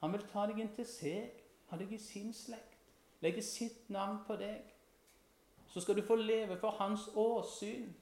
Han 0.00 0.12
vil 0.12 0.24
ta 0.32 0.46
deg 0.48 0.60
inn 0.60 0.72
til 0.76 0.86
seg, 0.88 1.42
ha 1.70 1.76
deg 1.80 1.92
i 1.92 1.98
sin 2.00 2.32
slekt, 2.36 2.80
legge 3.24 3.42
sitt 3.44 3.90
navn 3.92 4.18
på 4.26 4.36
deg. 4.40 4.64
Så 5.72 5.80
skal 5.80 5.96
du 5.96 6.04
få 6.06 6.16
leve 6.20 6.58
for 6.60 6.76
hans 6.80 7.06
åsyn 7.16 7.92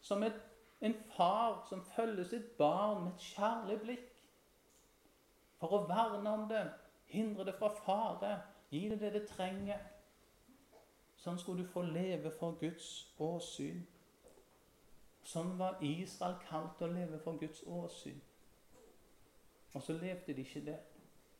som 0.00 0.22
et, 0.22 0.38
en 0.80 0.94
far 1.16 1.66
som 1.68 1.84
følger 1.96 2.24
sitt 2.24 2.56
barn 2.58 3.04
med 3.04 3.12
et 3.12 3.26
kjærlig 3.34 3.80
blikk. 3.82 4.07
For 5.58 5.74
å 5.74 5.84
verne 5.88 6.30
om 6.30 6.46
det, 6.50 6.64
hindre 7.10 7.46
det 7.48 7.54
fra 7.58 7.70
fare, 7.84 8.34
gi 8.70 8.88
det 8.88 9.00
det 9.00 9.12
det 9.16 9.24
trenger. 9.30 9.80
Sånn 11.18 11.38
skulle 11.40 11.64
du 11.64 11.72
få 11.72 11.82
leve 11.82 12.30
for 12.38 12.58
Guds 12.60 12.90
åsyn. 13.18 13.80
Sånn 15.26 15.56
var 15.58 15.82
Israel 15.84 16.38
kalt 16.48 16.82
å 16.82 16.90
leve 16.92 17.18
for 17.24 17.40
Guds 17.40 17.64
åsyn. 17.66 18.20
Og 19.74 19.82
så 19.82 19.98
levde 19.98 20.34
de 20.34 20.44
ikke 20.44 20.64
det. 20.64 20.78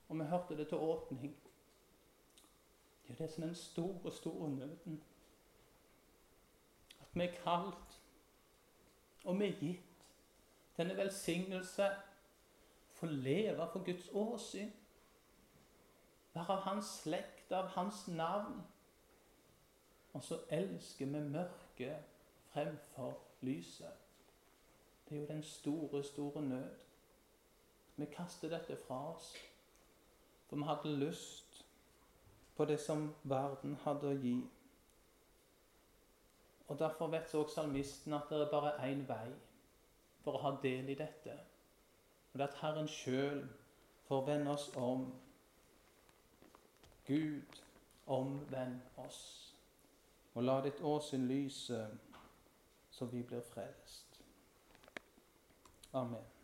Og 0.08 0.18
vi 0.18 0.26
hørte 0.28 0.56
det 0.56 0.68
til 0.68 0.82
åpning. 0.82 1.36
Det 3.06 3.14
er 3.14 3.22
det 3.22 3.30
som 3.32 3.42
er 3.42 3.52
den 3.52 3.56
store, 3.56 4.12
store 4.12 4.50
nøden. 4.50 4.98
At 7.00 7.14
vi 7.14 7.24
er 7.24 7.38
kalt 7.44 7.98
og 9.24 9.38
vi 9.40 9.44
er 9.44 9.58
gitt 9.60 10.04
denne 10.76 10.96
velsignelse 10.96 11.88
få 12.98 13.06
leve 13.06 13.68
for 13.72 13.84
Guds 13.84 14.08
åsyn. 14.12 14.72
Være 16.34 16.56
av 16.56 16.60
hans 16.66 16.90
slekt, 17.02 17.52
av 17.52 17.70
hans 17.74 18.08
navn. 18.08 18.60
Og 20.12 20.24
så 20.24 20.40
elsker 20.50 21.06
vi 21.06 21.20
mørket 21.20 22.04
fremfor 22.52 23.18
lyset. 23.40 23.92
Det 25.08 25.16
er 25.16 25.20
jo 25.20 25.26
den 25.26 25.42
store, 25.42 26.04
store 26.04 26.42
nød. 26.42 26.74
Vi 27.96 28.06
kaster 28.06 28.48
dette 28.48 28.76
fra 28.86 29.14
oss. 29.14 29.32
For 30.48 30.56
vi 30.56 30.62
hadde 30.62 30.96
lyst 30.96 31.66
på 32.56 32.64
det 32.64 32.80
som 32.80 33.14
verden 33.22 33.76
hadde 33.84 34.08
å 34.08 34.16
gi. 34.18 34.38
Og 36.68 36.78
Derfor 36.78 37.06
vet 37.06 37.34
også 37.34 37.54
salmisten 37.54 38.12
at 38.12 38.28
det 38.30 38.40
er 38.40 38.50
bare 38.50 38.74
én 38.90 39.06
vei 39.08 39.28
for 40.24 40.36
å 40.36 40.42
ha 40.42 40.56
del 40.62 40.90
i 40.92 40.96
dette. 40.98 41.36
Og 42.34 42.40
at 42.40 42.54
Herren 42.60 42.88
sjøl 42.88 43.48
får 44.08 44.24
vende 44.26 44.50
oss 44.50 44.70
om. 44.76 45.14
Gud, 47.06 47.62
omvend 48.06 48.80
oss. 48.96 49.54
Og 50.34 50.44
la 50.44 50.60
ditt 50.62 50.80
åsyn 50.80 51.26
lyse, 51.28 51.86
så 52.90 53.04
vi 53.04 53.22
blir 53.22 53.40
frelst. 53.40 54.20
Amen. 55.92 56.37